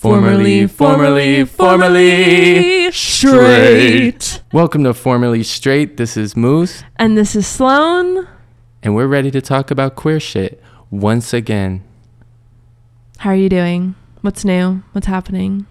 Formerly, 0.00 0.66
formerly, 0.66 1.44
formerly 1.44 2.90
straight. 2.90 4.40
Welcome 4.50 4.82
to 4.84 4.94
Formerly 4.94 5.42
Straight. 5.42 5.98
This 5.98 6.16
is 6.16 6.34
Moose, 6.34 6.82
And 6.96 7.18
this 7.18 7.36
is 7.36 7.46
Sloan. 7.46 8.26
and 8.82 8.94
we're 8.94 9.06
ready 9.06 9.30
to 9.30 9.42
talk 9.42 9.70
about 9.70 9.96
queer 9.96 10.18
shit 10.18 10.62
once 10.90 11.34
again. 11.34 11.82
How 13.18 13.28
are 13.28 13.36
you 13.36 13.50
doing? 13.50 13.94
What's 14.22 14.42
new? 14.42 14.82
What's 14.92 15.06
happening? 15.06 15.66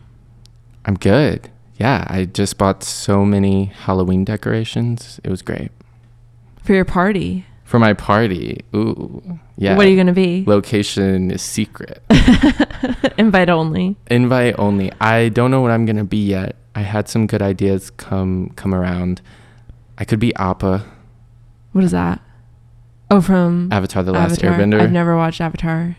I'm 0.86 0.94
good. 0.94 1.50
Yeah, 1.78 2.06
I 2.08 2.26
just 2.26 2.60
bought 2.60 2.84
so 2.84 3.26
many 3.26 3.66
Halloween 3.66 4.26
decorations. 4.26 5.20
It 5.24 5.32
was 5.32 5.42
great. 5.42 5.72
For 6.64 6.76
your 6.76 6.86
party. 6.86 7.48
For 7.64 7.80
my 7.80 7.94
party. 7.94 8.62
Ooh. 8.76 9.40
Yeah. 9.62 9.76
What 9.76 9.86
are 9.86 9.90
you 9.90 9.98
going 9.98 10.08
to 10.08 10.14
be? 10.14 10.46
Location 10.48 11.32
is 11.32 11.42
secret. 11.42 12.02
Invite 13.18 13.50
only. 13.50 13.98
Invite 14.10 14.56
only. 14.58 14.90
I 15.02 15.28
don't 15.28 15.52
know 15.52 15.60
what 15.60 15.72
I'm 15.72 15.86
gonna 15.86 16.06
be 16.06 16.26
yet. 16.26 16.56
I 16.74 16.82
had 16.82 17.10
some 17.10 17.28
good 17.28 17.42
ideas 17.42 17.90
come 17.90 18.52
come 18.56 18.74
around. 18.74 19.22
I 19.98 20.06
could 20.06 20.20
be 20.20 20.34
Appa, 20.36 20.86
What 21.74 21.84
is 21.84 21.92
that? 21.92 22.22
Oh, 23.12 23.20
from 23.20 23.68
Avatar: 23.74 24.02
The 24.04 24.14
Last 24.14 24.42
Avatar. 24.42 24.52
Airbender. 24.58 24.80
I've 24.80 24.94
never 24.94 25.18
watched 25.18 25.42
Avatar. 25.42 25.98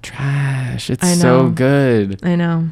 Trash. 0.00 0.88
It's 0.88 1.20
so 1.20 1.50
good. 1.50 2.24
I 2.24 2.36
know. 2.36 2.70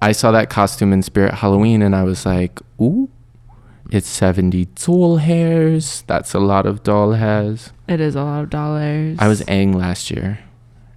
I 0.00 0.12
saw 0.12 0.30
that 0.30 0.48
costume 0.48 0.92
in 0.92 1.02
Spirit 1.02 1.34
Halloween 1.34 1.82
and 1.82 1.94
I 1.94 2.04
was 2.04 2.24
like, 2.24 2.60
ooh, 2.80 3.10
it's 3.90 4.08
70 4.08 4.66
doll 4.66 5.16
hairs. 5.16 6.04
That's 6.06 6.32
a 6.32 6.38
lot 6.38 6.64
of 6.64 6.82
doll 6.82 7.12
hairs. 7.12 7.72
It 7.90 8.00
is 8.00 8.14
a 8.14 8.22
lot 8.22 8.44
of 8.44 8.50
dollars. 8.50 9.16
I 9.18 9.26
was 9.26 9.42
Aang 9.42 9.74
last 9.74 10.10
year 10.12 10.38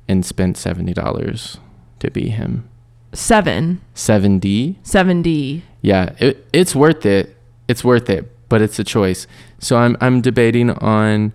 and 0.07 0.23
spent 0.23 0.57
$70 0.57 1.57
to 1.99 2.11
be 2.11 2.29
him. 2.29 2.69
seven. 3.13 3.81
70? 3.95 4.77
70. 4.83 5.63
Yeah, 5.81 6.13
it, 6.19 6.45
it's 6.53 6.75
worth 6.75 7.03
it. 7.05 7.35
It's 7.67 7.83
worth 7.83 8.09
it, 8.11 8.31
but 8.47 8.61
it's 8.61 8.77
a 8.77 8.83
choice. 8.83 9.25
So 9.59 9.77
I'm, 9.77 9.97
I'm 10.01 10.21
debating 10.21 10.69
on 10.69 11.33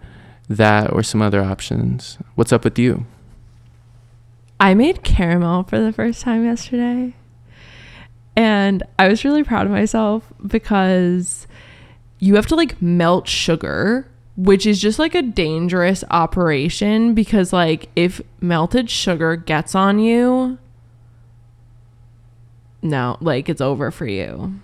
that 0.48 0.92
or 0.92 1.03
some 1.03 1.20
other 1.20 1.42
options. 1.42 2.19
What's 2.37 2.53
up 2.53 2.62
with 2.62 2.78
you? 2.78 3.05
I 4.61 4.75
made 4.75 5.03
caramel 5.03 5.65
for 5.65 5.81
the 5.81 5.93
first 5.93 6.20
time 6.22 6.45
yesterday. 6.45 7.15
And 8.37 8.84
I 8.97 9.09
was 9.09 9.25
really 9.25 9.43
proud 9.43 9.67
of 9.67 9.72
myself 9.72 10.33
because 10.47 11.48
you 12.20 12.37
have 12.37 12.47
to 12.47 12.55
like 12.55 12.81
melt 12.81 13.27
sugar, 13.28 14.09
which 14.39 14.64
is 14.64 14.81
just 14.81 15.00
like 15.00 15.17
a 15.17 15.22
dangerous 15.22 16.05
operation 16.11 17.12
because 17.12 17.53
like 17.53 17.89
if 17.97 18.20
melted 18.41 18.89
sugar 18.89 19.34
gets 19.34 19.75
on 19.75 19.98
you, 19.98 20.56
no, 22.81 23.19
like 23.20 23.48
it's 23.48 23.61
over 23.61 23.91
for 23.91 24.06
you. 24.06 24.55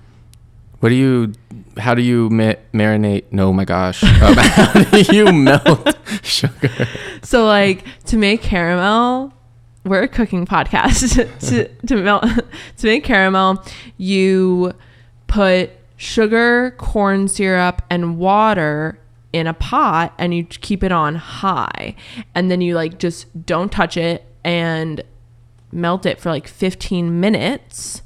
What 0.78 0.90
do 0.90 0.94
you, 0.94 1.32
how 1.76 1.94
do 1.94 2.02
you 2.02 2.30
ma- 2.30 2.54
marinate? 2.72 3.24
No, 3.32 3.52
my 3.52 3.64
gosh. 3.64 4.04
Um, 4.04 4.10
how 4.38 4.84
do 4.84 5.02
you 5.12 5.32
melt 5.32 5.98
sugar? 6.22 6.70
So 7.22 7.44
like 7.44 7.84
to 8.04 8.16
make 8.16 8.42
caramel, 8.42 9.32
we're 9.84 10.02
a 10.02 10.08
cooking 10.08 10.46
podcast. 10.46 11.16
to 11.48 11.68
to 11.86 11.96
melt 11.96 12.22
to 12.76 12.86
make 12.86 13.02
caramel, 13.02 13.64
you 13.96 14.72
put 15.26 15.70
sugar, 15.96 16.76
corn 16.78 17.26
syrup, 17.26 17.82
and 17.90 18.18
water 18.18 19.00
in 19.34 19.46
a 19.46 19.54
pot 19.54 20.14
and 20.16 20.32
you 20.32 20.44
keep 20.44 20.84
it 20.84 20.92
on 20.92 21.16
high. 21.16 21.96
And 22.34 22.50
then 22.50 22.60
you 22.60 22.74
like 22.74 22.98
just 22.98 23.44
don't 23.44 23.72
touch 23.72 23.96
it 23.96 24.24
and 24.44 25.02
melt 25.72 26.06
it 26.06 26.20
for 26.20 26.30
like 26.30 26.46
15 26.46 27.20
minutes. 27.20 28.02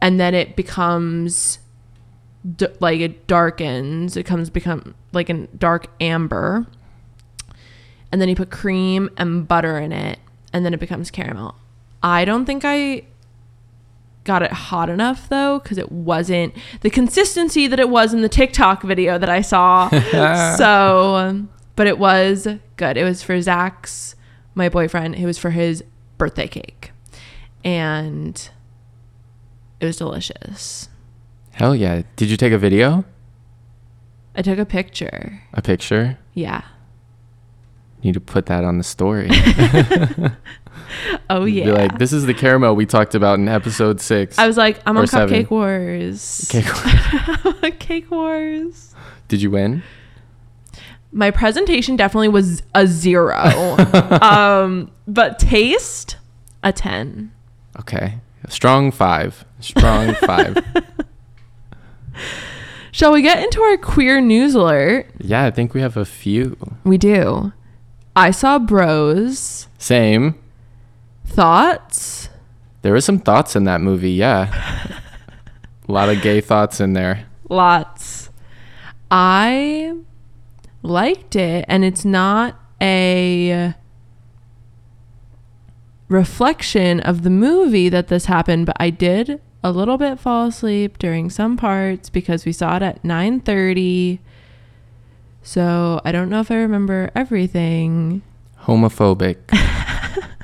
And 0.00 0.20
then 0.20 0.34
it 0.34 0.56
becomes 0.56 1.58
d- 2.56 2.68
like 2.78 3.00
it 3.00 3.26
darkens. 3.26 4.16
It 4.16 4.24
comes 4.24 4.48
become 4.48 4.94
like 5.12 5.28
a 5.28 5.46
dark 5.48 5.88
amber 6.00 6.66
and 8.12 8.20
then 8.20 8.28
you 8.28 8.36
put 8.36 8.50
cream 8.50 9.10
and 9.16 9.46
butter 9.46 9.78
in 9.78 9.92
it 9.92 10.18
and 10.52 10.64
then 10.64 10.74
it 10.74 10.80
becomes 10.80 11.10
caramel 11.10 11.54
i 12.02 12.24
don't 12.24 12.44
think 12.44 12.64
i 12.64 13.02
got 14.24 14.42
it 14.42 14.52
hot 14.52 14.90
enough 14.90 15.28
though 15.28 15.58
because 15.58 15.78
it 15.78 15.90
wasn't 15.90 16.54
the 16.82 16.90
consistency 16.90 17.66
that 17.66 17.80
it 17.80 17.88
was 17.88 18.12
in 18.12 18.20
the 18.20 18.28
tiktok 18.28 18.82
video 18.82 19.18
that 19.18 19.28
i 19.28 19.40
saw. 19.40 19.88
So 20.56 21.14
um, 21.16 21.48
but 21.76 21.86
it 21.86 21.98
was 21.98 22.46
good. 22.76 22.96
It 22.98 23.04
was 23.04 23.22
for 23.22 23.40
zack's 23.40 24.14
my 24.54 24.68
boyfriend. 24.68 25.14
It 25.14 25.24
was 25.24 25.38
for 25.38 25.50
his 25.50 25.82
birthday 26.18 26.46
cake. 26.48 26.92
And 27.64 28.50
it 29.80 29.86
was 29.86 29.96
delicious. 29.96 30.90
Hell 31.52 31.74
yeah. 31.74 32.02
Did 32.16 32.28
you 32.28 32.36
take 32.36 32.52
a 32.52 32.58
video? 32.58 33.04
i 34.34 34.42
took 34.42 34.58
a 34.58 34.66
picture. 34.66 35.42
A 35.54 35.62
picture? 35.62 36.18
yeah 36.34 36.62
Need 38.02 38.14
to 38.14 38.20
put 38.20 38.46
that 38.46 38.64
on 38.64 38.78
the 38.78 38.84
story. 38.84 39.28
oh 41.30 41.44
yeah 41.44 41.64
Be 41.66 41.72
like, 41.72 41.98
this 41.98 42.12
is 42.12 42.26
the 42.26 42.34
caramel 42.34 42.74
we 42.74 42.86
talked 42.86 43.14
about 43.14 43.38
in 43.38 43.48
episode 43.48 44.00
six. 44.00 44.38
i 44.38 44.46
was 44.46 44.56
like 44.56 44.80
i'm 44.86 44.96
on 44.96 45.06
seven. 45.06 45.44
cupcake 45.44 45.50
wars 45.50 46.50
Okay, 46.54 47.70
cake 47.78 48.10
wars. 48.10 48.94
Did 49.28 49.42
you 49.42 49.50
win? 49.50 49.82
My 51.12 51.30
presentation 51.30 51.96
definitely 51.96 52.28
was 52.28 52.62
a 52.74 52.86
zero. 52.86 53.36
um, 54.22 54.90
but 55.06 55.38
taste, 55.38 56.16
a 56.62 56.72
10. 56.72 57.32
Okay. 57.80 58.18
Strong 58.48 58.92
five. 58.92 59.44
Strong 59.60 60.14
five. 60.14 60.56
Shall 62.92 63.12
we 63.12 63.22
get 63.22 63.42
into 63.42 63.60
our 63.60 63.76
queer 63.76 64.20
news 64.20 64.54
alert? 64.54 65.06
Yeah, 65.18 65.44
I 65.44 65.50
think 65.50 65.74
we 65.74 65.80
have 65.80 65.96
a 65.96 66.04
few. 66.04 66.56
We 66.84 66.98
do. 66.98 67.52
I 68.14 68.30
saw 68.30 68.58
bros. 68.58 69.68
Same. 69.78 70.38
Thoughts? 71.24 72.28
There 72.82 72.92
were 72.92 73.00
some 73.00 73.18
thoughts 73.18 73.54
in 73.54 73.64
that 73.64 73.80
movie, 73.80 74.12
yeah. 74.12 74.98
a 75.88 75.92
lot 75.92 76.08
of 76.08 76.22
gay 76.22 76.40
thoughts 76.40 76.80
in 76.80 76.94
there. 76.94 77.26
Lots. 77.48 78.30
I 79.10 79.94
liked 80.82 81.36
it, 81.36 81.64
and 81.68 81.84
it's 81.84 82.04
not 82.04 82.58
a 82.80 83.74
reflection 86.08 87.00
of 87.00 87.22
the 87.22 87.30
movie 87.30 87.88
that 87.88 88.08
this 88.08 88.26
happened, 88.26 88.66
but 88.66 88.76
I 88.80 88.90
did 88.90 89.40
a 89.62 89.70
little 89.70 89.98
bit 89.98 90.18
fall 90.18 90.46
asleep 90.46 90.98
during 90.98 91.30
some 91.30 91.56
parts 91.56 92.08
because 92.08 92.44
we 92.44 92.52
saw 92.52 92.76
it 92.76 92.82
at 92.82 93.02
9:30. 93.02 94.20
So, 95.42 96.00
I 96.04 96.12
don't 96.12 96.28
know 96.28 96.40
if 96.40 96.50
I 96.50 96.56
remember 96.56 97.10
everything. 97.14 98.22
Homophobic. 98.62 99.36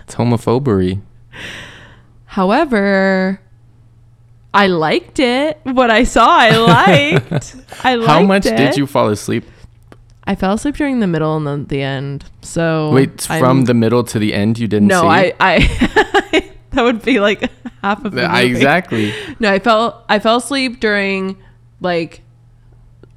it's 0.03 0.15
homophobery. 0.15 1.01
However, 2.27 3.41
I 4.53 4.67
liked 4.69 5.19
it. 5.19 5.61
What 5.65 5.91
I 5.91 6.05
saw, 6.05 6.27
I 6.29 6.51
liked. 7.31 7.57
I 7.85 7.95
liked 7.97 8.09
How 8.11 8.23
much 8.23 8.47
it. 8.47 8.57
did 8.57 8.77
you 8.77 8.87
fall 8.87 9.09
asleep? 9.11 9.45
I 10.25 10.35
fell 10.35 10.55
asleep 10.55 10.77
during 10.77 11.01
the 11.01 11.07
middle 11.07 11.37
and 11.37 11.47
then 11.47 11.67
the 11.67 11.83
end. 11.83 12.25
So 12.43 12.91
Wait, 12.93 13.21
from 13.21 13.45
I'm- 13.45 13.65
the 13.65 13.75
middle 13.75 14.03
to 14.05 14.19
the 14.19 14.35
end 14.35 14.59
you 14.59 14.67
didn't 14.67 14.89
no, 14.89 15.03
see? 15.03 15.07
I 15.09 15.35
I 15.39 16.51
that 16.71 16.83
would 16.83 17.03
be 17.03 17.21
like 17.21 17.49
half 17.83 18.05
of 18.05 18.13
the 18.13 18.25
I- 18.25 18.41
exactly. 18.43 19.15
No, 19.39 19.53
I 19.53 19.61
fell 19.61 20.05
I 20.09 20.19
fell 20.19 20.37
asleep 20.39 20.81
during 20.81 21.37
like 21.81 22.23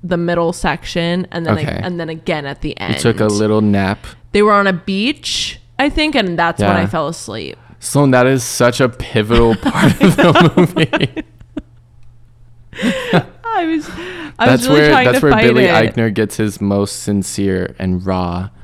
the 0.03 0.17
middle 0.17 0.53
section 0.53 1.27
and 1.31 1.45
then 1.45 1.57
Okay. 1.57 1.79
and 1.83 1.99
then 1.99 2.09
again 2.09 2.45
at 2.45 2.61
the 2.61 2.77
end. 2.79 2.95
You 2.95 2.99
took 3.01 3.19
a 3.19 3.25
little 3.27 3.61
nap. 3.61 4.05
They 4.31 4.41
were 4.41 4.53
on 4.53 4.67
a 4.67 4.73
beach, 4.73 5.59
I 5.77 5.89
think, 5.89 6.15
and 6.15 6.37
that's 6.39 6.61
when 6.61 6.69
I 6.71 6.85
fell 6.85 7.07
asleep. 7.07 7.57
Sloan, 7.79 8.11
that 8.11 8.27
is 8.27 8.43
such 8.43 8.79
a 8.81 8.89
pivotal 8.89 9.55
part 9.61 10.01
of 10.01 10.15
the 10.17 10.53
movie. 10.55 11.23
I 13.43 13.65
was 13.65 13.89
I 13.89 14.45
that's 14.45 14.61
was 14.61 14.67
really 14.69 14.79
where 14.81 14.89
trying 14.91 15.05
that's 15.05 15.19
to 15.19 15.25
where 15.25 15.31
fight 15.33 15.43
Billy 15.47 15.65
it. 15.65 15.95
Eichner 15.95 16.13
gets 16.13 16.37
his 16.37 16.61
most 16.61 17.01
sincere 17.03 17.75
and 17.79 18.05
raw. 18.05 18.49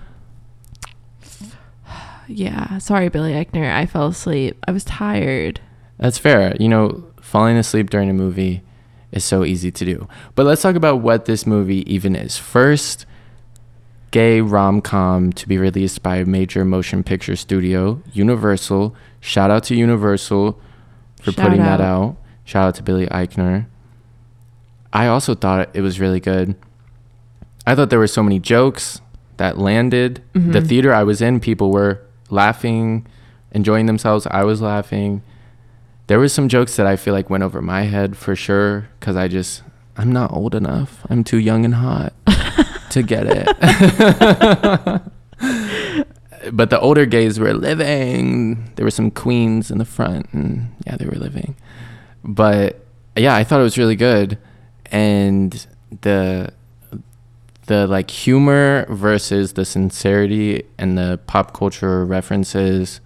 Yeah, 2.28 2.80
sorry, 2.80 3.10
Billy 3.10 3.34
Eichner. 3.34 3.72
I 3.72 3.86
fell 3.86 4.08
asleep. 4.08 4.58
I 4.68 4.72
was 4.72 4.84
tired. 4.84 5.60
That's 6.00 6.18
fair. 6.18 6.56
You 6.60 6.70
know, 6.70 7.04
falling 7.22 7.56
asleep 7.58 7.90
during 7.92 8.10
a 8.10 8.14
movie 8.14 8.64
is 9.16 9.24
so 9.24 9.44
easy 9.44 9.72
to 9.72 9.86
do. 9.86 10.08
But 10.36 10.46
let's 10.46 10.62
talk 10.62 10.76
about 10.76 10.98
what 11.02 11.26
this 11.26 11.48
movie 11.48 11.90
even 11.92 12.16
is. 12.16 12.38
First, 12.38 13.06
gay 14.12 14.42
rom 14.42 14.82
com 14.82 15.32
to 15.34 15.48
be 15.48 15.58
released 15.58 16.04
by 16.04 16.18
a 16.18 16.26
major 16.26 16.64
motion 16.66 17.04
picture 17.04 17.36
studio, 17.36 18.02
Universal. 18.14 18.96
Shout 19.22 19.50
out 19.50 19.64
to 19.66 19.76
Universal 19.76 20.60
for 21.22 21.32
Shout 21.32 21.46
putting 21.46 21.62
that 21.62 21.82
out. 21.82 22.02
out. 22.10 22.18
Shout 22.44 22.68
out 22.68 22.76
to 22.76 22.84
Billy 22.84 23.08
Eichner. 23.08 23.66
I 24.94 25.08
also 25.08 25.34
thought 25.34 25.70
it 25.74 25.82
was 25.82 26.00
really 26.00 26.20
good. 26.20 26.56
I 27.66 27.74
thought 27.74 27.90
there 27.90 28.00
were 28.00 28.08
so 28.08 28.22
many 28.22 28.40
jokes 28.40 29.02
that 29.38 29.58
landed. 29.58 30.22
The 30.34 30.60
Mhm. 30.62 30.68
theater 30.68 30.94
I 30.94 31.04
was 31.04 31.22
in, 31.22 31.40
people 31.40 31.72
were 31.72 32.00
laughing 32.30 33.06
enjoying 33.52 33.86
themselves. 33.88 34.28
I 34.30 34.44
was 34.44 34.62
laughing. 34.62 35.22
There 36.08 36.20
were 36.20 36.28
some 36.28 36.50
jokes 36.50 36.76
that 36.76 36.86
I 36.86 36.96
feel 36.96 37.14
like 37.14 37.30
went 37.30 37.44
over 37.44 37.62
my 37.62 37.84
head 37.84 38.16
for 38.16 38.36
sure 38.36 38.90
because 39.00 39.16
I 39.16 39.28
just 39.28 39.64
I'm 39.98 40.12
not 40.12 40.32
old 40.32 40.54
enough. 40.54 41.06
I'm 41.10 41.24
too 41.24 41.38
young 41.38 41.66
and 41.66 41.76
hot 41.76 42.14
to 42.92 43.02
get 43.02 43.26
it. 43.28 43.46
but 46.52 46.70
the 46.70 46.80
older 46.80 47.06
gays 47.06 47.40
were 47.40 47.54
living. 47.54 48.72
There 48.76 48.86
were 48.86 48.92
some 48.92 49.10
queens 49.10 49.72
in 49.72 49.78
the 49.78 49.86
front, 49.86 50.32
and 50.34 50.76
yeah, 50.86 50.98
they 50.98 51.06
were 51.06 51.16
living. 51.16 51.56
But 52.24 52.86
yeah, 53.16 53.36
I 53.36 53.44
thought 53.44 53.60
it 53.60 53.64
was 53.64 53.78
really 53.78 53.96
good, 53.96 54.38
and 54.92 55.66
the 56.02 56.52
the 57.68 57.88
like 57.88 58.12
humor 58.12 58.86
versus 58.90 59.54
the 59.54 59.66
sincerity 59.66 60.64
and 60.78 60.98
the 60.98 61.20
pop 61.26 61.54
culture 61.54 62.06
references 62.06 63.02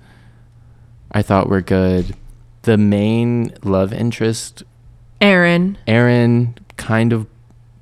I 1.12 1.22
thought 1.22 1.50
were 1.50 1.62
good. 1.62 2.16
The 2.70 2.78
main 2.78 3.52
love 3.64 3.92
interest, 3.92 4.62
Aaron. 5.20 5.76
Aaron, 5.88 6.56
kind 6.78 7.12
of 7.12 7.26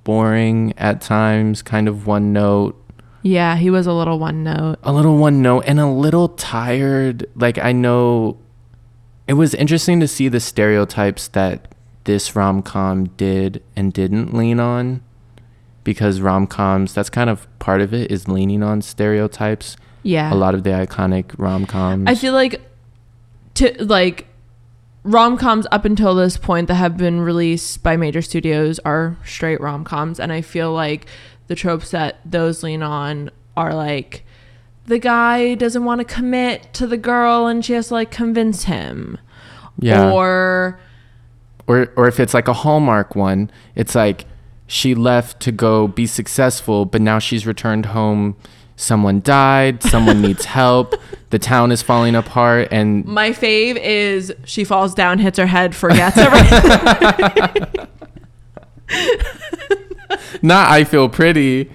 boring 0.06 0.74
at 0.78 1.02
times, 1.02 1.62
kind 1.62 1.90
of 1.90 2.08
one 2.08 2.32
note, 2.32 2.82
Yeah, 3.22 3.58
he 3.58 3.70
was 3.70 3.86
a 3.86 3.92
little 3.92 4.18
one 4.18 4.44
note. 4.46 4.78
a 4.84 4.94
little 4.94 5.18
one 5.18 5.42
note, 5.42 5.66
and 5.68 5.78
a 5.82 5.88
little 5.88 6.30
tired. 6.30 7.26
Like, 7.36 7.58
I 7.58 7.74
know 7.74 8.38
it 9.28 9.34
was 9.34 9.54
interesting 9.54 10.00
to 10.00 10.08
see 10.08 10.30
the 10.30 10.40
stereotypes 10.40 11.28
that 11.40 11.76
this 12.06 12.34
rom 12.34 12.62
com 12.62 13.08
did 13.18 13.62
and 13.76 13.92
didn't 13.92 14.34
lean 14.34 14.58
on 14.62 15.02
because 15.84 16.22
rom 16.22 16.48
coms, 16.48 16.94
that's 16.94 17.10
kind 17.10 17.30
of 17.30 17.46
part 17.60 17.82
of 17.82 17.94
it, 17.94 18.10
is 18.10 18.30
leaning 18.30 18.64
on 18.64 18.82
stereotypes. 18.82 19.76
Yeah. 20.04 20.32
A 20.32 20.36
lot 20.36 20.56
of 20.56 20.64
the 20.64 20.70
iconic 20.70 21.34
rom 21.38 21.66
coms. 21.66 22.06
I 22.08 22.16
feel 22.16 22.32
like 22.32 22.62
to 23.56 23.84
like 23.84 24.28
rom 25.08 25.38
coms 25.38 25.66
up 25.72 25.86
until 25.86 26.14
this 26.14 26.38
point 26.38 26.68
that 26.68 26.76
have 26.76 26.98
been 26.98 27.22
released 27.22 27.82
by 27.82 27.96
major 27.96 28.22
studios 28.22 28.80
are 28.80 29.18
straight 29.26 29.62
rom 29.62 29.84
coms, 29.84 30.20
and 30.20 30.32
I 30.32 30.42
feel 30.42 30.74
like 30.74 31.08
the 31.48 31.56
tropes 31.56 31.92
that 31.92 32.20
those 32.26 32.62
lean 32.62 32.84
on 32.84 33.32
are 33.56 33.74
like 33.74 34.24
the 34.86 35.00
guy 35.00 35.56
doesn't 35.56 35.84
want 35.84 36.00
to 36.00 36.06
commit 36.06 36.74
to 36.74 36.88
the 36.88 36.98
girl 36.98 37.48
and 37.48 37.64
she 37.64 37.74
has 37.74 37.88
to 37.88 37.96
like 37.96 38.12
convince 38.12 38.64
him. 38.64 39.18
yeah. 39.80 40.12
Or 40.12 40.80
or 41.68 41.92
or 41.96 42.08
if 42.08 42.20
it's 42.20 42.34
like 42.34 42.48
a 42.48 42.54
Hallmark 42.54 43.16
one, 43.16 43.50
it's 43.76 43.96
like 43.96 44.26
she 44.68 44.94
left 44.94 45.40
to 45.42 45.52
go 45.52 45.88
be 45.88 46.06
successful, 46.06 46.86
but 46.86 47.02
now 47.02 47.20
she's 47.20 47.48
returned 47.48 47.88
home. 47.88 48.36
Someone 48.80 49.22
died. 49.22 49.82
Someone 49.82 50.22
needs 50.22 50.46
help. 50.46 50.94
The 51.32 51.40
town 51.40 51.72
is 51.72 51.82
falling 51.82 52.16
apart, 52.16 52.70
and 52.72 53.04
my 53.06 53.32
fave 53.32 53.76
is 53.76 54.34
she 54.46 54.64
falls 54.64 54.94
down, 54.94 55.18
hits 55.18 55.38
her 55.40 55.48
head, 55.48 55.76
forgets 55.76 56.16
everything. 56.16 57.88
not 60.42 60.70
I 60.70 60.84
feel 60.84 61.10
pretty. 61.10 61.72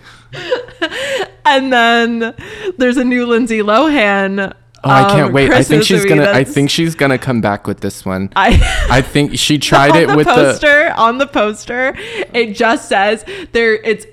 and 1.45 1.73
then 1.73 2.35
there's 2.79 2.97
a 2.97 3.05
new 3.05 3.27
Lindsay 3.27 3.59
Lohan. 3.59 4.55
Oh, 4.85 4.91
I 4.91 5.03
can't 5.11 5.29
um, 5.29 5.33
wait. 5.33 5.51
I 5.53 5.63
think 5.63 5.85
she's 5.85 6.05
gonna. 6.05 6.31
I 6.31 6.45
think 6.45 6.71
she's 6.71 6.95
gonna 6.95 7.19
come 7.19 7.41
back 7.41 7.67
with 7.67 7.81
this 7.81 8.05
one. 8.05 8.31
I 8.35 8.87
I 8.89 9.03
think 9.03 9.39
she 9.39 9.59
tried 9.59 9.95
it 10.01 10.09
the 10.09 10.17
with 10.17 10.27
the. 10.27 10.35
poster 10.35 10.93
on 10.97 11.19
the 11.19 11.27
poster 11.27 11.95
it 12.33 12.55
just 12.55 12.89
says 12.89 13.25
there 13.53 13.75
it's 13.75 14.07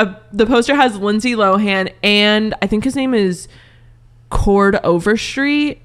a, 0.00 0.20
the 0.32 0.46
poster 0.46 0.74
has 0.74 0.96
lindsay 0.96 1.34
lohan 1.34 1.92
and 2.02 2.54
i 2.62 2.66
think 2.66 2.84
his 2.84 2.96
name 2.96 3.14
is 3.14 3.48
chord 4.30 4.76
overstreet. 4.82 5.82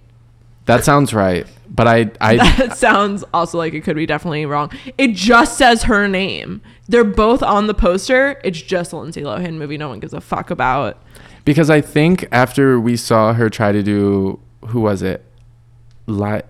That 0.66 0.84
sounds 0.84 1.14
right, 1.14 1.46
but 1.70 1.88
I 1.88 2.12
I 2.22 2.38
that 2.58 2.78
sounds 2.78 3.24
also 3.34 3.58
like 3.58 3.74
it 3.74 3.82
could 3.82 3.96
be 3.96 4.06
definitely 4.06 4.46
wrong. 4.46 4.72
It 4.98 5.14
just 5.14 5.58
says 5.58 5.84
her 5.84 6.08
name. 6.08 6.62
They're 6.88 7.04
both 7.04 7.44
on 7.44 7.68
the 7.68 7.74
poster. 7.74 8.40
It's 8.44 8.62
just 8.62 8.94
a 8.94 8.98
lindsay 8.98 9.22
lohan 9.22 9.56
movie 9.56 9.78
no 9.78 9.90
one 9.90 10.00
gives 10.00 10.14
a 10.14 10.22
fuck 10.22 10.50
about. 10.50 11.02
Because 11.44 11.70
I 11.70 11.82
think 11.82 12.28
after 12.32 12.80
we 12.80 12.98
saw 12.98 13.34
her 13.34 13.50
try 13.50 13.72
to 13.72 13.84
do 13.84 14.40
who 14.68 14.82
was 14.82 15.04
it, 15.04 15.24
Li- 16.08 16.42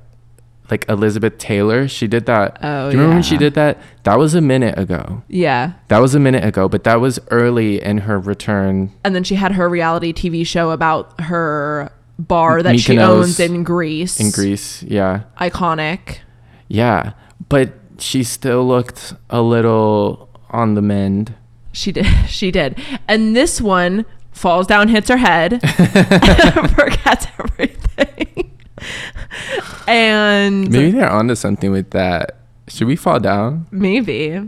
like 0.72 0.88
Elizabeth 0.90 1.38
Taylor, 1.38 1.88
she 1.88 2.08
did 2.08 2.26
that. 2.26 2.58
Oh, 2.62 2.90
do 2.90 2.98
you 2.98 3.02
remember 3.02 3.16
when 3.18 3.24
she 3.24 3.38
did 3.38 3.54
that? 3.56 3.78
That 4.04 4.18
was 4.18 4.34
a 4.36 4.42
minute 4.42 4.78
ago. 4.80 5.24
yeah 5.28 5.74
That 5.90 6.00
was 6.00 6.16
a 6.16 6.20
minute 6.20 6.44
ago, 6.44 6.68
but 6.70 6.84
that 6.86 7.00
was 7.00 7.20
early 7.32 7.82
in 7.82 8.00
her 8.00 8.20
return. 8.20 8.92
and 9.04 9.14
then 9.16 9.24
she 9.24 9.36
had 9.36 9.54
her 9.54 9.68
reality 9.70 10.12
tv 10.14 10.46
show 10.46 10.72
about 10.72 11.20
her 11.22 11.92
bar 12.18 12.64
that 12.64 12.80
she 12.80 12.98
owns 12.98 13.40
in 13.40 13.64
greece 13.64 14.20
in 14.20 14.32
Greece. 14.32 14.82
Yeah. 14.84 15.24
iconic 15.40 16.20
Yeah. 16.68 17.14
But 17.50 17.74
she 18.00 18.24
still 18.24 18.66
looked 18.68 19.14
a 19.30 19.42
little 19.42 20.30
on 20.50 20.74
the 20.76 20.82
mend. 20.82 21.36
She 21.72 21.92
did. 21.92 22.06
She 22.28 22.52
did. 22.52 22.80
And 23.08 23.36
this 23.36 23.62
one 23.62 24.06
falls 24.32 24.66
down, 24.68 24.88
hits 24.90 25.10
her 25.10 25.18
head, 25.18 25.62
forgets 26.76 27.28
everything. 27.40 28.55
and 29.88 30.70
Maybe 30.72 30.92
they're 30.92 31.10
onto 31.10 31.36
something 31.36 31.72
with 31.72 31.92
that. 31.92 32.38
Should 32.68 32.88
we 32.88 32.96
fall 32.96 33.20
down? 33.20 33.68
maybe, 33.72 34.42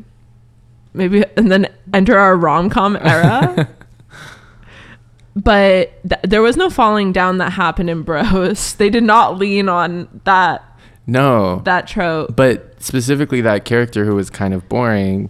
maybe, 0.93 1.23
and 1.35 1.51
then 1.51 1.67
enter 1.93 2.17
our 2.17 2.35
rom 2.35 2.69
com 2.69 2.95
era. 2.97 3.69
but 5.35 6.01
th- 6.07 6.21
there 6.23 6.41
was 6.41 6.57
no 6.57 6.69
falling 6.69 7.11
down 7.11 7.37
that 7.37 7.51
happened 7.51 7.89
in 7.89 8.01
Bros. 8.03 8.73
They 8.77 8.89
did 8.89 9.03
not 9.03 9.37
lean 9.37 9.69
on 9.69 10.07
that 10.23 10.63
No. 11.05 11.61
that 11.65 11.87
trope. 11.87 12.35
but 12.35 12.81
specifically 12.81 13.41
that 13.41 13.65
character 13.65 14.05
who 14.05 14.15
was 14.15 14.29
kind 14.29 14.53
of 14.53 14.67
boring. 14.67 15.29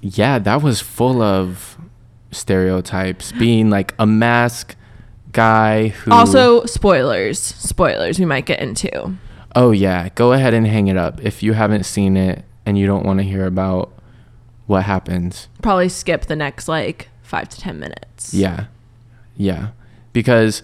yeah, 0.00 0.38
that 0.38 0.62
was 0.62 0.80
full 0.80 1.20
of 1.20 1.76
stereotypes. 2.30 3.32
Being 3.32 3.70
like 3.70 3.92
a 3.98 4.06
mask 4.06 4.76
guy 5.32 5.88
who 5.88 6.12
Also, 6.12 6.64
spoilers. 6.66 7.38
Spoilers. 7.38 8.18
We 8.18 8.24
might 8.24 8.46
get 8.46 8.60
into. 8.60 9.14
Oh 9.56 9.70
yeah, 9.72 10.08
go 10.14 10.32
ahead 10.32 10.54
and 10.54 10.66
hang 10.66 10.86
it 10.88 10.96
up 10.96 11.20
if 11.24 11.42
you 11.42 11.54
haven't 11.54 11.84
seen 11.84 12.16
it 12.16 12.44
and 12.64 12.78
you 12.78 12.86
don't 12.86 13.04
want 13.04 13.18
to 13.18 13.24
hear 13.24 13.46
about 13.46 13.92
what 14.66 14.84
happens. 14.84 15.48
Probably 15.62 15.88
skip 15.88 16.26
the 16.26 16.36
next 16.36 16.68
like 16.68 17.08
five 17.22 17.48
to 17.48 17.60
ten 17.60 17.78
minutes. 17.80 18.32
Yeah. 18.32 18.66
Yeah. 19.36 19.68
Because 20.12 20.62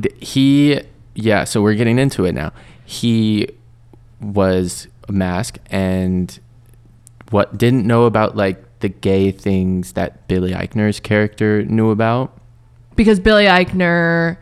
th- 0.00 0.14
he, 0.20 0.80
yeah, 1.14 1.44
so 1.44 1.60
we're 1.62 1.74
getting 1.74 1.98
into 1.98 2.24
it 2.24 2.32
now. 2.32 2.52
He 2.84 3.48
was 4.20 4.86
a 5.08 5.12
mask 5.12 5.58
and 5.70 6.38
what 7.30 7.58
didn't 7.58 7.86
know 7.86 8.04
about 8.04 8.36
like 8.36 8.62
the 8.80 8.88
gay 8.88 9.30
things 9.32 9.92
that 9.92 10.26
Billy 10.28 10.52
Eichner's 10.52 11.00
character 11.00 11.64
knew 11.64 11.90
about. 11.90 12.38
Because 12.96 13.20
Billy 13.20 13.44
Eichner 13.46 14.36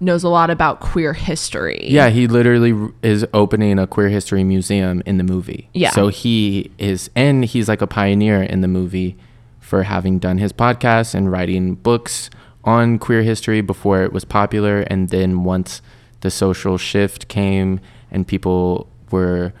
knows 0.00 0.22
a 0.22 0.28
lot 0.28 0.50
about 0.50 0.80
queer 0.80 1.12
history. 1.12 1.80
Yeah, 1.82 2.08
he 2.10 2.26
literally 2.26 2.92
is 3.02 3.26
opening 3.34 3.78
a 3.78 3.86
queer 3.86 4.08
history 4.08 4.44
museum 4.44 5.02
in 5.06 5.18
the 5.18 5.24
movie. 5.24 5.68
Yeah. 5.74 5.90
So 5.90 6.08
he 6.08 6.70
is, 6.78 7.10
and 7.16 7.44
he's 7.44 7.68
like 7.68 7.82
a 7.82 7.86
pioneer 7.86 8.42
in 8.42 8.60
the 8.60 8.68
movie 8.68 9.16
for 9.58 9.82
having 9.82 10.18
done 10.18 10.38
his 10.38 10.52
podcast 10.52 11.14
and 11.14 11.30
writing 11.30 11.74
books 11.74 12.30
on 12.64 12.98
queer 12.98 13.22
history 13.22 13.60
before 13.60 14.02
it 14.02 14.12
was 14.12 14.24
popular. 14.24 14.80
And 14.82 15.08
then 15.08 15.44
once 15.44 15.82
the 16.20 16.30
social 16.30 16.78
shift 16.78 17.28
came 17.28 17.80
and 18.10 18.26
people 18.26 18.88
were 19.10 19.52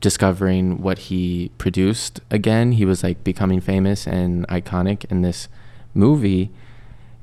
discovering 0.00 0.82
what 0.82 0.98
he 0.98 1.50
produced 1.56 2.20
again, 2.30 2.72
he 2.72 2.84
was 2.84 3.02
like 3.02 3.24
becoming 3.24 3.60
famous 3.60 4.06
and 4.06 4.46
iconic 4.48 5.10
in 5.10 5.22
this 5.22 5.48
movie 5.94 6.50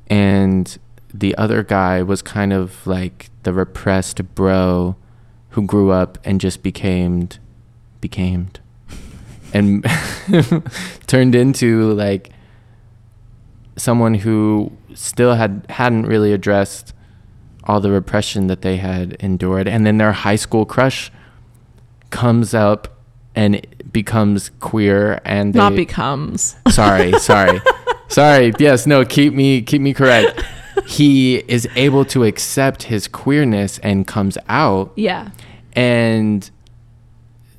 and 0.07 0.77
the 1.13 1.35
other 1.35 1.63
guy 1.63 2.01
was 2.01 2.21
kind 2.21 2.51
of 2.53 2.85
like 2.87 3.29
the 3.43 3.53
repressed 3.53 4.33
bro 4.35 4.95
who 5.49 5.61
grew 5.63 5.91
up 5.91 6.17
and 6.23 6.41
just 6.41 6.63
became 6.63 7.29
became 8.01 8.49
and 9.53 9.85
turned 11.07 11.35
into 11.35 11.93
like 11.93 12.31
someone 13.75 14.15
who 14.15 14.71
still 14.93 15.35
had 15.35 15.65
hadn't 15.69 16.05
really 16.05 16.33
addressed 16.33 16.93
all 17.65 17.79
the 17.79 17.91
repression 17.91 18.47
that 18.47 18.61
they 18.61 18.77
had 18.77 19.13
endured. 19.13 19.67
And 19.67 19.85
then 19.85 19.97
their 19.97 20.11
high 20.11 20.35
school 20.35 20.65
crush 20.65 21.11
comes 22.09 22.53
up 22.53 22.99
and 23.35 23.65
becomes 23.91 24.51
queer 24.59 25.21
and 25.25 25.53
they, 25.53 25.59
Not 25.59 25.75
becomes. 25.75 26.55
sorry 26.69 27.13
sorry 27.19 27.61
sorry 28.13 28.53
yes 28.59 28.85
no 28.85 29.03
keep 29.03 29.33
me 29.33 29.61
keep 29.61 29.81
me 29.81 29.93
correct 29.93 30.41
he 30.85 31.37
is 31.47 31.67
able 31.75 32.03
to 32.05 32.23
accept 32.23 32.83
his 32.83 33.07
queerness 33.07 33.79
and 33.79 34.05
comes 34.07 34.37
out 34.47 34.91
Yeah. 34.95 35.29
and 35.73 36.49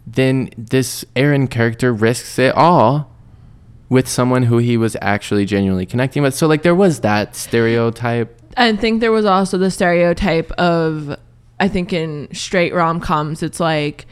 then 0.06 0.50
this 0.56 1.04
aaron 1.16 1.48
character 1.48 1.92
risks 1.92 2.38
it 2.38 2.54
all 2.54 3.10
with 3.88 4.08
someone 4.08 4.44
who 4.44 4.58
he 4.58 4.76
was 4.76 4.96
actually 5.00 5.44
genuinely 5.44 5.86
connecting 5.86 6.22
with 6.22 6.34
so 6.34 6.46
like 6.46 6.62
there 6.62 6.74
was 6.74 7.00
that 7.00 7.34
stereotype 7.36 8.40
I 8.56 8.76
think 8.76 9.00
there 9.00 9.10
was 9.10 9.24
also 9.24 9.58
the 9.58 9.68
stereotype 9.68 10.52
of 10.52 11.16
I 11.58 11.66
think 11.66 11.92
in 11.92 12.28
straight 12.32 12.72
rom 12.72 13.00
coms, 13.00 13.42
it's 13.42 13.58
like, 13.58 14.06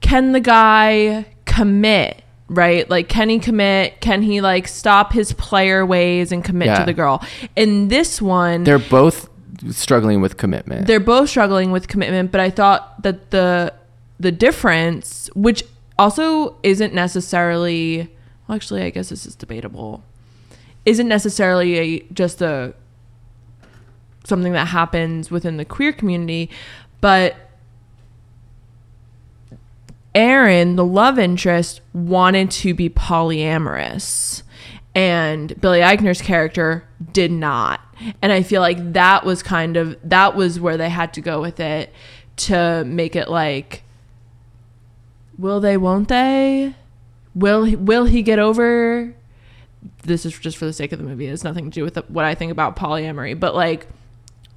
can 0.00 0.32
the 0.32 0.40
guy 0.40 1.26
commit? 1.44 2.23
Right? 2.48 2.88
Like, 2.90 3.08
can 3.08 3.28
he 3.30 3.38
commit? 3.38 4.00
Can 4.00 4.20
he 4.22 4.40
like 4.42 4.68
stop 4.68 5.12
his 5.12 5.32
player 5.32 5.84
ways 5.86 6.30
and 6.30 6.44
commit 6.44 6.66
Yeah. 6.66 6.80
to 6.80 6.84
the 6.84 6.92
girl? 6.92 7.22
In 7.56 7.88
this 7.88 8.20
one, 8.20 8.64
They're 8.64 8.78
both 8.78 9.28
struggling 9.70 10.20
with 10.20 10.36
commitment. 10.36 10.86
they're 10.86 11.00
both 11.00 11.30
struggling 11.30 11.70
with 11.72 11.88
commitment 11.88 12.30
but 12.30 12.38
i 12.40 12.50
thought 12.50 13.02
that 13.02 13.30
the 13.30 13.72
the 14.20 14.30
difference 14.32 15.30
which 15.34 15.62
also 15.98 16.56
isn't 16.62 16.92
necessarily 16.92 18.10
well 18.46 18.56
actually 18.56 18.82
i 18.82 18.90
guess 18.90 19.08
this 19.08 19.24
is 19.24 19.34
debatable 19.34 20.02
isn't 20.84 21.08
necessarily 21.08 21.78
a 21.78 22.00
just 22.12 22.42
a 22.42 22.74
something 24.24 24.52
that 24.52 24.66
happens 24.66 25.30
within 25.30 25.56
the 25.56 25.64
queer 25.64 25.92
community 25.92 26.50
but 27.00 27.43
Aaron, 30.14 30.76
the 30.76 30.84
love 30.84 31.18
interest, 31.18 31.80
wanted 31.92 32.50
to 32.52 32.74
be 32.74 32.88
polyamorous, 32.88 34.42
and 34.94 35.60
Billy 35.60 35.80
Eichner's 35.80 36.22
character 36.22 36.84
did 37.12 37.32
not. 37.32 37.80
And 38.22 38.32
I 38.32 38.42
feel 38.42 38.60
like 38.60 38.92
that 38.92 39.24
was 39.24 39.42
kind 39.42 39.76
of 39.76 39.96
that 40.04 40.36
was 40.36 40.60
where 40.60 40.76
they 40.76 40.88
had 40.88 41.12
to 41.14 41.20
go 41.20 41.40
with 41.40 41.58
it 41.58 41.92
to 42.36 42.84
make 42.84 43.16
it 43.16 43.28
like, 43.28 43.82
will 45.38 45.60
they? 45.60 45.76
Won't 45.76 46.08
they? 46.08 46.74
Will 47.34 47.64
he, 47.64 47.76
will 47.76 48.04
he 48.04 48.22
get 48.22 48.38
over? 48.38 49.14
This 50.02 50.24
is 50.24 50.38
just 50.38 50.56
for 50.56 50.64
the 50.64 50.72
sake 50.72 50.92
of 50.92 50.98
the 50.98 51.04
movie. 51.04 51.26
It 51.26 51.30
has 51.30 51.44
nothing 51.44 51.70
to 51.70 51.74
do 51.74 51.82
with 51.82 51.96
what 52.08 52.24
I 52.24 52.34
think 52.34 52.52
about 52.52 52.76
polyamory, 52.76 53.38
but 53.38 53.54
like 53.54 53.86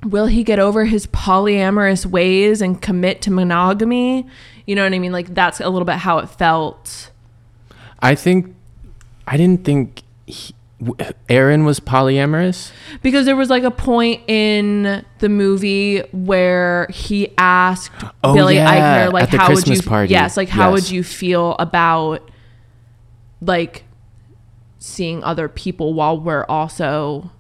will 0.10 0.28
he 0.28 0.44
get 0.44 0.60
over 0.60 0.86
his 0.86 1.08
polyamorous 1.08 2.06
ways 2.06 2.62
and 2.62 2.82
commit 2.82 3.22
to 3.24 3.32
monogamy? 3.32 4.26
You 4.66 4.76
know 4.76 4.84
what 4.84 4.94
I 4.94 5.00
mean? 5.00 5.12
Like 5.12 5.34
that's 5.34 5.60
a 5.60 5.70
little 5.70 5.86
bit 5.86 5.96
how 5.98 6.20
it 6.20 6.28
felt. 6.30 7.12
I 8.00 8.16
think 8.16 8.56
I 9.26 9.38
didn't 9.38 9.66
think 9.66 10.04
he, 10.26 10.54
Aaron 11.28 11.66
was 11.66 11.80
polyamorous. 11.80 12.72
Because 13.02 13.26
there 13.26 13.36
was 13.36 13.50
like 13.50 13.64
a 13.64 13.72
point 13.72 14.22
in 14.30 15.04
the 15.20 15.30
movie 15.30 16.02
where 16.12 16.88
he 16.92 17.34
asked 17.38 17.92
Oh, 18.24 18.34
Billy 18.36 18.56
yeah, 18.56 19.08
Eichner, 19.08 19.14
like, 19.14 19.24
at 19.24 19.32
the 19.32 19.38
how 19.38 19.54
would 19.54 19.68
you, 19.68 19.82
party. 19.82 20.12
yes, 20.14 20.38
like, 20.38 20.50
how 20.50 20.72
Yes. 20.72 20.84
would 20.84 20.92
you 20.92 21.04
feel 21.04 21.56
about 21.60 22.30
like 23.42 23.84
seeing 24.80 25.24
other 25.24 25.48
people 25.50 25.94
while 25.94 26.20
we're 26.20 26.46
also 26.48 27.32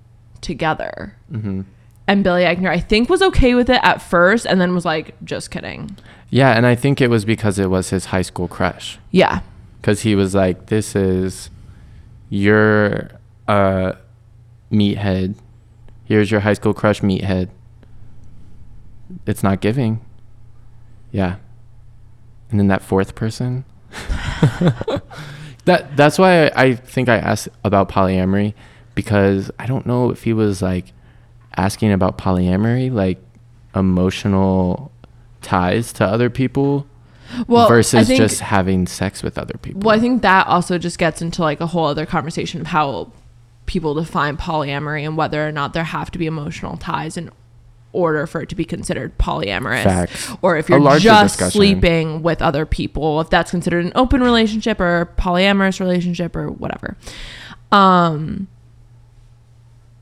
together? 0.41 1.15
hmm 1.29 1.61
And 2.07 2.23
Billy 2.23 2.43
Eichner, 2.43 2.69
I 2.69 2.79
think, 2.79 3.09
was 3.09 3.21
okay 3.21 3.53
with 3.53 3.69
it 3.69 3.81
at 3.83 4.01
first, 4.01 4.45
and 4.45 4.61
then 4.61 4.73
was 4.73 4.85
like, 4.85 5.13
just 5.25 5.51
kidding. 5.51 5.97
Yeah, 6.29 6.51
and 6.51 6.65
I 6.65 6.75
think 6.75 7.01
it 7.01 7.09
was 7.09 7.25
because 7.25 7.59
it 7.59 7.69
was 7.69 7.89
his 7.89 8.05
high 8.05 8.21
school 8.21 8.47
crush. 8.47 8.97
Yeah, 9.11 9.41
Because 9.81 10.01
he 10.01 10.15
was 10.15 10.33
like, 10.35 10.67
"This 10.67 10.95
is 10.95 11.49
your 12.29 13.09
uh, 13.47 13.93
meathead. 14.71 15.35
Here's 16.05 16.31
your 16.31 16.41
high 16.41 16.53
school 16.53 16.73
crush, 16.73 17.01
meathead. 17.01 17.49
It's 19.25 19.43
not 19.43 19.61
giving." 19.61 20.01
Yeah. 21.11 21.37
And 22.49 22.59
then 22.59 22.67
that 22.67 22.81
fourth 22.81 23.15
person. 23.15 23.65
that 25.65 25.95
that's 25.95 26.17
why 26.19 26.47
I, 26.47 26.51
I 26.55 26.75
think 26.75 27.09
I 27.09 27.17
asked 27.17 27.49
about 27.63 27.89
polyamory 27.89 28.53
because 28.95 29.51
I 29.59 29.65
don't 29.65 29.85
know 29.85 30.09
if 30.09 30.23
he 30.23 30.33
was 30.33 30.61
like 30.61 30.91
asking 31.57 31.91
about 31.91 32.17
polyamory, 32.17 32.91
like 32.91 33.19
emotional 33.75 34.91
ties 35.41 35.91
to 35.93 36.05
other 36.05 36.29
people 36.29 36.87
well, 37.47 37.67
versus 37.67 38.07
think- 38.07 38.17
just 38.17 38.39
having 38.39 38.87
sex 38.87 39.23
with 39.23 39.37
other 39.37 39.57
people. 39.57 39.81
Well, 39.81 39.95
I 39.95 39.99
think 39.99 40.21
that 40.21 40.47
also 40.47 40.77
just 40.77 40.97
gets 40.97 41.21
into 41.21 41.41
like 41.41 41.59
a 41.59 41.67
whole 41.67 41.85
other 41.85 42.05
conversation 42.05 42.61
of 42.61 42.67
how 42.67 43.11
people 43.65 43.93
define 43.93 44.37
polyamory 44.37 45.05
and 45.05 45.17
whether 45.17 45.45
or 45.45 45.51
not 45.51 45.73
there 45.73 45.83
have 45.83 46.09
to 46.11 46.19
be 46.19 46.25
emotional 46.25 46.77
ties 46.77 47.17
in 47.17 47.29
order 47.91 48.27
for 48.27 48.41
it 48.41 48.49
to 48.49 48.55
be 48.55 48.63
considered 48.63 49.17
polyamorous. 49.17 49.83
Facts. 49.83 50.31
Or 50.41 50.57
if 50.57 50.69
you're 50.69 50.79
just 50.99 51.35
discussion. 51.35 51.51
sleeping 51.51 52.23
with 52.23 52.41
other 52.41 52.65
people, 52.65 53.19
if 53.19 53.29
that's 53.29 53.51
considered 53.51 53.85
an 53.85 53.91
open 53.95 54.21
relationship 54.21 54.79
or 54.79 55.11
polyamorous 55.17 55.79
relationship 55.79 56.35
or 56.35 56.49
whatever. 56.49 56.95
Um 57.71 58.47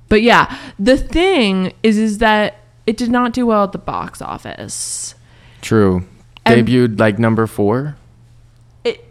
but 0.09 0.21
yeah, 0.21 0.55
the 0.79 0.97
thing 0.97 1.73
is 1.83 1.97
is 1.97 2.17
that 2.19 2.57
it 2.85 2.97
did 2.97 3.09
not 3.09 3.33
do 3.33 3.45
well 3.47 3.63
at 3.63 3.71
the 3.71 3.77
box 3.77 4.21
office. 4.21 5.15
True. 5.61 6.05
And- 6.45 6.67
Debuted 6.67 6.99
like 6.99 7.17
number 7.17 7.47
four 7.47 7.95
It 8.83 9.03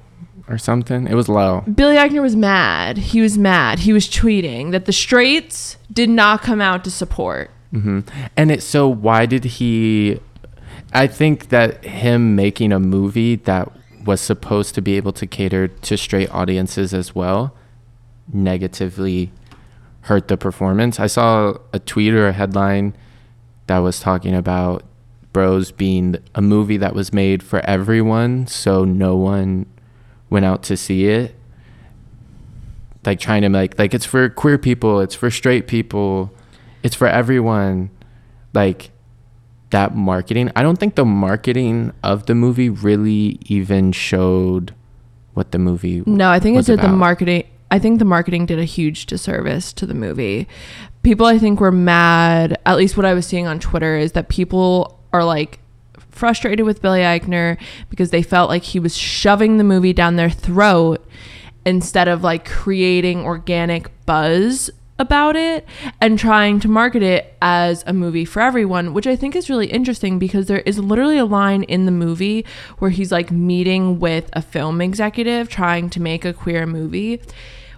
or 0.49 0.57
something. 0.59 1.07
It 1.09 1.15
was 1.15 1.29
low. 1.29 1.63
Billy 1.63 1.97
Eichner 1.97 2.23
was 2.23 2.37
mad. 2.37 2.97
He 2.99 3.21
was 3.21 3.37
mad. 3.37 3.81
He 3.81 3.93
was 3.93 4.09
tweeting 4.09 4.71
that 4.71 4.85
the 4.85 4.93
straights 4.93 5.77
did 5.93 6.09
not 6.09 6.43
come 6.43 6.61
out 6.61 6.85
to 6.85 6.91
support. 6.93 7.51
hmm 7.73 8.01
And 8.37 8.51
it 8.53 8.63
so 8.63 8.89
why 8.89 9.27
did 9.27 9.45
he? 9.45 10.21
I 10.93 11.09
think 11.09 11.49
that 11.49 11.85
him 11.85 12.37
making 12.37 12.71
a 12.71 12.79
movie 12.79 13.35
that 13.35 13.69
was 14.05 14.21
supposed 14.21 14.77
to 14.77 14.81
be 14.83 14.97
able 14.97 15.13
to 15.15 15.27
cater 15.27 15.67
to 15.67 15.97
straight 15.97 16.31
audiences 16.31 16.95
as 16.95 17.15
well 17.17 17.53
negatively 18.33 19.31
hurt 20.05 20.29
the 20.29 20.37
performance. 20.37 21.01
I 21.01 21.07
saw 21.07 21.55
a 21.73 21.79
tweet 21.79 22.13
or 22.13 22.29
a 22.29 22.33
headline 22.33 22.95
that 23.67 23.79
was 23.79 24.01
talking 24.01 24.35
about 24.35 24.85
Bros 25.33 25.73
being 25.73 26.17
a 26.35 26.43
movie 26.43 26.77
that 26.77 26.95
was 26.95 27.13
made 27.13 27.43
for 27.43 27.61
everyone, 27.61 28.47
so 28.47 28.85
no 28.85 29.17
one 29.17 29.67
went 30.31 30.45
out 30.45 30.63
to 30.65 30.77
see 30.77 31.07
it. 31.07 31.35
Like 33.05 33.19
trying 33.19 33.43
to 33.43 33.49
make 33.49 33.79
like 33.79 33.95
it's 33.95 34.05
for 34.07 34.29
queer 34.29 34.59
people, 34.59 35.01
it's 35.01 35.15
for 35.15 35.31
straight 35.31 35.67
people, 35.67 36.33
it's 36.83 36.95
for 36.95 37.09
everyone. 37.09 37.91
Like 38.53 38.91
that 39.71 39.95
marketing. 39.95 40.53
I 40.55 40.63
don't 40.63 40.79
think 40.79 40.95
the 40.95 41.05
marketing 41.05 41.93
of 42.03 42.27
the 42.27 42.35
movie 42.35 42.69
really 42.69 43.39
even 43.47 43.91
showed 43.91 44.75
what 45.33 45.51
the 45.51 45.59
movie 45.59 46.03
No, 46.07 46.31
I 46.31 46.39
think 46.39 46.59
it 46.59 46.67
did 46.67 46.81
the 46.81 46.89
marketing. 46.89 47.45
I 47.71 47.79
think 47.79 47.99
the 47.99 48.05
marketing 48.05 48.47
did 48.47 48.59
a 48.59 48.65
huge 48.65 49.07
disservice 49.07 49.73
to 49.75 49.87
the 49.87 49.95
movie. 49.95 50.47
People, 51.03 51.27
I 51.27 51.39
think, 51.39 51.61
were 51.61 51.73
mad. 51.73 52.59
At 52.67 52.77
least 52.77 52.97
what 52.97 53.07
I 53.07 53.15
was 53.15 53.27
seeing 53.27 53.47
on 53.47 53.59
Twitter 53.59 53.97
is 53.97 54.13
that 54.13 54.29
people 54.29 55.01
are 55.13 55.25
like 55.25 55.59
frustrated 56.11 56.65
with 56.65 56.81
Billy 56.81 57.01
Eichner 57.01 57.59
because 57.91 58.11
they 58.11 58.23
felt 58.23 58.49
like 58.49 58.63
he 58.63 58.79
was 58.79 58.97
shoving 58.97 59.57
the 59.57 59.65
movie 59.65 59.93
down 59.93 60.17
their 60.17 60.31
throat 60.31 61.05
instead 61.67 62.09
of 62.09 62.23
like 62.23 62.49
creating 62.49 63.25
organic 63.25 63.91
buzz 64.07 64.71
about 64.99 65.35
it 65.35 65.67
and 66.01 66.19
trying 66.19 66.61
to 66.61 66.69
market 66.69 67.03
it 67.03 67.35
as 67.43 67.83
a 67.87 67.93
movie 67.93 68.25
for 68.25 68.41
everyone, 68.41 68.95
which 68.95 69.07
I 69.07 69.17
think 69.17 69.35
is 69.35 69.51
really 69.51 69.67
interesting 69.67 70.19
because 70.19 70.47
there 70.47 70.61
is 70.61 70.79
literally 70.79 71.19
a 71.19 71.25
line 71.25 71.65
in 71.65 71.85
the 71.85 71.91
movie 71.91 72.45
where 72.79 72.91
he's 72.91 73.11
like 73.11 73.31
meeting 73.31 73.99
with 73.99 74.31
a 74.33 74.43
film 74.43 74.81
executive 74.81 75.49
trying 75.49 75.91
to 75.91 76.01
make 76.01 76.25
a 76.25 76.33
queer 76.33 76.67
movie 76.67 77.21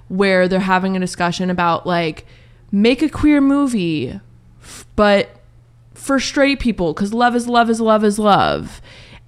where 0.08 0.46
they're 0.46 0.61
having 0.61 0.96
a 0.96 1.00
discussion 1.00 1.49
about 1.50 1.87
like 1.87 2.26
make 2.70 3.00
a 3.00 3.08
queer 3.08 3.40
movie 3.40 4.20
but 4.94 5.30
for 5.94 6.20
straight 6.20 6.61
people 6.61 6.92
because 6.92 7.12
love 7.14 7.35
is 7.35 7.49
love 7.49 7.70
is 7.70 7.80
love 7.80 8.04
is 8.04 8.18
love. 8.18 8.80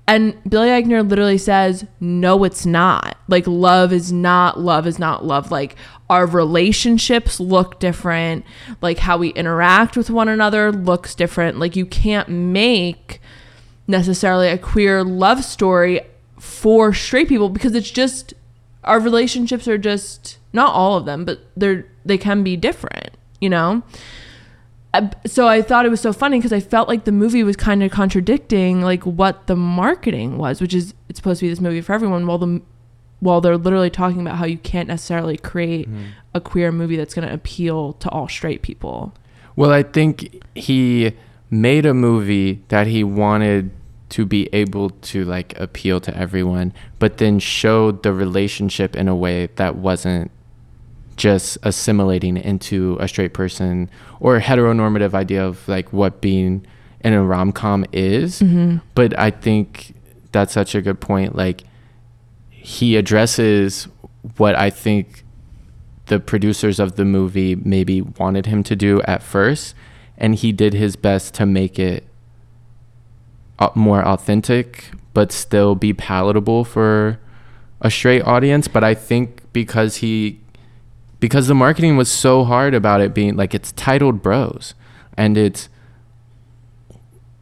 And 0.08 0.42
Billy 0.48 0.68
Eichner 0.68 1.06
literally 1.06 1.36
says, 1.36 1.84
no, 2.00 2.42
it's 2.44 2.64
not. 2.64 3.18
Like, 3.28 3.46
love 3.46 3.92
is 3.92 4.10
not, 4.10 4.58
love 4.58 4.86
is 4.86 4.98
not 4.98 5.26
love. 5.26 5.50
Like, 5.50 5.76
our 6.08 6.24
relationships 6.24 7.38
look 7.38 7.78
different. 7.78 8.46
Like, 8.80 9.00
how 9.00 9.18
we 9.18 9.28
interact 9.28 9.98
with 9.98 10.08
one 10.08 10.28
another 10.28 10.72
looks 10.72 11.14
different. 11.14 11.58
Like, 11.58 11.76
you 11.76 11.84
can't 11.84 12.30
make 12.30 13.20
necessarily 13.86 14.48
a 14.48 14.56
queer 14.56 15.04
love 15.04 15.44
story 15.44 16.00
for 16.38 16.94
straight 16.94 17.28
people 17.28 17.50
because 17.50 17.74
it's 17.74 17.90
just, 17.90 18.32
our 18.84 19.00
relationships 19.00 19.68
are 19.68 19.76
just, 19.76 20.38
not 20.54 20.72
all 20.72 20.96
of 20.96 21.04
them, 21.04 21.26
but 21.26 21.40
they're, 21.54 21.84
they 22.06 22.16
can 22.16 22.42
be 22.42 22.56
different, 22.56 23.10
you 23.42 23.50
know? 23.50 23.82
Uh, 24.94 25.10
so 25.26 25.46
I 25.46 25.60
thought 25.60 25.84
it 25.84 25.90
was 25.90 26.00
so 26.00 26.12
funny 26.12 26.38
because 26.38 26.52
I 26.52 26.60
felt 26.60 26.88
like 26.88 27.04
the 27.04 27.12
movie 27.12 27.44
was 27.44 27.56
kind 27.56 27.82
of 27.82 27.90
contradicting 27.90 28.80
like 28.80 29.04
what 29.04 29.46
the 29.46 29.56
marketing 29.56 30.38
was, 30.38 30.60
which 30.60 30.74
is 30.74 30.94
it's 31.08 31.18
supposed 31.18 31.40
to 31.40 31.46
be 31.46 31.50
this 31.50 31.60
movie 31.60 31.80
for 31.80 31.92
everyone. 31.92 32.26
While 32.26 32.38
the 32.38 32.62
while 33.20 33.40
they're 33.40 33.56
literally 33.56 33.90
talking 33.90 34.20
about 34.20 34.36
how 34.36 34.46
you 34.46 34.58
can't 34.58 34.88
necessarily 34.88 35.36
create 35.36 35.88
a 36.34 36.40
queer 36.40 36.70
movie 36.70 36.96
that's 36.96 37.14
going 37.14 37.26
to 37.26 37.34
appeal 37.34 37.94
to 37.94 38.08
all 38.10 38.28
straight 38.28 38.62
people. 38.62 39.12
Well, 39.56 39.72
I 39.72 39.82
think 39.82 40.44
he 40.54 41.12
made 41.50 41.84
a 41.84 41.94
movie 41.94 42.62
that 42.68 42.86
he 42.86 43.02
wanted 43.02 43.72
to 44.10 44.24
be 44.24 44.48
able 44.52 44.90
to 44.90 45.24
like 45.24 45.58
appeal 45.58 46.00
to 46.00 46.16
everyone, 46.16 46.72
but 46.98 47.18
then 47.18 47.38
showed 47.38 48.02
the 48.02 48.12
relationship 48.12 48.96
in 48.96 49.08
a 49.08 49.16
way 49.16 49.48
that 49.56 49.76
wasn't 49.76 50.30
just 51.18 51.58
assimilating 51.62 52.36
into 52.36 52.96
a 53.00 53.08
straight 53.08 53.34
person 53.34 53.90
or 54.20 54.36
a 54.36 54.40
heteronormative 54.40 55.12
idea 55.14 55.44
of 55.44 55.66
like 55.68 55.92
what 55.92 56.20
being 56.20 56.64
in 57.00 57.12
a 57.12 57.22
rom-com 57.22 57.84
is. 57.92 58.40
Mm-hmm. 58.40 58.78
but 58.94 59.18
i 59.18 59.30
think 59.30 59.94
that's 60.30 60.52
such 60.52 60.74
a 60.74 60.82
good 60.82 61.00
point. 61.00 61.34
Like 61.34 61.64
he 62.50 62.96
addresses 62.96 63.88
what 64.36 64.54
i 64.56 64.68
think 64.68 65.24
the 66.06 66.20
producers 66.20 66.78
of 66.78 66.96
the 66.96 67.04
movie 67.04 67.54
maybe 67.56 68.02
wanted 68.02 68.46
him 68.46 68.62
to 68.64 68.76
do 68.76 69.00
at 69.02 69.22
first 69.22 69.74
and 70.16 70.34
he 70.34 70.52
did 70.52 70.74
his 70.74 70.96
best 70.96 71.34
to 71.34 71.46
make 71.46 71.78
it 71.78 72.04
more 73.74 74.02
authentic 74.06 74.90
but 75.14 75.32
still 75.32 75.74
be 75.74 75.92
palatable 75.92 76.64
for 76.64 77.18
a 77.80 77.90
straight 77.90 78.22
audience. 78.22 78.68
But 78.68 78.84
i 78.84 78.94
think 78.94 79.42
because 79.52 79.96
he 79.96 80.40
because 81.20 81.46
the 81.46 81.54
marketing 81.54 81.96
was 81.96 82.10
so 82.10 82.44
hard 82.44 82.74
about 82.74 83.00
it 83.00 83.14
being 83.14 83.36
like 83.36 83.54
it's 83.54 83.72
titled 83.72 84.22
bros 84.22 84.74
and 85.16 85.36
it's 85.36 85.68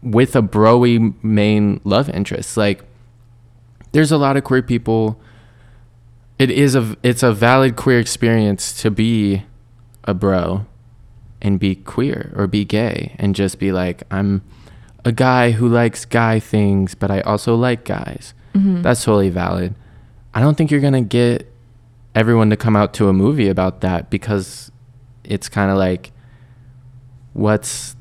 with 0.02 0.36
a 0.36 0.42
broy 0.42 1.14
main 1.22 1.80
love 1.84 2.08
interest. 2.10 2.56
Like 2.56 2.84
there's 3.92 4.12
a 4.12 4.18
lot 4.18 4.36
of 4.36 4.44
queer 4.44 4.62
people. 4.62 5.20
It 6.38 6.50
is 6.50 6.74
a 6.74 6.96
it's 7.02 7.22
a 7.22 7.32
valid 7.32 7.76
queer 7.76 7.98
experience 7.98 8.80
to 8.82 8.90
be 8.90 9.44
a 10.04 10.14
bro 10.14 10.66
and 11.42 11.58
be 11.58 11.74
queer 11.74 12.32
or 12.36 12.46
be 12.46 12.64
gay 12.64 13.14
and 13.18 13.34
just 13.34 13.58
be 13.58 13.70
like 13.72 14.02
i'm 14.10 14.42
a 15.04 15.12
guy 15.12 15.50
who 15.50 15.68
likes 15.68 16.04
guy 16.04 16.40
things 16.40 16.94
but 16.94 17.10
i 17.10 17.20
also 17.20 17.54
like 17.54 17.84
guys. 17.84 18.32
Mm-hmm. 18.54 18.80
that's 18.82 19.04
totally 19.04 19.28
valid. 19.28 19.74
I 20.32 20.40
don't 20.40 20.56
think 20.56 20.70
you're 20.70 20.80
gonna 20.80 21.02
get 21.02 21.52
everyone 22.16 22.50
to 22.50 22.56
come 22.56 22.74
out 22.74 22.92
to 22.94 23.08
a 23.08 23.12
movie 23.12 23.48
about 23.48 23.82
that 23.82 24.10
because 24.10 24.72
it's 25.22 25.48
kind 25.48 25.70
of 25.70 25.76
like 25.76 26.10
what's 27.34 27.94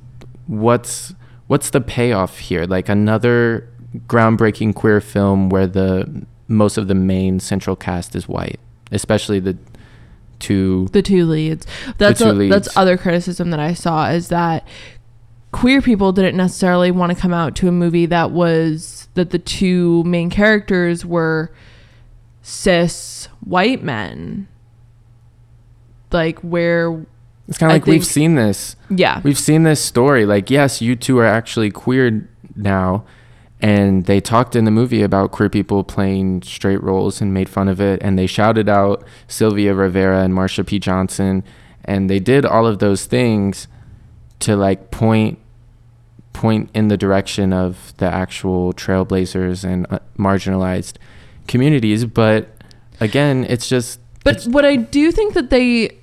what's 0.47 1.13
what's 1.47 1.69
the 1.69 1.81
payoff 1.81 2.39
here 2.39 2.65
like 2.65 2.89
another 2.89 3.69
groundbreaking 4.07 4.73
queer 4.73 4.99
film 4.99 5.49
where 5.49 5.67
the 5.67 6.25
most 6.47 6.77
of 6.77 6.87
the 6.87 6.95
main 6.95 7.39
central 7.39 7.75
cast 7.75 8.15
is 8.15 8.27
white 8.27 8.59
especially 8.91 9.39
the 9.39 9.57
two 10.39 10.87
the 10.91 11.01
two 11.01 11.25
leads. 11.25 11.65
That's 11.97 12.19
two 12.19 12.29
a, 12.29 12.33
leads. 12.33 12.53
that's 12.53 12.77
other 12.77 12.97
criticism 12.97 13.51
that 13.51 13.59
I 13.59 13.73
saw 13.73 14.09
is 14.09 14.29
that 14.29 14.67
queer 15.51 15.81
people 15.81 16.11
didn't 16.11 16.35
necessarily 16.35 16.91
want 16.91 17.11
to 17.13 17.17
come 17.17 17.33
out 17.33 17.55
to 17.57 17.67
a 17.67 17.71
movie 17.71 18.05
that 18.07 18.31
was 18.31 19.07
that 19.13 19.29
the 19.29 19.39
two 19.39 20.03
main 20.03 20.29
characters 20.29 21.05
were 21.05 21.51
cis 22.45 23.27
white 23.43 23.83
men. 23.83 24.47
Like 26.11 26.39
where 26.39 27.05
it's 27.47 27.57
kind 27.57 27.71
of 27.71 27.75
like 27.75 27.87
we've 27.87 28.05
seen 28.05 28.35
this 28.35 28.75
yeah. 28.89 29.19
We've 29.23 29.37
seen 29.37 29.63
this 29.63 29.83
story. 29.83 30.25
Like, 30.25 30.49
yes, 30.49 30.81
you 30.81 30.95
two 30.95 31.17
are 31.19 31.25
actually 31.25 31.71
queer 31.71 32.29
now. 32.55 33.03
And 33.61 34.05
they 34.05 34.21
talked 34.21 34.55
in 34.55 34.65
the 34.65 34.71
movie 34.71 35.01
about 35.01 35.31
queer 35.31 35.49
people 35.49 35.83
playing 35.83 36.43
straight 36.43 36.83
roles 36.83 37.19
and 37.19 37.33
made 37.33 37.49
fun 37.49 37.67
of 37.67 37.81
it. 37.81 37.99
And 38.03 38.17
they 38.17 38.27
shouted 38.27 38.69
out 38.69 39.03
Sylvia 39.27 39.73
Rivera 39.73 40.21
and 40.21 40.33
Marsha 40.33 40.65
P. 40.65 40.77
Johnson. 40.77 41.43
And 41.83 42.09
they 42.09 42.19
did 42.19 42.45
all 42.45 42.67
of 42.67 42.79
those 42.79 43.05
things 43.05 43.67
to 44.39 44.55
like 44.55 44.91
point 44.91 45.39
point 46.33 46.69
in 46.73 46.89
the 46.89 46.97
direction 46.97 47.53
of 47.53 47.93
the 47.97 48.05
actual 48.05 48.73
trailblazers 48.73 49.63
and 49.63 49.87
uh, 49.89 49.99
marginalized 50.19 50.97
communities. 51.47 52.05
But 52.05 52.49
again, 52.99 53.45
it's 53.49 53.67
just 53.67 53.99
But 54.23 54.43
what 54.43 54.65
I 54.65 54.75
do 54.75 55.11
think 55.11 55.33
that 55.33 55.49
they 55.49 55.97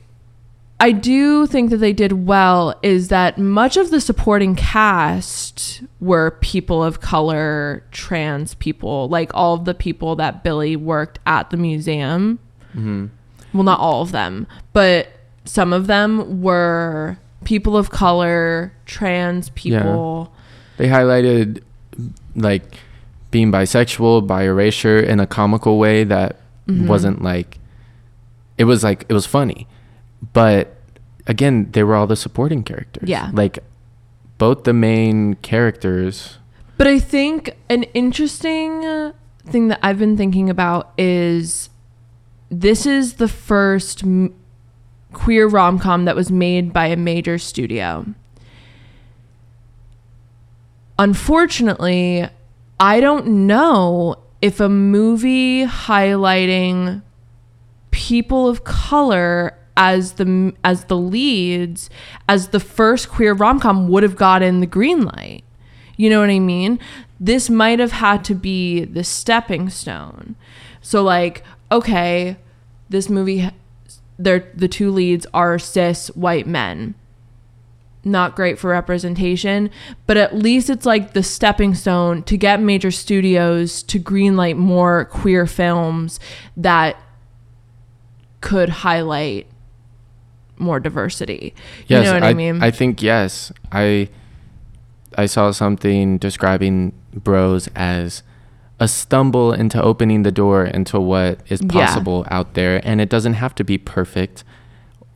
I 0.80 0.90
do 0.90 1.46
think 1.46 1.70
that 1.70 1.76
they 1.76 1.92
did 1.92 2.26
well 2.26 2.74
is 2.82 3.06
that 3.06 3.38
much 3.38 3.76
of 3.76 3.90
the 3.90 4.00
supporting 4.00 4.56
cast 4.56 5.80
were 6.00 6.32
people 6.40 6.82
of 6.82 7.00
color, 7.00 7.84
trans 7.92 8.54
people, 8.54 9.08
like 9.08 9.30
all 9.32 9.54
of 9.54 9.64
the 9.64 9.74
people 9.74 10.16
that 10.16 10.42
Billy 10.42 10.74
worked 10.74 11.20
at 11.24 11.50
the 11.50 11.56
museum. 11.56 12.40
mhm. 12.74 13.10
Well, 13.54 13.62
not 13.62 13.78
all 13.78 14.02
of 14.02 14.12
them, 14.12 14.46
but 14.72 15.08
some 15.44 15.72
of 15.72 15.86
them 15.86 16.40
were 16.42 17.18
people 17.44 17.76
of 17.76 17.90
color, 17.90 18.72
trans 18.86 19.50
people. 19.50 20.32
they 20.78 20.88
highlighted 20.88 21.62
like 22.34 22.64
being 23.32 23.50
bisexual 23.50 24.24
by 24.28 24.44
erasure 24.44 25.00
in 25.00 25.18
a 25.18 25.26
comical 25.26 25.78
way 25.78 26.04
that 26.04 26.36
Mhm. 26.68 26.86
wasn't 26.86 27.20
like 27.22 27.58
it 28.56 28.64
was 28.64 28.84
like 28.84 29.04
it 29.08 29.12
was 29.14 29.26
funny 29.26 29.66
but 30.32 30.76
again 31.26 31.68
they 31.72 31.82
were 31.82 31.96
all 31.96 32.06
the 32.06 32.14
supporting 32.14 32.62
characters 32.62 33.08
Yeah. 33.08 33.30
like 33.32 33.58
both 34.38 34.62
the 34.62 34.72
main 34.72 35.34
characters 35.42 36.38
But 36.78 36.86
I 36.86 36.98
think 37.00 37.56
an 37.68 37.82
interesting 37.94 39.12
thing 39.46 39.68
that 39.68 39.78
I've 39.82 39.98
been 39.98 40.16
thinking 40.16 40.48
about 40.50 40.92
is 40.98 41.68
this 42.50 42.86
is 42.86 43.14
the 43.14 43.28
first 43.28 44.02
m- 44.04 44.32
queer 45.12 45.46
rom 45.48 45.78
com 45.78 46.04
that 46.06 46.14
was 46.16 46.30
made 46.30 46.72
by 46.72 46.86
a 46.86 46.96
major 46.96 47.38
studio. 47.38 48.04
Unfortunately, 50.98 52.28
I 52.82 52.98
don't 52.98 53.46
know 53.46 54.16
if 54.40 54.58
a 54.58 54.68
movie 54.68 55.64
highlighting 55.64 57.02
people 57.92 58.48
of 58.48 58.64
color 58.64 59.56
as 59.76 60.14
the 60.14 60.52
as 60.64 60.86
the 60.86 60.96
leads 60.96 61.88
as 62.28 62.48
the 62.48 62.58
first 62.58 63.08
queer 63.08 63.34
rom-com 63.34 63.86
would 63.86 64.02
have 64.02 64.16
gotten 64.16 64.58
the 64.58 64.66
green 64.66 65.02
light. 65.02 65.44
You 65.96 66.10
know 66.10 66.18
what 66.18 66.30
I 66.30 66.40
mean? 66.40 66.80
This 67.20 67.48
might 67.48 67.78
have 67.78 67.92
had 67.92 68.24
to 68.24 68.34
be 68.34 68.84
the 68.84 69.04
stepping 69.04 69.70
stone. 69.70 70.34
So 70.80 71.04
like, 71.04 71.44
okay, 71.70 72.36
this 72.88 73.08
movie 73.08 73.48
they're 74.18 74.50
the 74.56 74.66
two 74.66 74.90
leads 74.90 75.24
are 75.32 75.56
cis 75.56 76.08
white 76.16 76.48
men. 76.48 76.96
Not 78.04 78.34
great 78.34 78.58
for 78.58 78.70
representation, 78.70 79.70
but 80.08 80.16
at 80.16 80.34
least 80.34 80.68
it's 80.68 80.84
like 80.84 81.12
the 81.12 81.22
stepping 81.22 81.74
stone 81.74 82.24
to 82.24 82.36
get 82.36 82.60
major 82.60 82.90
studios 82.90 83.82
to 83.84 84.00
greenlight 84.00 84.56
more 84.56 85.04
queer 85.04 85.46
films 85.46 86.18
that 86.56 86.96
could 88.40 88.68
highlight 88.68 89.46
more 90.58 90.80
diversity. 90.80 91.54
yes 91.86 92.04
you 92.04 92.04
know 92.04 92.14
what 92.14 92.22
I, 92.22 92.34
mean? 92.34 92.62
i 92.62 92.70
think 92.70 93.02
yes 93.02 93.50
i 93.72 94.08
i 95.16 95.26
saw 95.26 95.50
something 95.50 96.18
describing 96.18 96.92
bros 97.14 97.68
as 97.74 98.22
a 98.78 98.86
stumble 98.86 99.52
into 99.52 99.80
opening 99.82 100.22
the 100.22 100.30
door 100.30 100.64
into 100.64 101.00
what 101.00 101.40
is 101.48 101.60
Yeah. 101.62 101.68
possible 101.86 102.26
out 102.30 102.54
there 102.54 102.80
and 102.86 103.00
it 103.00 103.08
doesn't 103.08 103.34
have 103.34 103.54
to 103.56 103.64
be 103.64 103.76
perfect 103.78 104.44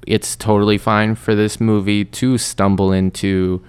it's 0.06 0.36
totally 0.36 0.78
fine 0.78 1.14
for 1.14 1.34
this 1.34 1.60
movie 1.60 2.04
to 2.04 2.38
stumble 2.38 2.92
into 2.92 3.64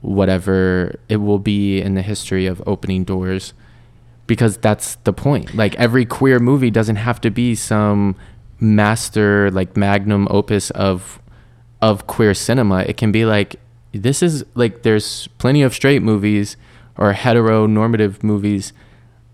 whatever 0.00 0.98
it 1.08 1.16
will 1.16 1.38
be 1.38 1.80
in 1.80 1.94
the 1.94 2.02
history 2.02 2.46
of 2.46 2.62
opening 2.66 3.04
doors 3.04 3.52
because 4.26 4.58
that's 4.58 4.96
the 4.96 5.12
point. 5.12 5.54
Like 5.54 5.74
every 5.76 6.04
queer 6.04 6.38
movie 6.38 6.70
doesn't 6.70 6.96
have 6.96 7.20
to 7.22 7.30
be 7.30 7.54
some 7.54 8.14
master 8.60 9.50
like 9.50 9.76
magnum 9.76 10.26
opus 10.30 10.70
of 10.70 11.20
of 11.80 12.06
queer 12.06 12.34
cinema. 12.34 12.80
It 12.80 12.96
can 12.96 13.10
be 13.10 13.24
like 13.24 13.56
this 13.92 14.22
is 14.22 14.44
like 14.54 14.82
there's 14.82 15.28
plenty 15.38 15.62
of 15.62 15.74
straight 15.74 16.02
movies 16.02 16.56
or 16.96 17.14
heteronormative 17.14 18.22
movies 18.22 18.72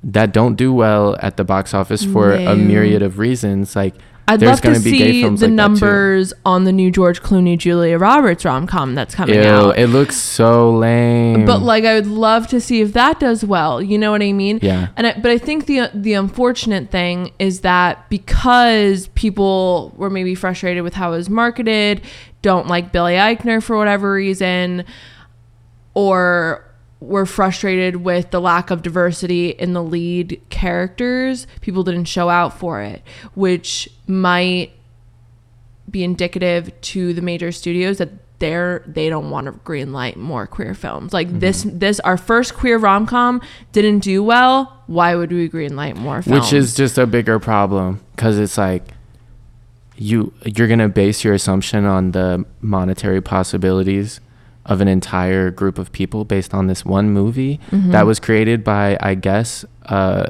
that 0.03 0.33
don't 0.33 0.55
do 0.55 0.73
well 0.73 1.17
at 1.21 1.39
the 1.39 1.45
box 1.45 1.73
office 1.73 2.05
for 2.05 2.33
a 2.33 2.55
myriad 2.55 3.03
of 3.03 3.19
reasons. 3.19 3.75
Like 3.75 3.95
I'd 4.27 4.41
there's 4.41 4.65
love 4.65 4.75
to 4.75 4.81
see 4.81 5.23
the 5.23 5.29
like 5.29 5.51
numbers 5.51 6.33
on 6.47 6.65
the 6.65 6.73
new 6.73 6.91
George 6.91 7.23
Clooney 7.23 7.59
Julia 7.59 7.99
Roberts 7.99 8.45
rom 8.45 8.67
com 8.67 8.95
that's 8.95 9.15
coming 9.15 9.37
Ew, 9.37 9.43
out. 9.43 9.79
it 9.79 9.89
looks 9.89 10.17
so 10.17 10.75
lame 10.75 11.45
But 11.45 11.61
like, 11.61 11.85
I 11.85 11.95
would 11.95 12.07
love 12.07 12.47
to 12.49 12.61
see 12.61 12.81
if 12.81 12.95
that 12.95 13.21
does 13.21 13.45
well. 13.45 13.83
You 13.83 13.99
know 13.99 14.11
what 14.11 14.23
I 14.23 14.33
mean? 14.33 14.61
Yeah. 14.63 14.89
And 14.97 15.07
I, 15.09 15.13
but 15.21 15.31
I 15.31 15.37
think 15.37 15.67
the 15.67 15.91
the 15.93 16.15
unfortunate 16.15 16.91
thing 16.91 17.33
is 17.39 17.61
that 17.61 18.09
because 18.09 19.09
people 19.09 19.93
were 19.97 20.11
maybe 20.11 20.35
frustrated 20.35 20.83
with 20.85 20.95
how 20.95 21.13
it 21.13 21.17
was 21.17 21.29
marketed, 21.29 22.01
don't 22.41 22.67
like 22.67 22.93
Billy 22.93 23.15
Eichner 23.15 23.63
for 23.63 23.77
whatever 23.77 24.15
reason, 24.15 24.85
or 25.93 26.64
were 27.05 27.27
frustrated 27.27 27.97
with 27.97 28.31
the 28.31 28.41
lack 28.41 28.71
of 28.71 28.83
diversity 28.83 29.51
in 29.51 29.73
the 29.73 29.83
lead 29.83 30.41
characters, 30.51 31.47
people 31.61 31.83
didn't 31.85 32.05
show 32.07 32.29
out 32.29 32.59
for 32.59 32.81
it, 32.83 33.03
which 33.35 33.89
might 34.07 34.73
be 35.91 36.03
indicative 36.03 36.73
to 36.81 37.13
the 37.13 37.23
major 37.23 37.53
studios 37.53 37.99
that 37.99 38.11
they're 38.41 38.83
they 38.87 39.09
don't 39.09 39.31
want 39.31 39.47
to 39.47 39.53
green 39.65 39.93
light 39.93 40.17
more 40.17 40.47
queer 40.47 40.75
films. 40.75 41.13
Like 41.13 41.29
Mm-hmm. 41.29 41.39
this 41.39 41.63
this 41.69 42.01
our 42.01 42.17
first 42.17 42.55
queer 42.55 42.79
rom 42.79 43.07
com 43.07 43.41
didn't 43.73 44.01
do 44.01 44.23
well. 44.25 44.83
Why 44.87 45.15
would 45.15 45.31
we 45.31 45.47
green 45.49 45.77
light 45.77 45.97
more 45.97 46.21
films? 46.21 46.41
which 46.43 46.53
is 46.53 46.75
just 46.75 46.99
a 46.99 47.07
bigger 47.07 47.39
problem 47.39 48.01
because 48.17 48.39
it's 48.39 48.59
like 48.59 48.83
you 49.97 50.33
you're 50.45 50.67
gonna 50.67 50.89
base 50.89 51.23
your 51.23 51.33
assumption 51.35 51.85
on 51.85 52.11
the 52.11 52.45
monetary 52.61 53.21
possibilities 53.23 54.21
of 54.67 54.81
an 54.81 54.89
entire 54.89 55.51
group 55.51 55.79
of 55.79 55.93
people 55.93 56.25
based 56.25 56.55
on 56.55 56.67
this 56.69 56.85
one 56.85 57.11
movie 57.11 57.61
Mhm. 57.71 57.93
that 57.93 58.07
was 58.07 58.19
created 58.19 58.65
by, 58.65 58.97
I 59.01 59.15
guess, 59.15 59.65
uh, 59.87 60.27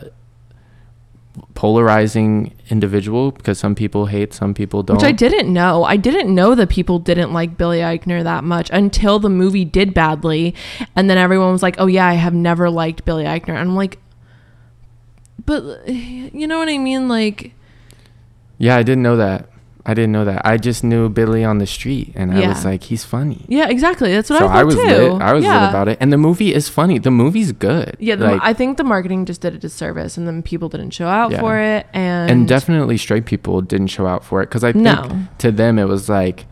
polarizing 1.55 2.53
individual 2.71 3.31
because 3.33 3.59
some 3.59 3.75
people 3.75 4.07
hate, 4.07 4.33
some 4.33 4.55
people 4.55 4.83
don't. 4.83 4.97
Which 4.97 5.05
I 5.05 5.13
didn't 5.13 5.53
know. 5.53 5.85
I 5.85 5.97
didn't 5.97 6.33
know 6.33 6.55
that 6.55 6.69
people 6.69 6.99
didn't 6.99 7.33
like 7.33 7.57
Billy 7.57 7.79
Eichner 7.79 8.23
that 8.23 8.45
much 8.45 8.71
until 8.73 9.19
the 9.19 9.29
movie 9.31 9.65
did 9.65 9.95
badly. 9.95 10.55
And 10.97 11.09
then 11.11 11.19
everyone 11.19 11.53
was 11.53 11.63
like, 11.63 11.77
oh, 11.79 11.87
yeah, 11.87 12.07
I 12.07 12.15
have 12.15 12.35
never 12.35 12.71
liked 12.71 13.05
Billy 13.05 13.25
Eichner. 13.25 13.51
And 13.51 13.59
I'm 13.71 13.77
like, 13.77 13.99
but 15.47 15.87
you 15.89 16.47
know 16.47 16.59
what 16.59 16.69
I 16.69 16.79
mean? 16.79 17.09
Like, 17.09 17.53
Yeah, 18.59 18.77
I 18.77 18.83
didn't 18.85 19.03
know 19.03 19.17
that. 19.17 19.49
I 19.87 19.93
didn't 19.93 20.13
know 20.13 20.25
that. 20.25 20.47
I 20.47 20.57
just 20.57 20.83
knew 20.83 21.11
Billy 21.11 21.45
on 21.45 21.59
the 21.59 21.67
street, 21.67 22.13
and 22.15 22.33
I 22.33 22.49
was 22.49 22.65
like, 22.65 22.85
he's 22.85 23.05
funny. 23.05 23.45
yeah, 23.49 23.69
exactly. 23.69 24.15
That's 24.15 24.31
what 24.31 24.39
so 24.39 24.47
I 24.49 24.63
thought 24.63 24.71
too. 24.71 24.77
So 24.77 24.81
I 24.81 24.85
was 24.87 24.97
too. 24.97 25.13
lit. 25.13 25.23
I 25.23 25.33
was 25.35 25.45
yeah. 25.45 25.61
lit 25.61 25.69
about 25.71 25.89
it, 25.89 25.99
and 26.01 26.11
the 26.11 26.17
movie 26.17 26.55
is 26.55 26.71
funny. 26.71 26.99
The 26.99 27.11
movie's 27.11 27.53
good. 27.53 27.95
Yeah, 27.99 28.17
the, 28.17 28.29
like, 28.29 28.41
I 28.43 28.55
think 28.55 28.79
the 28.79 28.85
marketing 28.85 29.27
just 29.27 29.43
did 29.43 29.55
a 29.55 29.59
disservice, 29.59 30.17
and 30.17 30.27
then 30.27 30.43
people 30.43 30.71
didn't 30.71 30.91
show 30.91 31.07
out 31.07 31.33
Yeah. 31.33 31.41
for 31.41 31.59
it, 31.59 31.87
and 31.93 32.31
and 32.31 32.49
definitely 32.49 32.97
straight 32.97 33.27
people 33.27 33.61
didn't 33.61 33.89
show 33.89 34.07
out 34.07 34.25
for 34.25 34.41
it 34.43 34.47
because 34.47 34.65
I 34.65 34.73
think 34.73 34.85
No. 34.85 35.27
to 35.39 35.53
them 35.53 35.79
it 35.79 35.85
was 35.87 36.09
like, 36.09 36.47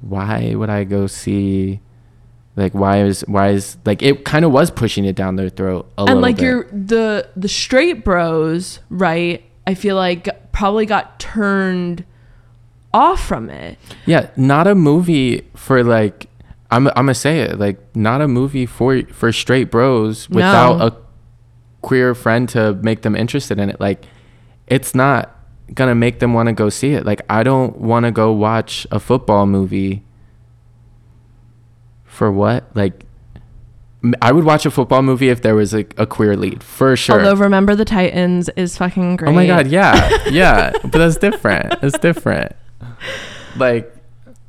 why 0.00 0.54
would 0.54 0.70
I 0.70 0.84
go 0.84 1.06
see? 1.06 1.80
Like 2.54 2.72
why 2.72 3.02
is 3.02 3.20
why 3.28 3.50
is 3.50 3.76
like 3.84 4.02
it 4.02 4.24
kind 4.24 4.44
of 4.44 4.50
was 4.52 4.70
pushing 4.70 5.04
it 5.04 5.14
down 5.14 5.36
their 5.36 5.50
throat 5.50 5.90
a 5.98 6.00
and 6.02 6.06
little 6.08 6.22
like 6.22 6.36
bit. 6.36 6.44
your 6.44 6.64
the 6.72 7.28
the 7.36 7.48
straight 7.48 8.02
bros, 8.04 8.80
right? 8.88 9.42
I 9.66 9.74
feel 9.74 9.96
like 9.96 10.52
probably 10.52 10.86
got 10.86 11.20
turned 11.20 12.04
off 12.94 13.24
from 13.26 13.50
it. 13.50 13.78
Yeah, 14.06 14.30
not 14.36 14.66
a 14.66 14.74
movie 14.74 15.42
for 15.54 15.82
like 15.84 16.28
I'm 16.70 16.88
I'm 16.88 16.94
gonna 16.94 17.14
say 17.14 17.40
it 17.40 17.58
like 17.58 17.78
not 17.94 18.20
a 18.20 18.28
movie 18.28 18.66
for 18.66 19.02
for 19.12 19.32
straight 19.32 19.70
bros 19.70 20.28
without 20.30 20.78
No. 20.78 20.86
a 20.86 20.96
queer 21.82 22.14
friend 22.14 22.48
to 22.50 22.74
make 22.74 23.02
them 23.02 23.14
interested 23.14 23.58
in 23.58 23.70
it. 23.70 23.80
Like 23.80 24.04
it's 24.66 24.94
not 24.94 25.32
gonna 25.74 25.94
make 25.94 26.18
them 26.20 26.32
want 26.34 26.48
to 26.48 26.52
go 26.52 26.68
see 26.68 26.92
it. 26.94 27.04
Like 27.06 27.20
I 27.28 27.42
don't 27.42 27.76
want 27.78 28.06
to 28.06 28.10
go 28.12 28.32
watch 28.32 28.86
a 28.90 28.98
football 28.98 29.46
movie 29.46 30.02
for 32.04 32.32
what? 32.32 32.64
Like 32.74 33.04
I 34.22 34.30
would 34.32 34.44
watch 34.44 34.64
a 34.66 34.70
football 34.70 35.02
movie 35.02 35.28
if 35.30 35.42
there 35.42 35.54
was 35.54 35.74
a, 35.74 35.84
a 35.96 36.06
queer 36.06 36.36
lead 36.36 36.62
for 36.62 36.96
sure. 36.96 37.18
Although 37.20 37.40
Remember 37.42 37.74
the 37.74 37.84
Titans 37.84 38.48
is 38.56 38.76
fucking 38.76 39.16
great. 39.16 39.28
Oh 39.30 39.32
my 39.32 39.46
god, 39.46 39.66
yeah, 39.66 40.08
yeah, 40.30 40.70
but 40.82 40.92
that's 40.92 41.16
different. 41.16 41.74
It's 41.82 41.98
different. 41.98 42.52
Like, 43.56 43.90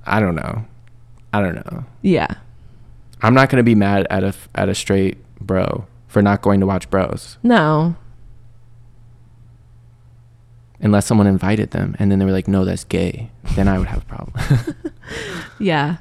I 0.05 0.19
don't 0.19 0.35
know. 0.35 0.65
I 1.31 1.41
don't 1.41 1.55
know. 1.55 1.85
Yeah. 2.01 2.27
I'm 3.21 3.33
not 3.33 3.49
gonna 3.49 3.63
be 3.63 3.73
mad 3.75 4.05
at 4.09 4.23
a 4.23 4.33
at 4.53 4.67
a 4.69 4.75
straight 4.75 5.17
bro 5.39 5.85
for 6.07 6.21
not 6.21 6.41
going 6.41 6.59
to 6.59 6.65
watch 6.65 6.89
Bros 6.89 7.37
No. 7.43 7.95
unless 10.79 11.05
someone 11.05 11.25
invited 11.27 11.71
them 11.71 11.95
and 11.99 12.11
then 12.11 12.19
they 12.19 12.25
were 12.25 12.31
like, 12.31 12.47
no, 12.47 12.65
that's 12.65 12.83
gay. 12.83 13.29
Then 13.55 13.67
I 13.67 13.77
would 13.79 13.87
have 13.87 14.03
a 14.03 14.05
problem. 14.05 14.33
Yeah. 15.59 15.97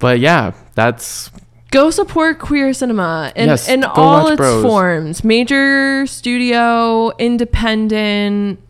but 0.00 0.18
yeah, 0.18 0.52
that's 0.74 1.30
Go 1.70 1.90
support 1.90 2.38
queer 2.40 2.72
cinema 2.74 3.32
in, 3.36 3.46
Yes, 3.48 3.68
in 3.68 3.84
all 3.84 4.28
its 4.28 4.36
Bros. 4.36 4.62
forms. 4.62 5.24
Major, 5.24 6.06
studio, 6.06 7.10
independent. 7.18 8.60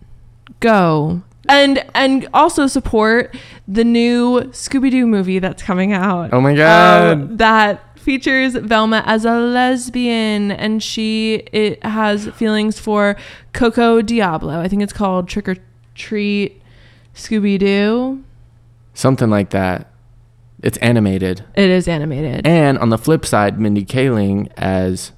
Go. 0.60 1.22
And 1.48 1.84
and 1.94 2.28
also 2.34 2.66
support 2.66 3.36
the 3.68 3.84
new 3.84 4.42
Scooby 4.50 4.90
Doo 4.90 5.06
movie 5.06 5.38
that's 5.38 5.62
coming 5.62 5.92
out. 5.92 6.32
oh 6.32 6.40
my 6.40 6.54
god. 6.54 7.12
Um, 7.12 7.36
that 7.38 7.98
features 7.98 8.54
Velma 8.54 9.02
as 9.06 9.24
a 9.24 9.34
lesbian, 9.34 10.52
and 10.52 10.82
she 10.82 11.34
it 11.52 11.82
has 11.84 12.28
feelings 12.28 12.78
for 12.78 13.16
Coco 13.52 14.00
Diablo. 14.02 14.60
I 14.60 14.68
think 14.68 14.82
it's 14.82 14.92
called 14.92 15.28
Trick 15.28 15.48
or 15.48 15.56
Treat 15.94 16.60
Scooby 17.14 17.58
Doo. 17.58 18.22
Something 18.94 19.28
like 19.30 19.50
that. 19.50 19.90
It's 20.62 20.78
animated. 20.78 21.44
It 21.54 21.68
is 21.68 21.86
animated. 21.86 22.46
And 22.46 22.78
on 22.78 22.88
the 22.88 22.96
flip 22.98 23.26
side, 23.26 23.60
Mindy 23.60 23.84
Kaling 23.84 24.50
as 24.56 25.12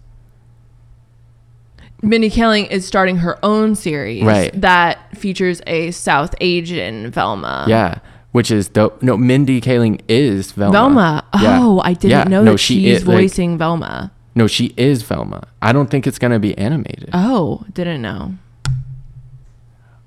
Mindy 2.02 2.30
Kaling 2.30 2.70
is 2.70 2.86
starting 2.86 3.16
her 3.18 3.38
own 3.44 3.74
series 3.74 4.22
Right. 4.22 4.58
that 4.60 5.16
features 5.16 5.60
a 5.66 5.90
South 5.90 6.34
Asian 6.40 7.10
Velma. 7.10 7.64
yeah, 7.68 7.98
which 8.32 8.50
is 8.50 8.68
dope. 8.68 9.02
No, 9.02 9.16
Mindy 9.16 9.60
Kaling 9.60 10.00
is 10.08 10.52
Velma. 10.52 10.72
Velma. 10.72 11.24
Yeah. 11.40 11.58
Oh, 11.60 11.80
I 11.84 11.94
didn't 11.94 12.10
Yeah. 12.10 12.24
know 12.24 12.44
No, 12.44 12.52
that 12.52 12.58
she 12.58 12.74
she's 12.84 12.98
is, 13.02 13.06
like- 13.08 13.16
voicing 13.16 13.58
Velma. 13.58 14.12
No, 14.36 14.46
she 14.46 14.72
is 14.76 15.02
Velma. 15.02 15.42
I 15.60 15.72
don't 15.72 15.90
think 15.90 16.06
it's 16.06 16.18
gonna 16.18 16.38
be 16.38 16.56
animated. 16.56 17.10
Oh, 17.12 17.64
didn't 17.72 18.00
know. 18.02 18.34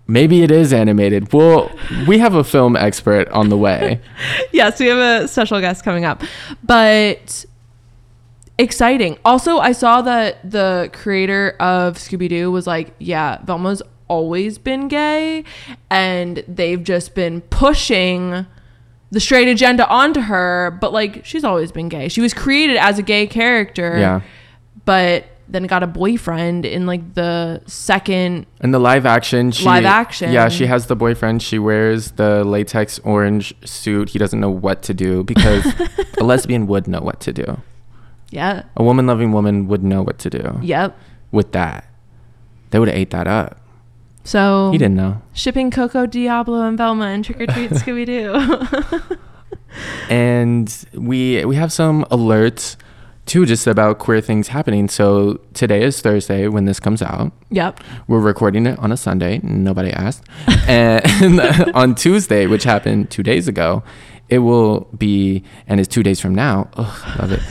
Maybe 0.07 0.43
it 0.43 0.51
is 0.51 0.73
animated. 0.73 1.31
Well, 1.31 1.69
we 2.07 2.17
have 2.19 2.35
a 2.35 2.43
film 2.43 2.75
expert 2.75 3.29
on 3.29 3.49
the 3.49 3.57
way. 3.57 3.99
yes, 4.51 4.79
we 4.79 4.87
have 4.87 5.23
a 5.23 5.27
special 5.27 5.59
guest 5.61 5.83
coming 5.85 6.03
up. 6.05 6.21
But 6.63 7.45
exciting. 8.61 9.17
Also, 9.25 9.57
I 9.57 9.71
saw 9.71 10.01
that 10.03 10.49
the 10.49 10.89
creator 10.93 11.55
of 11.59 11.97
Scooby 11.97 12.29
Doo 12.29 12.51
was 12.51 12.67
like, 12.67 12.93
yeah, 12.99 13.39
Velma's 13.43 13.81
always 14.07 14.57
been 14.57 14.87
gay, 14.87 15.43
and 15.89 16.43
they've 16.47 16.83
just 16.83 17.15
been 17.15 17.41
pushing 17.41 18.45
the 19.11 19.19
straight 19.19 19.47
agenda 19.47 19.87
onto 19.89 20.21
her, 20.21 20.77
but 20.79 20.93
like 20.93 21.25
she's 21.25 21.43
always 21.43 21.71
been 21.71 21.89
gay. 21.89 22.07
She 22.07 22.21
was 22.21 22.33
created 22.33 22.77
as 22.77 22.97
a 22.97 23.01
gay 23.03 23.27
character, 23.27 23.97
Yeah. 23.97 24.21
but 24.85 25.25
then 25.49 25.63
got 25.63 25.83
a 25.83 25.87
boyfriend 25.87 26.65
in 26.65 26.85
like 26.85 27.13
the 27.13 27.61
second 27.65 28.45
In 28.61 28.71
the 28.71 28.79
live 28.79 29.05
action, 29.05 29.51
she, 29.51 29.65
Live 29.65 29.83
action. 29.83 30.31
Yeah, 30.31 30.47
she 30.47 30.65
has 30.65 30.87
the 30.87 30.95
boyfriend. 30.95 31.41
She 31.43 31.59
wears 31.59 32.11
the 32.11 32.45
latex 32.45 32.99
orange 32.99 33.53
suit. 33.65 34.09
He 34.09 34.17
doesn't 34.19 34.39
know 34.39 34.49
what 34.49 34.81
to 34.83 34.93
do 34.93 35.25
because 35.25 35.65
a 36.17 36.23
lesbian 36.23 36.67
would 36.67 36.87
know 36.87 37.01
what 37.01 37.19
to 37.21 37.33
do. 37.33 37.61
Yeah 38.31 38.63
A 38.75 38.83
woman 38.83 39.05
loving 39.05 39.31
woman 39.31 39.67
would 39.67 39.83
know 39.83 40.01
what 40.01 40.17
to 40.19 40.29
do 40.29 40.57
yep 40.63 40.97
with 41.31 41.51
that. 41.53 41.85
They 42.71 42.79
would 42.79 42.87
have 42.89 42.97
ate 42.97 43.11
that 43.11 43.27
up. 43.27 43.61
so 44.23 44.69
He 44.71 44.77
didn't 44.77 44.95
know. 44.95 45.21
shipping 45.33 45.71
Coco 45.71 46.05
Diablo 46.05 46.61
and 46.67 46.77
Velma 46.77 47.05
and 47.05 47.23
Trick 47.23 47.39
or 47.41 47.47
Treat 47.47 47.71
Scooby 47.81 48.05
Doo. 48.05 49.17
and 50.09 50.85
we 50.93 51.43
we 51.45 51.55
have 51.55 51.71
some 51.71 52.03
alerts 52.05 52.75
too 53.25 53.45
just 53.45 53.67
about 53.67 53.99
queer 53.99 54.19
things 54.19 54.49
happening 54.49 54.89
so 54.89 55.39
today 55.53 55.83
is 55.83 56.01
thursday 56.01 56.47
when 56.47 56.65
this 56.65 56.79
comes 56.79 57.01
out 57.01 57.31
yep. 57.49 57.79
we're 58.07 58.19
recording 58.19 58.65
it 58.65 58.77
on 58.79 58.91
a 58.91 58.97
sunday 58.97 59.39
nobody 59.43 59.91
asked 59.91 60.23
and 60.67 61.39
on 61.75 61.95
tuesday 61.95 62.47
which 62.47 62.63
happened 62.63 63.09
two 63.09 63.23
days 63.23 63.47
ago 63.47 63.83
it 64.27 64.39
will 64.39 64.81
be 64.97 65.43
and 65.67 65.79
it's 65.79 65.87
two 65.87 66.03
days 66.03 66.19
from 66.19 66.33
now 66.35 66.69
ugh, 66.73 67.19
love 67.19 67.31
it 67.31 67.41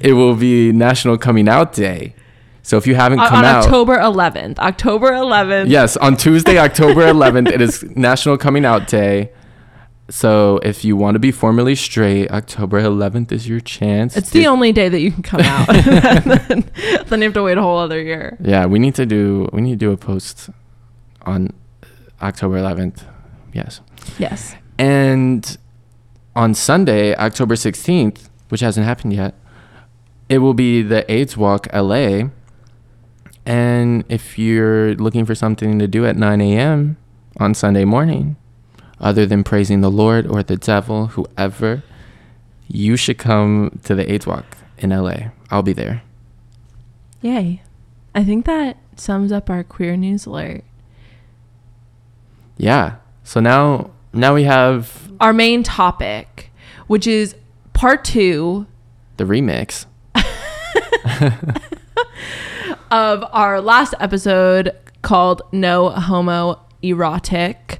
it 0.00 0.12
will 0.12 0.34
be 0.34 0.72
national 0.72 1.18
coming 1.18 1.48
out 1.48 1.72
day 1.72 2.14
so 2.66 2.76
if 2.76 2.88
you 2.88 2.96
haven't 2.96 3.20
On, 3.20 3.28
come 3.28 3.38
on 3.38 3.44
out 3.44 3.64
October 3.64 3.96
11th. 3.96 4.58
October 4.58 5.12
11th. 5.12 5.68
Yes, 5.68 5.96
on 5.98 6.16
Tuesday, 6.16 6.58
October 6.68 7.02
11th, 7.02 7.48
it 7.48 7.62
is 7.62 7.84
National 7.94 8.36
Coming 8.36 8.64
Out 8.64 8.88
Day. 8.88 9.30
So 10.10 10.58
if 10.64 10.84
you 10.84 10.96
want 10.96 11.14
to 11.14 11.20
be 11.20 11.30
formally 11.30 11.76
straight, 11.76 12.28
October 12.32 12.80
11th 12.82 13.30
is 13.30 13.48
your 13.48 13.60
chance. 13.60 14.16
It's 14.16 14.30
to- 14.32 14.38
the 14.38 14.48
only 14.48 14.72
day 14.72 14.88
that 14.88 14.98
you 14.98 15.12
can 15.12 15.22
come 15.22 15.42
out. 15.42 15.68
then, 15.68 16.68
then 17.06 17.20
you 17.20 17.26
have 17.26 17.34
to 17.34 17.42
wait 17.44 17.56
a 17.56 17.62
whole 17.62 17.78
other 17.78 18.02
year. 18.02 18.36
Yeah, 18.40 18.66
we 18.66 18.80
need 18.80 18.96
to 18.96 19.06
do 19.06 19.48
we 19.52 19.60
need 19.60 19.78
to 19.78 19.86
do 19.86 19.92
a 19.92 19.96
post 19.96 20.50
on 21.22 21.52
October 22.20 22.56
11th. 22.56 23.04
Yes. 23.52 23.80
Yes. 24.18 24.56
And 24.76 25.56
on 26.34 26.52
Sunday, 26.52 27.14
October 27.14 27.54
16th, 27.54 28.28
which 28.48 28.60
hasn't 28.60 28.86
happened 28.86 29.12
yet, 29.12 29.36
it 30.28 30.38
will 30.38 30.54
be 30.54 30.82
the 30.82 31.10
AIDS 31.10 31.36
Walk 31.36 31.68
LA. 31.72 32.30
And 33.44 34.04
if 34.08 34.38
you're 34.38 34.94
looking 34.94 35.24
for 35.24 35.34
something 35.34 35.78
to 35.78 35.86
do 35.86 36.04
at 36.04 36.16
9 36.16 36.40
a.m. 36.40 36.96
on 37.38 37.54
Sunday 37.54 37.84
morning, 37.84 38.36
other 39.00 39.26
than 39.26 39.44
praising 39.44 39.82
the 39.82 39.90
Lord 39.90 40.26
or 40.26 40.42
the 40.42 40.56
devil, 40.56 41.08
whoever, 41.08 41.82
you 42.66 42.96
should 42.96 43.18
come 43.18 43.78
to 43.84 43.94
the 43.94 44.10
AIDS 44.10 44.26
Walk 44.26 44.56
in 44.78 44.90
LA. 44.90 45.30
I'll 45.50 45.62
be 45.62 45.72
there. 45.72 46.02
Yay. 47.20 47.62
I 48.14 48.24
think 48.24 48.46
that 48.46 48.76
sums 48.96 49.30
up 49.30 49.48
our 49.50 49.62
queer 49.62 49.96
news 49.96 50.26
alert. 50.26 50.64
Yeah. 52.56 52.96
So 53.24 53.40
now 53.40 53.90
now 54.12 54.34
we 54.34 54.44
have 54.44 55.12
Our 55.20 55.32
main 55.32 55.62
topic, 55.62 56.50
which 56.86 57.06
is 57.06 57.36
part 57.74 58.04
two 58.04 58.66
the 59.18 59.24
remix. 59.24 59.86
of 62.90 63.24
our 63.32 63.60
last 63.60 63.94
episode 64.00 64.74
called 65.02 65.42
No 65.52 65.90
Homo 65.90 66.60
Erotic. 66.82 67.78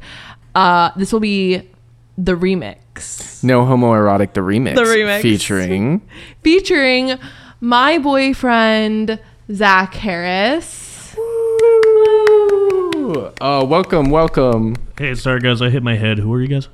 Uh, 0.55 0.91
this 0.97 1.13
will 1.13 1.21
be 1.21 1.69
the 2.17 2.33
remix 2.33 2.77
remix. 2.97 3.45
No 3.45 3.65
homoerotic 3.65 4.33
the 4.33 4.41
remix. 4.41 4.75
The 4.75 4.83
remix. 4.83 5.23
featuring 5.23 6.03
Featuring 6.43 7.19
my 7.61 7.99
boyfriend, 7.99 9.21
Zack 9.53 9.95
Harris. 9.95 11.15
Ooh. 11.19 13.33
Uh, 13.41 13.65
welcome, 13.67 14.11
welcome. 14.11 14.77
Hey, 14.99 15.15
sorry 15.15 15.41
guys, 15.41 15.63
I 15.63 15.71
hit 15.71 15.83
my 15.83 15.97
head. 15.97 16.19
Who 16.19 16.33
are 16.33 16.41
you 16.41 16.49
guys? 16.49 16.69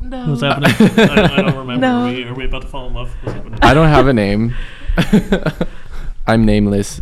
No. 0.00 0.30
What's 0.30 0.42
happening? 0.42 0.70
I, 0.98 1.38
I 1.38 1.42
don't 1.42 1.56
remember. 1.56 1.86
No. 1.86 2.04
Are, 2.04 2.12
we, 2.12 2.24
are 2.24 2.34
we 2.34 2.44
about 2.44 2.62
to 2.62 2.68
fall 2.68 2.86
in 2.86 2.94
love? 2.94 3.10
What's 3.22 3.36
happening? 3.36 3.58
I 3.62 3.74
don't 3.74 3.88
have 3.88 4.06
a 4.06 4.12
name. 4.12 4.54
I'm 6.26 6.44
nameless, 6.44 7.00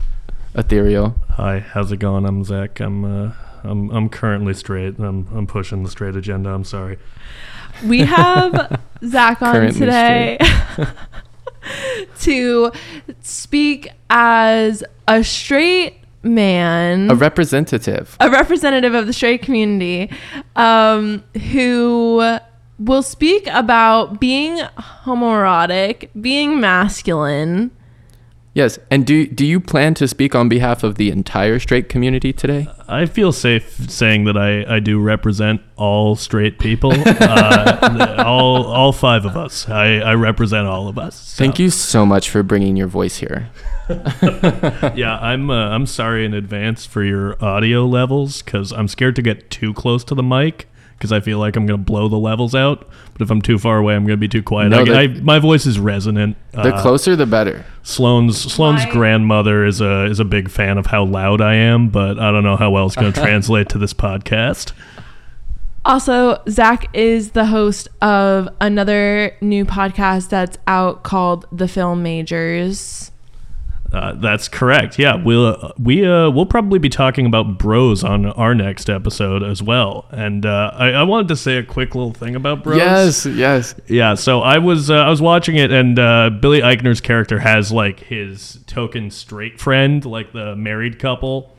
ethereal. 0.55 1.15
Hi, 1.31 1.61
how's 1.61 1.93
it 1.93 1.99
going? 1.99 2.27
I'm 2.27 2.45
Zack. 2.45 2.81
I'm 2.81 3.05
uh, 3.05 3.33
I'm 3.63 3.91
I'm 3.91 4.09
currently 4.09 4.55
straight. 4.55 4.99
I'm 4.99 5.27
I'm 5.35 5.47
pushing 5.47 5.83
the 5.83 5.91
straight 5.91 6.17
agenda. 6.17 6.51
I'm 6.51 6.65
sorry. 6.65 6.99
We 7.85 8.01
have 8.01 8.81
Zack 9.07 9.43
on 9.43 9.55
Currently 9.55 9.81
today 9.81 10.39
to 12.21 12.73
speak 13.21 13.89
as 14.11 14.85
a 15.09 15.25
straight 15.25 15.97
man, 16.23 17.11
A 17.11 17.15
representative. 17.15 18.17
a 18.21 18.31
representative 18.31 18.95
of 18.95 19.07
the 19.07 19.13
straight 19.13 19.43
community, 19.43 20.11
um, 20.57 21.23
who 21.53 22.39
will 22.79 23.03
speak 23.03 23.47
about 23.49 24.21
being 24.21 24.59
homoerotic, 24.59 26.09
being 26.21 26.61
masculine. 26.61 27.71
Yes. 28.55 28.79
And 28.89 29.05
do 29.05 29.27
do 29.27 29.45
you 29.45 29.59
plan 29.59 29.95
to 29.95 30.07
speak 30.07 30.35
on 30.37 30.49
behalf 30.49 30.85
of 30.85 30.95
the 30.95 31.11
entire 31.11 31.59
straight 31.59 31.89
community 31.89 32.33
today? 32.33 32.69
I 32.89 33.07
feel 33.07 33.33
safe 33.33 33.91
saying 33.91 34.25
that 34.25 34.37
I, 34.37 34.77
I 34.77 34.79
do 34.79 35.01
represent 35.01 35.61
all 35.77 36.15
straight 36.15 36.61
people. 36.61 36.93
uh, 36.95 38.15
all 38.25 38.65
all 38.65 38.93
five 38.93 39.25
of 39.25 39.37
us. 39.37 39.69
I, 39.69 39.97
I 39.99 40.15
represent 40.15 40.69
all 40.69 40.87
of 40.87 40.99
us. 40.99 41.17
So, 41.17 41.43
Thank 41.45 41.59
you 41.59 41.69
so 41.69 42.07
much 42.07 42.31
for 42.31 42.45
bringing 42.45 42.77
your 42.77 42.89
voice 42.89 43.17
here. 43.17 43.51
Yeah, 44.95 45.19
I'm 45.21 45.51
uh, 45.51 45.69
I'm 45.71 45.85
sorry 45.87 46.25
in 46.25 46.33
advance 46.33 46.87
for 46.87 47.03
your 47.05 47.43
audio 47.45 47.85
levels 47.85 48.41
because 48.41 48.73
I'm 48.73 48.89
scared 48.89 49.17
to 49.17 49.23
get 49.23 49.51
too 49.51 49.75
close 49.75 50.05
to 50.05 50.15
the 50.15 50.23
mic 50.23 50.69
because 50.99 51.13
I 51.13 51.21
feel 51.21 51.39
like 51.39 51.57
I'm 51.57 51.67
gonna 51.67 51.79
blow 51.79 52.09
the 52.09 52.17
levels 52.19 52.55
out. 52.55 52.89
But 53.13 53.23
if 53.23 53.31
I'm 53.31 53.41
too 53.43 53.59
far 53.59 53.79
away, 53.79 53.95
I'm 53.95 54.05
gonna 54.05 54.17
be 54.17 54.29
too 54.29 54.43
quiet. 54.43 54.71
No, 54.71 54.81
I, 54.81 54.85
the- 54.85 54.99
I, 54.99 55.07
my 55.07 55.39
voice 55.39 55.67
is 55.67 55.79
resonant. 55.79 56.37
The 56.53 56.75
Uh, 56.75 56.83
closer, 56.83 57.15
the 57.17 57.27
better. 57.27 57.65
Sloan's 57.83 58.39
Sloan's 58.53 58.85
My- 58.87 58.91
grandmother 58.93 59.65
is 59.65 59.81
a 59.81 60.05
is 60.07 60.19
a 60.21 60.25
big 60.25 60.51
fan 60.51 60.79
of 60.79 60.87
how 60.87 61.05
loud 61.05 61.41
I 61.41 61.55
am, 61.55 61.89
but 61.89 62.19
I 62.19 62.31
don't 62.33 62.43
know 62.45 62.57
how 62.57 62.71
well 62.71 62.87
it's 62.87 62.97
gonna 62.97 63.13
translate 63.27 63.69
to 63.71 63.79
this 63.79 63.93
podcast. 63.95 64.73
Also, 65.87 66.41
Zack 66.49 66.89
is 66.97 67.33
the 67.33 67.45
host 67.47 67.89
of 68.01 68.49
another 68.61 69.37
new 69.43 69.67
podcast 69.67 70.31
that's 70.31 70.57
out 70.67 71.03
called 71.03 71.47
The 71.53 71.69
Film 71.69 72.03
Majors. 72.03 73.11
Uh, 73.95 74.13
that's 74.15 74.49
correct. 74.49 74.99
Yeah, 74.99 75.15
we'll 75.15 75.47
uh, 75.47 75.73
we 75.79 76.05
uh, 76.05 76.29
we'll 76.29 76.47
probably 76.47 76.81
be 76.81 76.89
talking 76.89 77.27
about 77.27 77.59
bros 77.59 78.03
on 78.03 78.27
our 78.27 78.53
next 78.53 78.91
episode 78.91 79.45
as 79.45 79.63
well. 79.63 80.07
And 80.11 80.45
uh, 80.45 80.73
I, 80.75 80.89
I 80.89 81.03
wanted 81.05 81.29
to 81.29 81.37
say 81.37 81.59
a 81.59 81.63
quick 81.63 81.95
little 81.95 82.13
thing 82.13 82.35
about 82.35 82.65
bros. 82.65 82.77
Yes, 82.77 83.25
yes. 83.25 83.77
Yeah, 83.87 84.15
so 84.15 84.41
I 84.41 84.59
was 84.59 84.91
uh, 84.91 84.95
I 84.97 85.11
was 85.11 85.23
watching 85.23 85.55
it, 85.55 85.71
and 85.71 85.97
uh, 85.97 86.31
Billy 86.31 86.61
Eichner's 86.61 87.01
character 87.01 87.39
has 87.39 87.71
like 87.71 88.01
his 88.01 88.59
token 88.67 89.13
straight 89.13 89.61
friend, 89.61 90.05
like 90.05 90.33
the 90.33 90.57
married 90.57 90.99
couple. 90.99 91.53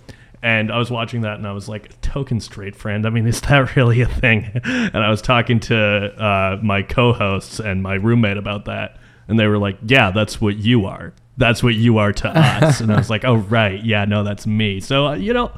And 0.44 0.72
I 0.74 0.78
was 0.78 0.92
watching 0.92 1.22
that, 1.22 1.38
and 1.38 1.48
I 1.48 1.54
was 1.54 1.70
like, 1.70 2.00
token 2.02 2.40
straight 2.40 2.76
friend. 2.76 3.08
I 3.08 3.10
mean, 3.12 3.26
is 3.26 3.40
that 3.42 3.76
really 3.78 4.02
a 4.02 4.08
thing? 4.08 4.52
And 4.66 4.98
I 4.98 5.10
was 5.10 5.22
talking 5.22 5.62
to 5.62 5.78
uh, 5.78 6.60
my 6.62 6.82
co-hosts 6.82 7.60
and 7.62 7.82
my 7.82 7.94
roommate 7.94 8.38
about 8.38 8.66
that, 8.66 8.98
and 9.30 9.40
they 9.40 9.48
were 9.48 9.58
like, 9.58 9.78
"Yeah, 9.86 10.12
that's 10.12 10.42
what 10.42 10.58
you 10.58 10.86
are. 10.86 11.14
That's 11.38 11.62
what 11.64 11.76
you 11.76 11.98
are 11.98 12.14
to 12.14 12.30
us." 12.38 12.80
and 12.82 12.92
I 12.92 12.98
was 12.98 13.10
like, 13.10 13.26
"Oh 13.26 13.36
right, 13.36 13.84
yeah, 13.84 14.06
no, 14.06 14.24
that's 14.24 14.46
me." 14.48 14.80
So 14.80 15.08
uh, 15.08 15.14
you 15.16 15.34
know, 15.34 15.52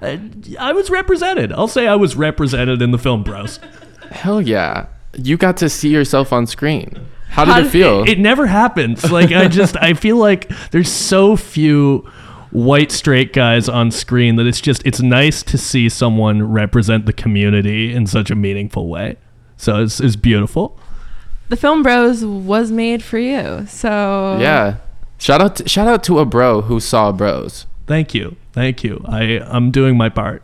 I, 0.00 0.20
I 0.58 0.72
was 0.72 0.90
represented. 0.90 1.52
I'll 1.52 1.68
say 1.68 1.86
I 1.86 1.94
was 1.96 2.16
represented 2.16 2.82
in 2.82 2.90
the 2.90 2.98
film, 2.98 3.22
bros. 3.22 3.58
Hell 4.10 4.40
yeah. 4.42 4.86
You 5.16 5.36
got 5.36 5.56
to 5.58 5.68
see 5.68 5.90
yourself 5.90 6.32
on 6.32 6.46
screen. 6.46 7.06
How 7.28 7.44
did 7.44 7.52
How 7.52 7.58
it 7.60 7.62
did- 7.64 7.72
feel? 7.72 8.04
it 8.08 8.18
never 8.18 8.46
happens. 8.46 9.10
Like 9.10 9.32
I 9.32 9.48
just 9.48 9.76
I 9.76 9.94
feel 9.94 10.16
like 10.16 10.50
there's 10.70 10.90
so 10.90 11.36
few 11.36 12.06
white 12.50 12.92
straight 12.92 13.32
guys 13.32 13.66
on 13.70 13.90
screen 13.90 14.36
that 14.36 14.46
it's 14.46 14.60
just 14.60 14.82
it's 14.84 15.00
nice 15.00 15.42
to 15.42 15.56
see 15.56 15.88
someone 15.88 16.42
represent 16.42 17.06
the 17.06 17.12
community 17.14 17.92
in 17.94 18.06
such 18.06 18.30
a 18.30 18.34
meaningful 18.34 18.88
way. 18.88 19.16
So 19.56 19.82
it's, 19.82 19.98
it's 20.00 20.16
beautiful. 20.16 20.78
The 21.48 21.56
Film 21.56 21.82
Bros 21.82 22.22
was 22.24 22.70
made 22.70 23.02
for 23.02 23.18
you. 23.18 23.66
So 23.66 24.36
yeah. 24.40 24.76
Shout 25.22 25.40
out 25.40 25.54
to, 25.54 25.68
shout 25.68 25.86
out 25.86 26.02
to 26.04 26.18
a 26.18 26.24
bro 26.24 26.62
who 26.62 26.80
saw 26.80 27.12
bros. 27.12 27.66
Thank 27.86 28.12
you, 28.12 28.34
thank 28.52 28.82
you. 28.82 29.04
I 29.06 29.38
I'm 29.44 29.70
doing 29.70 29.96
my 29.96 30.08
part. 30.08 30.42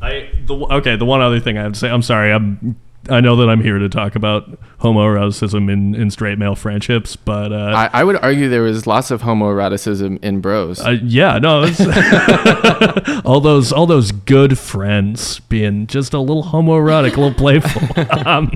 I 0.00 0.30
the 0.46 0.54
okay. 0.54 0.94
The 0.94 1.04
one 1.04 1.20
other 1.20 1.40
thing 1.40 1.58
I 1.58 1.62
have 1.62 1.72
to 1.72 1.78
say. 1.80 1.90
I'm 1.90 2.02
sorry. 2.02 2.32
I'm 2.32 2.76
I 3.08 3.20
know 3.20 3.34
that 3.34 3.48
I'm 3.48 3.60
here 3.60 3.80
to 3.80 3.88
talk 3.88 4.14
about 4.14 4.56
homoeroticism 4.78 5.68
in, 5.68 5.96
in 5.96 6.12
straight 6.12 6.38
male 6.38 6.54
friendships, 6.54 7.16
but 7.16 7.52
uh, 7.52 7.88
I, 7.92 8.00
I 8.00 8.04
would 8.04 8.22
argue 8.22 8.48
there 8.48 8.62
was 8.62 8.86
lots 8.86 9.10
of 9.10 9.22
homoeroticism 9.22 10.22
in 10.22 10.40
bros. 10.40 10.80
Uh, 10.80 10.98
yeah, 11.02 11.38
no, 11.38 11.62
all 13.24 13.40
those 13.40 13.72
all 13.72 13.86
those 13.86 14.12
good 14.12 14.60
friends 14.60 15.40
being 15.40 15.88
just 15.88 16.14
a 16.14 16.20
little 16.20 16.44
homoerotic, 16.44 17.16
a 17.16 17.20
little 17.20 17.34
playful. 17.34 18.28
um, 18.28 18.52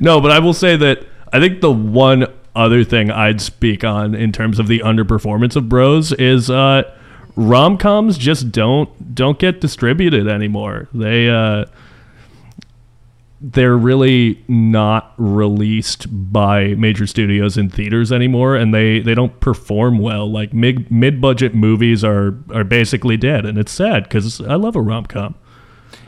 no, 0.00 0.20
but 0.20 0.32
I 0.32 0.40
will 0.40 0.54
say 0.54 0.74
that 0.76 1.06
I 1.32 1.38
think 1.38 1.60
the 1.60 1.70
one 1.70 2.26
other 2.58 2.84
thing 2.84 3.10
I'd 3.10 3.40
speak 3.40 3.84
on 3.84 4.14
in 4.14 4.32
terms 4.32 4.58
of 4.58 4.66
the 4.66 4.80
underperformance 4.80 5.56
of 5.56 5.68
Bros 5.68 6.12
is 6.12 6.50
uh, 6.50 6.82
rom 7.36 7.78
coms 7.78 8.18
just 8.18 8.50
don't 8.52 9.14
don't 9.14 9.38
get 9.38 9.60
distributed 9.60 10.28
anymore. 10.28 10.88
They 10.92 11.30
uh, 11.30 11.66
they're 13.40 13.76
really 13.76 14.44
not 14.48 15.14
released 15.16 16.06
by 16.32 16.74
major 16.74 17.06
studios 17.06 17.56
in 17.56 17.70
theaters 17.70 18.10
anymore 18.10 18.56
and 18.56 18.74
they, 18.74 18.98
they 18.98 19.14
don't 19.14 19.38
perform 19.38 20.00
well 20.00 20.28
like 20.28 20.52
mid 20.52 20.90
mid 20.90 21.20
budget 21.20 21.54
movies 21.54 22.02
are 22.02 22.36
are 22.52 22.64
basically 22.64 23.16
dead 23.16 23.46
and 23.46 23.56
it's 23.56 23.70
sad 23.70 24.02
because 24.02 24.40
I 24.40 24.56
love 24.56 24.74
a 24.74 24.80
rom 24.80 25.06
com 25.06 25.36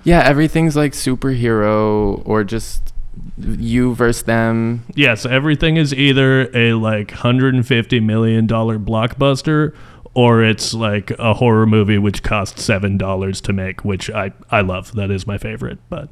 yeah, 0.02 0.20
everything's 0.20 0.76
like 0.76 0.92
superhero 0.92 2.22
or 2.24 2.44
just 2.44 2.89
you 3.38 3.94
versus 3.94 4.23
them. 4.25 4.85
yes 4.94 5.25
everything 5.27 5.77
is 5.77 5.92
either 5.94 6.55
a 6.57 6.75
like 6.75 7.11
150 7.11 8.01
million 8.01 8.46
dollar 8.46 8.79
blockbuster 8.79 9.75
or 10.14 10.42
it's 10.42 10.75
like 10.75 11.11
a 11.12 11.35
horror 11.35 11.66
movie 11.66 11.99
which 11.99 12.23
costs 12.23 12.62
seven 12.62 12.96
dollars 12.99 13.40
to 13.40 13.53
make 13.53 13.85
which 13.85 14.11
I 14.11 14.33
I 14.51 14.61
love 14.61 14.92
that 14.94 15.11
is 15.11 15.27
my 15.27 15.38
favorite 15.38 15.79
but 15.88 16.09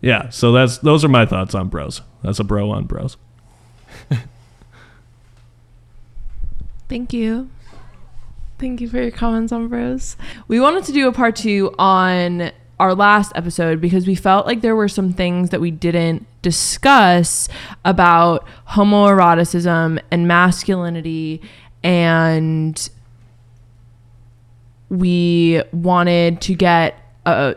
yeah 0.00 0.28
so 0.30 0.52
that's 0.52 0.78
those 0.78 1.04
are 1.04 1.08
my 1.08 1.26
thoughts 1.26 1.54
on 1.54 1.68
bros 1.68 2.02
that's 2.22 2.38
a 2.38 2.44
bro 2.44 2.70
on 2.70 2.84
bros 2.84 3.16
Thank 6.88 7.12
you. 7.12 7.50
Thank 8.58 8.80
you 8.80 8.88
for 8.88 9.02
your 9.02 9.10
comments 9.10 9.52
on 9.52 9.68
Bros. 9.68 10.16
We 10.48 10.60
wanted 10.60 10.84
to 10.84 10.92
do 10.92 11.08
a 11.08 11.12
part 11.12 11.36
two 11.36 11.74
on 11.78 12.52
our 12.78 12.94
last 12.94 13.32
episode 13.34 13.80
because 13.80 14.06
we 14.06 14.14
felt 14.14 14.46
like 14.46 14.60
there 14.60 14.76
were 14.76 14.88
some 14.88 15.12
things 15.12 15.50
that 15.50 15.60
we 15.60 15.70
didn't 15.70 16.26
discuss 16.42 17.48
about 17.84 18.46
homoeroticism 18.68 19.98
and 20.10 20.28
masculinity 20.28 21.40
and 21.82 22.88
we 24.88 25.62
wanted 25.72 26.40
to 26.42 26.54
get 26.54 26.94
a 27.24 27.54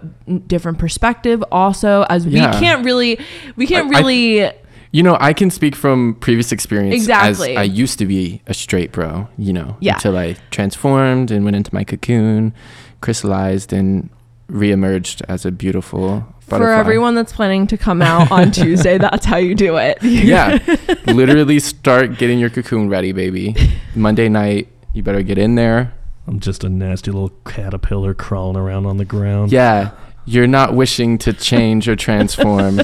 different 0.48 0.80
perspective 0.80 1.44
also 1.52 2.04
as 2.10 2.26
we 2.26 2.34
Yeah. 2.38 2.58
can't 2.60 2.84
really 2.84 3.20
we 3.56 3.68
can't 3.68 3.94
I- 3.94 3.98
I- 3.98 4.02
really 4.02 4.52
You 4.92 5.04
know, 5.04 5.18
I 5.20 5.34
can 5.34 5.52
speak 5.52 5.76
from 5.76 6.16
previous 6.20 6.52
experience. 6.52 6.96
Exactly. 6.96 7.52
As 7.52 7.58
I 7.60 7.62
used 7.62 8.00
to 8.00 8.08
be 8.08 8.42
a 8.48 8.56
straight 8.56 8.92
bro, 8.92 9.28
you 9.38 9.54
know, 9.54 9.78
Yeah. 9.80 9.94
until 9.94 10.18
I 10.18 10.36
transformed 10.50 11.30
and 11.30 11.44
went 11.46 11.56
into 11.56 11.70
my 11.72 11.84
cocoon, 11.84 12.54
crystallized, 13.00 13.72
and 13.72 14.10
reemerged 14.50 15.22
as 15.28 15.46
a 15.46 15.52
beautiful 15.52 16.26
for 16.42 16.72
everyone 16.72 17.14
that's 17.16 17.32
planning 17.32 17.68
to 17.68 17.78
come 17.78 18.02
out 18.02 18.32
on 18.32 18.52
Tuesday, 18.52 18.98
that's 18.98 19.26
how 19.26 19.38
you 19.38 19.54
do 19.54 19.78
it. 19.78 20.02
yeah, 20.02 20.58
literally 21.06 21.60
start 21.60 22.18
getting 22.18 22.40
your 22.40 22.50
cocoon 22.50 22.90
ready, 22.90 23.12
baby. 23.12 23.56
Monday 23.96 24.30
night, 24.30 24.68
you 24.94 25.04
better 25.04 25.22
get 25.22 25.38
in 25.38 25.56
there. 25.56 25.94
I'm 26.28 26.40
just 26.40 26.64
a 26.64 26.70
nasty 26.70 27.12
little 27.12 27.30
caterpillar 27.46 28.14
crawling 28.14 28.58
around 28.58 28.86
on 28.86 28.98
the 28.98 29.06
ground. 29.06 29.52
Yeah, 29.52 29.92
you're 30.26 30.48
not 30.48 30.74
wishing 30.74 31.18
to 31.20 31.34
change 31.34 31.88
or 31.88 31.96
transform. 31.96 32.82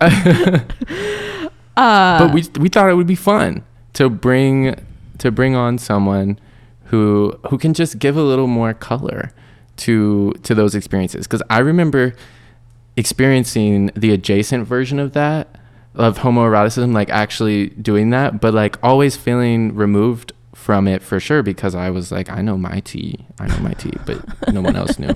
Uh, 1.76 2.24
but 2.24 2.32
we 2.32 2.44
we 2.60 2.68
thought 2.68 2.88
it 2.88 2.94
would 2.94 3.06
be 3.06 3.16
fun 3.16 3.64
to 3.94 4.08
bring 4.08 4.76
to 5.18 5.32
bring 5.32 5.56
on 5.56 5.76
someone 5.76 6.38
who 6.84 7.36
who 7.48 7.58
can 7.58 7.74
just 7.74 7.98
give 7.98 8.16
a 8.16 8.22
little 8.22 8.46
more 8.46 8.72
color 8.72 9.32
to 9.76 10.32
to 10.42 10.54
those 10.54 10.74
experiences 10.74 11.26
because 11.26 11.42
I 11.50 11.58
remember 11.58 12.14
experiencing 12.96 13.90
the 13.96 14.12
adjacent 14.12 14.66
version 14.66 14.98
of 14.98 15.12
that 15.12 15.58
of 15.94 16.18
homoeroticism, 16.18 16.92
like 16.92 17.10
actually 17.10 17.68
doing 17.70 18.10
that, 18.10 18.40
but 18.40 18.52
like 18.52 18.76
always 18.82 19.16
feeling 19.16 19.74
removed 19.74 20.32
from 20.54 20.88
it 20.88 21.02
for 21.02 21.20
sure 21.20 21.42
because 21.42 21.74
I 21.74 21.90
was 21.90 22.10
like, 22.10 22.30
I 22.30 22.40
know 22.40 22.56
my 22.56 22.80
tea, 22.80 23.26
I 23.38 23.46
know 23.46 23.58
my 23.58 23.74
tea, 23.74 23.92
but 24.06 24.52
no 24.52 24.60
one 24.60 24.76
else 24.76 24.98
knew. 24.98 25.14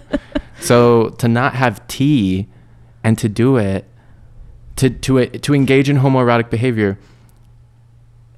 So 0.61 1.11
to 1.19 1.29
not 1.29 1.55
have 1.55 1.87
tea 1.89 2.49
and 3.03 3.19
to 3.19 3.29
do 3.29 3.57
it, 3.57 3.85
to 4.77 4.91
to 4.91 5.27
to 5.27 5.55
engage 5.55 5.89
in 5.89 5.99
homoerotic 5.99 6.51
behavior, 6.51 6.99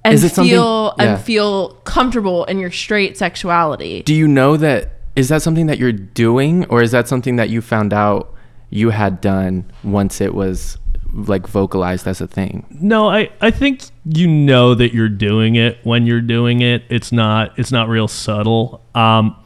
and 0.05 0.15
Is 0.15 0.25
it 0.25 0.33
feel 0.33 0.95
yeah. 0.99 1.05
and 1.15 1.21
feel 1.23 1.71
comfortable 1.85 2.45
in 2.45 2.59
your 2.59 2.71
straight 2.71 3.19
sexuality. 3.19 4.03
do 4.03 4.15
you 4.15 4.27
know 4.27 4.57
that 4.57 5.00
is 5.21 5.29
that 5.29 5.43
something 5.43 5.67
that 5.67 5.79
you're 5.79 5.93
doing 5.93 6.65
or 6.71 6.81
is 6.81 6.93
that 6.93 7.07
something 7.07 7.37
that 7.37 7.51
you 7.51 7.61
found 7.61 7.93
out 7.93 8.33
you 8.71 8.89
had 8.89 9.21
done 9.21 9.71
once 9.85 10.19
it 10.19 10.35
was 10.35 10.79
like 11.13 11.47
vocalized 11.47 12.07
as 12.09 12.23
a 12.23 12.27
thing? 12.27 12.65
No, 12.81 13.11
I, 13.11 13.31
I 13.43 13.51
think 13.51 13.83
you 14.07 14.27
know 14.27 14.75
that 14.75 14.95
you're 14.95 15.11
doing 15.11 15.57
it 15.57 15.79
when 15.85 16.07
you're 16.07 16.23
doing 16.23 16.63
it. 16.63 16.85
It's 16.89 17.13
not 17.13 17.59
it's 17.59 17.71
not 17.71 17.91
real 17.91 18.09
subtle. 18.09 18.83
Um, 18.95 19.37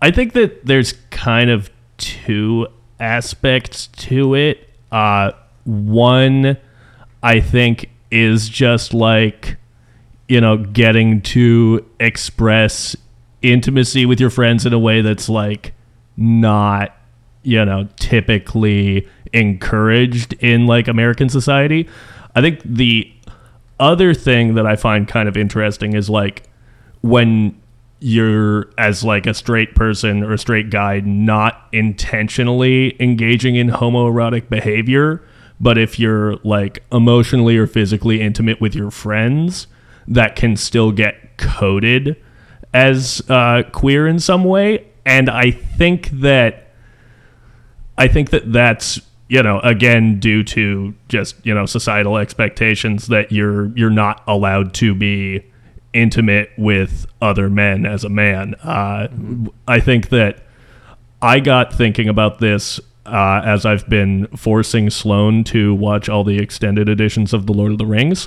I 0.00 0.10
think 0.10 0.32
that 0.32 0.66
there's 0.66 0.94
kind 1.10 1.50
of 1.50 1.70
two 1.98 2.66
aspects 2.98 3.86
to 3.86 4.34
it. 4.34 4.68
Uh, 4.90 5.30
one, 5.62 6.56
I 7.22 7.38
think, 7.38 7.90
is 8.10 8.48
just 8.48 8.92
like 8.92 9.56
you 10.28 10.40
know 10.40 10.56
getting 10.56 11.22
to 11.22 11.88
express 12.00 12.96
intimacy 13.42 14.06
with 14.06 14.20
your 14.20 14.30
friends 14.30 14.66
in 14.66 14.72
a 14.72 14.78
way 14.78 15.00
that's 15.00 15.28
like 15.28 15.74
not 16.16 16.96
you 17.42 17.64
know 17.64 17.88
typically 17.96 19.08
encouraged 19.32 20.34
in 20.34 20.66
like 20.66 20.88
American 20.88 21.28
society. 21.28 21.88
I 22.34 22.40
think 22.40 22.60
the 22.64 23.12
other 23.80 24.14
thing 24.14 24.54
that 24.54 24.66
I 24.66 24.76
find 24.76 25.08
kind 25.08 25.28
of 25.28 25.36
interesting 25.36 25.94
is 25.94 26.08
like 26.08 26.48
when 27.00 27.60
you're 27.98 28.68
as 28.78 29.04
like 29.04 29.26
a 29.26 29.34
straight 29.34 29.74
person 29.74 30.24
or 30.24 30.32
a 30.32 30.38
straight 30.38 30.70
guy 30.70 31.00
not 31.00 31.68
intentionally 31.72 32.96
engaging 33.00 33.54
in 33.54 33.68
homoerotic 33.68 34.48
behavior 34.48 35.22
but 35.60 35.78
if 35.78 36.00
you're 36.00 36.34
like 36.42 36.82
emotionally 36.90 37.56
or 37.56 37.68
physically 37.68 38.20
intimate 38.20 38.60
with 38.60 38.74
your 38.74 38.90
friends 38.90 39.68
that 40.08 40.34
can 40.34 40.56
still 40.56 40.90
get 40.90 41.38
coded 41.38 42.16
as 42.72 43.22
uh, 43.28 43.62
queer 43.72 44.06
in 44.06 44.18
some 44.18 44.44
way 44.44 44.86
and 45.04 45.28
i 45.28 45.50
think 45.50 46.08
that 46.10 46.62
I 48.02 48.08
think 48.08 48.30
that 48.30 48.52
that's 48.52 49.00
you 49.28 49.42
know 49.42 49.60
again 49.60 50.18
due 50.18 50.42
to 50.44 50.94
just 51.08 51.44
you 51.44 51.54
know 51.54 51.66
societal 51.66 52.16
expectations 52.16 53.06
that 53.08 53.32
you're 53.32 53.66
you're 53.76 53.90
not 53.90 54.22
allowed 54.26 54.74
to 54.74 54.94
be 54.94 55.44
intimate 55.92 56.50
with 56.56 57.06
other 57.20 57.50
men 57.50 57.84
as 57.84 58.02
a 58.02 58.08
man. 58.08 58.54
Uh, 58.62 59.08
I 59.68 59.78
think 59.80 60.08
that 60.08 60.42
I 61.20 61.38
got 61.38 61.72
thinking 61.72 62.08
about 62.08 62.38
this 62.38 62.80
uh, 63.04 63.42
as 63.44 63.66
I've 63.66 63.88
been 63.88 64.26
forcing 64.28 64.88
Sloan 64.90 65.44
to 65.44 65.74
watch 65.74 66.08
all 66.08 66.24
the 66.24 66.38
extended 66.38 66.88
editions 66.88 67.32
of 67.32 67.46
The 67.46 67.52
Lord 67.52 67.72
of 67.72 67.78
the 67.78 67.86
Rings, 67.86 68.26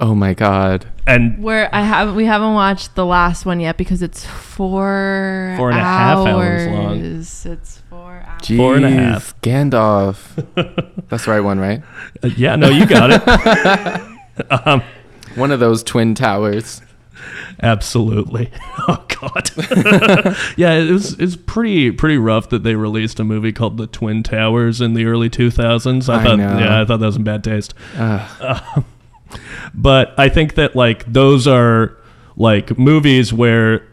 Oh 0.00 0.14
my 0.14 0.32
god. 0.34 0.86
and 1.06 1.42
Where 1.42 1.68
I 1.74 1.82
haven't 1.82 2.14
we 2.14 2.24
haven't 2.24 2.54
watched 2.54 2.94
the 2.94 3.04
last 3.04 3.44
one 3.44 3.58
yet 3.60 3.76
because 3.76 4.00
it's 4.02 4.24
four 4.24 5.54
Four 5.56 5.70
and 5.70 5.78
a 5.78 5.82
half 5.82 6.18
hours 6.18 6.66
long. 6.68 7.04
It's 7.04 7.78
four 7.90 8.22
hours. 8.26 8.42
Jeez, 8.42 8.56
Four 8.56 8.76
and 8.76 8.84
a 8.84 8.90
half. 8.90 9.40
Gandalf. 9.40 10.44
That's 11.08 11.24
the 11.24 11.30
right 11.32 11.40
one, 11.40 11.58
right? 11.58 11.82
uh, 12.22 12.28
yeah, 12.36 12.54
no, 12.56 12.68
you 12.68 12.86
got 12.86 13.10
it. 13.10 14.50
um, 14.66 14.82
One 15.34 15.50
of 15.50 15.58
those 15.60 15.82
twin 15.82 16.14
towers. 16.14 16.80
Absolutely. 17.62 18.50
Oh 18.90 19.04
God. 19.20 19.50
yeah, 20.56 20.74
it 20.74 20.90
was 20.90 21.12
it's 21.18 21.36
pretty 21.36 21.90
pretty 21.90 22.16
rough 22.16 22.48
that 22.50 22.62
they 22.62 22.74
released 22.76 23.18
a 23.20 23.24
movie 23.24 23.52
called 23.52 23.76
The 23.76 23.86
Twin 23.88 24.22
Towers 24.22 24.80
in 24.80 24.94
the 24.94 25.04
early 25.04 25.28
2000s. 25.28 26.08
I, 26.08 26.20
I 26.20 26.24
thought 26.24 26.36
know. 26.38 26.58
yeah, 26.58 26.80
I 26.80 26.84
thought 26.86 27.00
that 27.00 27.06
was 27.06 27.16
in 27.16 27.24
bad 27.24 27.42
taste. 27.44 27.74
Ugh. 27.96 28.84
But 29.74 30.14
I 30.18 30.28
think 30.28 30.54
that 30.54 30.74
like 30.76 31.10
those 31.10 31.46
are 31.46 31.96
like 32.36 32.78
movies 32.78 33.32
where 33.32 33.86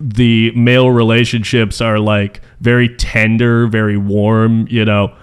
the 0.00 0.52
male 0.52 0.90
relationships 0.90 1.80
are 1.80 1.98
like 1.98 2.40
very 2.60 2.88
tender, 2.88 3.66
very 3.66 3.96
warm, 3.96 4.66
you 4.68 4.84
know. 4.84 5.14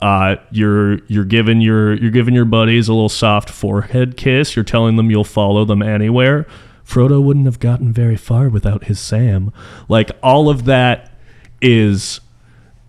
Uh, 0.00 0.34
you're 0.50 0.98
you're 1.06 1.24
giving 1.24 1.60
your 1.60 1.94
you're 1.94 2.10
giving 2.10 2.34
your 2.34 2.44
buddies 2.44 2.88
a 2.88 2.92
little 2.92 3.08
soft 3.08 3.48
forehead 3.48 4.16
kiss. 4.16 4.56
You're 4.56 4.64
telling 4.64 4.96
them 4.96 5.10
you'll 5.10 5.22
follow 5.22 5.64
them 5.64 5.80
anywhere. 5.80 6.46
Frodo 6.84 7.22
wouldn't 7.22 7.46
have 7.46 7.60
gotten 7.60 7.92
very 7.92 8.16
far 8.16 8.48
without 8.48 8.84
his 8.84 8.98
Sam. 8.98 9.52
Like 9.88 10.10
all 10.22 10.48
of 10.48 10.64
that 10.64 11.12
is, 11.60 12.20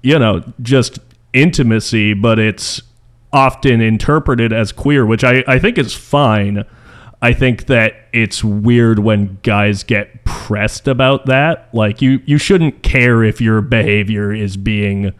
you 0.02 0.18
know, 0.18 0.44
just 0.62 0.98
intimacy, 1.34 2.14
but 2.14 2.40
it's 2.40 2.82
often 3.34 3.82
interpreted 3.82 4.54
as 4.54 4.72
queer, 4.72 5.06
which 5.06 5.24
I, 5.24 5.44
I 5.48 5.60
think 5.60 5.78
is 5.78 5.94
fine. 5.94 6.64
I 7.22 7.34
think 7.34 7.66
that 7.66 7.96
it's 8.14 8.44
weird 8.44 9.00
when 9.00 9.40
guys 9.44 9.84
get 9.84 10.24
pressed 10.24 10.88
about 10.88 11.26
that. 11.26 11.70
Like 11.74 12.02
you 12.02 12.22
you 12.26 12.38
shouldn't 12.38 12.84
care 12.84 13.24
if 13.24 13.42
your 13.42 13.62
behavior 13.62 14.32
is 14.32 14.56
being 14.56 15.14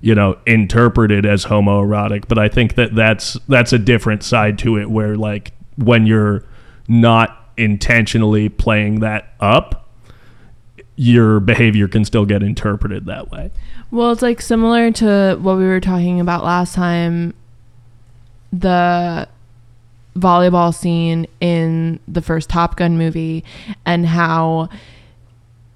you 0.00 0.14
know 0.14 0.38
interpreted 0.46 1.24
as 1.24 1.44
homoerotic, 1.44 2.26
but 2.26 2.38
I 2.38 2.48
think 2.48 2.74
that 2.74 2.94
that's 2.94 3.34
that's 3.48 3.72
a 3.72 3.78
different 3.78 4.22
side 4.24 4.58
to 4.60 4.76
it 4.76 4.90
where 4.90 5.16
like 5.16 5.52
when 5.76 6.06
you're 6.06 6.44
not 6.88 7.52
intentionally 7.56 8.48
playing 8.48 9.00
that 9.00 9.34
up, 9.38 9.90
your 10.96 11.38
behavior 11.38 11.86
can 11.86 12.04
still 12.04 12.24
get 12.24 12.42
interpreted 12.42 13.06
that 13.06 13.30
way. 13.30 13.50
Well, 13.90 14.10
it's 14.10 14.22
like 14.22 14.40
similar 14.40 14.90
to 14.92 15.38
what 15.40 15.58
we 15.58 15.64
were 15.64 15.80
talking 15.80 16.18
about 16.18 16.44
last 16.44 16.74
time 16.74 17.34
the 18.52 19.28
volleyball 20.16 20.74
scene 20.74 21.26
in 21.40 21.98
the 22.06 22.20
first 22.20 22.50
Top 22.50 22.76
Gun 22.76 22.98
movie 22.98 23.44
and 23.86 24.06
how 24.06 24.68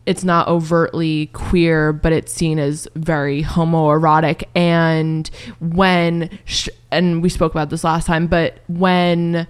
it's 0.04 0.22
not 0.22 0.46
overtly 0.46 1.26
queer, 1.32 1.92
but 1.92 2.12
it's 2.12 2.32
seen 2.32 2.58
as 2.58 2.86
very 2.94 3.42
homoerotic. 3.42 4.44
And 4.54 5.28
when, 5.58 6.38
sh- 6.44 6.68
and 6.90 7.22
we 7.22 7.28
spoke 7.28 7.52
about 7.52 7.70
this 7.70 7.82
last 7.82 8.06
time, 8.06 8.26
but 8.26 8.58
when 8.68 9.48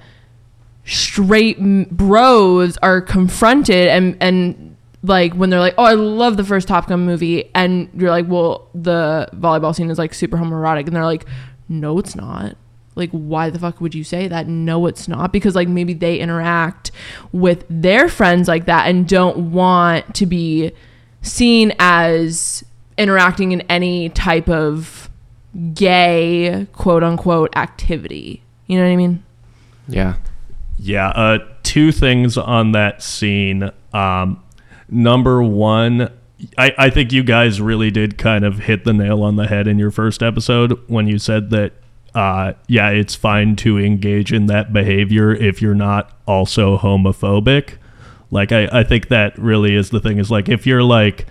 straight 0.84 1.58
bros 1.90 2.78
are 2.78 3.00
confronted 3.00 3.88
and, 3.88 4.16
and 4.20 4.76
like 5.02 5.34
when 5.34 5.50
they're 5.50 5.60
like, 5.60 5.74
oh, 5.76 5.84
I 5.84 5.94
love 5.94 6.36
the 6.36 6.44
first 6.44 6.68
Top 6.68 6.88
Gun 6.88 7.04
movie, 7.04 7.50
and 7.54 7.90
you're 7.94 8.10
like, 8.10 8.26
well, 8.28 8.68
the 8.74 9.28
volleyball 9.34 9.74
scene 9.74 9.90
is 9.90 9.98
like 9.98 10.14
super 10.14 10.36
homoerotic, 10.36 10.86
and 10.86 10.96
they're 10.96 11.04
like, 11.04 11.26
no, 11.68 11.98
it's 11.98 12.16
not. 12.16 12.56
Like, 12.96 13.10
why 13.10 13.50
the 13.50 13.58
fuck 13.58 13.80
would 13.80 13.94
you 13.94 14.02
say 14.02 14.26
that? 14.26 14.48
No, 14.48 14.86
it's 14.86 15.06
not. 15.06 15.32
Because, 15.32 15.54
like, 15.54 15.68
maybe 15.68 15.94
they 15.94 16.18
interact 16.18 16.90
with 17.30 17.64
their 17.68 18.08
friends 18.08 18.48
like 18.48 18.64
that 18.66 18.88
and 18.88 19.06
don't 19.06 19.52
want 19.52 20.14
to 20.16 20.26
be 20.26 20.72
seen 21.22 21.72
as 21.78 22.64
interacting 22.98 23.52
in 23.52 23.60
any 23.62 24.08
type 24.08 24.48
of 24.48 25.10
gay, 25.74 26.66
quote 26.72 27.04
unquote, 27.04 27.54
activity. 27.56 28.42
You 28.66 28.78
know 28.78 28.84
what 28.84 28.92
I 28.92 28.96
mean? 28.96 29.22
Yeah. 29.88 30.14
Yeah, 30.78 31.08
uh, 31.08 31.38
two 31.62 31.92
things 31.92 32.36
on 32.36 32.72
that 32.72 33.02
scene. 33.02 33.70
Um, 33.92 34.42
number 34.88 35.42
one, 35.42 36.10
I, 36.58 36.74
I 36.76 36.90
think 36.90 37.12
you 37.12 37.22
guys 37.22 37.60
really 37.60 37.90
did 37.90 38.18
kind 38.18 38.44
of 38.44 38.60
hit 38.60 38.84
the 38.84 38.92
nail 38.92 39.22
on 39.22 39.36
the 39.36 39.46
head 39.46 39.66
in 39.66 39.78
your 39.78 39.90
first 39.90 40.22
episode 40.22 40.78
when 40.88 41.06
you 41.06 41.18
said 41.18 41.50
that, 41.50 41.72
uh, 42.16 42.54
yeah, 42.66 42.88
it's 42.88 43.14
fine 43.14 43.56
to 43.56 43.78
engage 43.78 44.32
in 44.32 44.46
that 44.46 44.72
behavior 44.72 45.34
if 45.34 45.60
you're 45.60 45.74
not 45.74 46.16
also 46.26 46.78
homophobic. 46.78 47.74
Like, 48.30 48.52
I, 48.52 48.68
I 48.72 48.84
think 48.84 49.08
that 49.08 49.38
really 49.38 49.74
is 49.74 49.90
the 49.90 50.00
thing 50.00 50.18
is 50.18 50.30
like, 50.30 50.48
if 50.48 50.66
you're 50.66 50.82
like, 50.82 51.26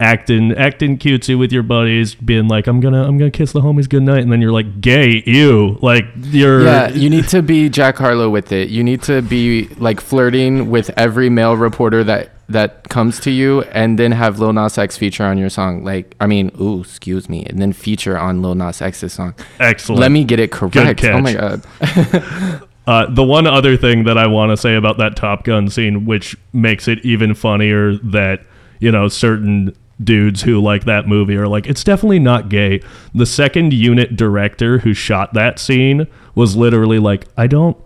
acting 0.00 0.52
acting 0.54 0.98
cutesy 0.98 1.38
with 1.38 1.52
your 1.52 1.62
buddies 1.62 2.16
being 2.16 2.48
like 2.48 2.66
i'm 2.66 2.80
gonna 2.80 3.04
i'm 3.04 3.18
gonna 3.18 3.30
kiss 3.30 3.52
the 3.52 3.60
homies 3.60 3.88
goodnight 3.88 4.20
and 4.20 4.32
then 4.32 4.40
you're 4.40 4.50
like 4.50 4.80
gay 4.80 5.22
ew 5.26 5.78
like 5.80 6.04
you're 6.16 6.64
Yeah, 6.64 6.88
you 6.88 7.08
need 7.08 7.28
to 7.28 7.40
be 7.40 7.68
Jack 7.68 7.98
Harlow 7.98 8.28
with 8.28 8.50
it. 8.50 8.68
You 8.68 8.82
need 8.82 9.02
to 9.02 9.22
be 9.22 9.68
like 9.76 10.00
flirting 10.00 10.70
with 10.70 10.90
every 10.96 11.30
male 11.30 11.56
reporter 11.56 12.02
that 12.04 12.32
that 12.52 12.88
comes 12.88 13.20
to 13.20 13.30
you, 13.30 13.62
and 13.62 13.98
then 13.98 14.12
have 14.12 14.38
Lil 14.38 14.52
Nas 14.52 14.78
X 14.78 14.96
feature 14.96 15.24
on 15.24 15.38
your 15.38 15.50
song. 15.50 15.84
Like, 15.84 16.14
I 16.20 16.26
mean, 16.26 16.50
ooh, 16.60 16.80
excuse 16.80 17.28
me, 17.28 17.44
and 17.46 17.60
then 17.60 17.72
feature 17.72 18.18
on 18.18 18.42
Lil 18.42 18.54
Nas 18.54 18.80
X's 18.80 19.12
song. 19.12 19.34
excellent 19.58 20.00
Let 20.00 20.12
me 20.12 20.24
get 20.24 20.40
it 20.40 20.50
correct. 20.52 21.04
Oh 21.04 21.20
my 21.20 21.34
god. 21.34 21.64
Uh, 22.84 23.06
the 23.08 23.22
one 23.22 23.46
other 23.46 23.76
thing 23.76 24.02
that 24.04 24.18
I 24.18 24.26
want 24.26 24.50
to 24.50 24.56
say 24.56 24.74
about 24.74 24.98
that 24.98 25.14
Top 25.14 25.44
Gun 25.44 25.68
scene, 25.68 26.04
which 26.04 26.36
makes 26.52 26.88
it 26.88 26.98
even 27.04 27.32
funnier 27.32 27.94
that 27.98 28.44
you 28.80 28.90
know 28.90 29.06
certain 29.06 29.72
dudes 30.02 30.42
who 30.42 30.60
like 30.60 30.84
that 30.84 31.06
movie 31.06 31.36
are 31.36 31.46
like, 31.46 31.66
it's 31.66 31.84
definitely 31.84 32.18
not 32.18 32.48
gay. 32.48 32.82
The 33.14 33.26
second 33.26 33.72
unit 33.72 34.16
director 34.16 34.78
who 34.78 34.94
shot 34.94 35.34
that 35.34 35.58
scene 35.58 36.06
was 36.34 36.56
literally 36.56 36.98
like, 36.98 37.26
I 37.36 37.46
don't. 37.46 37.76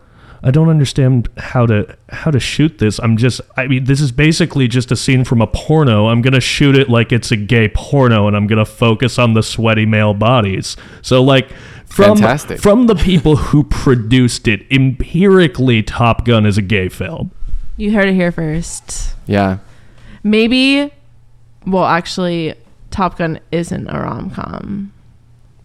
I 0.46 0.52
don't 0.52 0.68
understand 0.68 1.28
how 1.36 1.66
to 1.66 1.96
how 2.08 2.30
to 2.30 2.38
shoot 2.38 2.78
this. 2.78 3.00
I'm 3.00 3.16
just 3.16 3.40
I 3.56 3.66
mean 3.66 3.84
this 3.84 4.00
is 4.00 4.12
basically 4.12 4.68
just 4.68 4.92
a 4.92 4.96
scene 4.96 5.24
from 5.24 5.42
a 5.42 5.46
porno. 5.48 6.06
I'm 6.06 6.22
going 6.22 6.34
to 6.34 6.40
shoot 6.40 6.76
it 6.78 6.88
like 6.88 7.10
it's 7.10 7.32
a 7.32 7.36
gay 7.36 7.68
porno 7.68 8.28
and 8.28 8.36
I'm 8.36 8.46
going 8.46 8.60
to 8.60 8.64
focus 8.64 9.18
on 9.18 9.34
the 9.34 9.42
sweaty 9.42 9.86
male 9.86 10.14
bodies. 10.14 10.76
So 11.02 11.20
like 11.22 11.50
from 11.86 12.18
Fantastic. 12.18 12.60
from 12.60 12.86
the 12.86 12.94
people 12.94 13.34
who 13.36 13.64
produced 13.64 14.46
it, 14.46 14.64
empirically 14.70 15.82
Top 15.82 16.24
Gun 16.24 16.46
is 16.46 16.56
a 16.56 16.62
gay 16.62 16.88
film. 16.88 17.32
You 17.76 17.90
heard 17.92 18.08
it 18.08 18.14
here 18.14 18.30
first. 18.30 19.14
Yeah. 19.26 19.58
Maybe, 20.22 20.92
well, 21.66 21.84
actually, 21.84 22.54
Top 22.90 23.18
Gun 23.18 23.40
isn't 23.52 23.88
a 23.88 23.98
rom 23.98 24.30
com. 24.30 24.92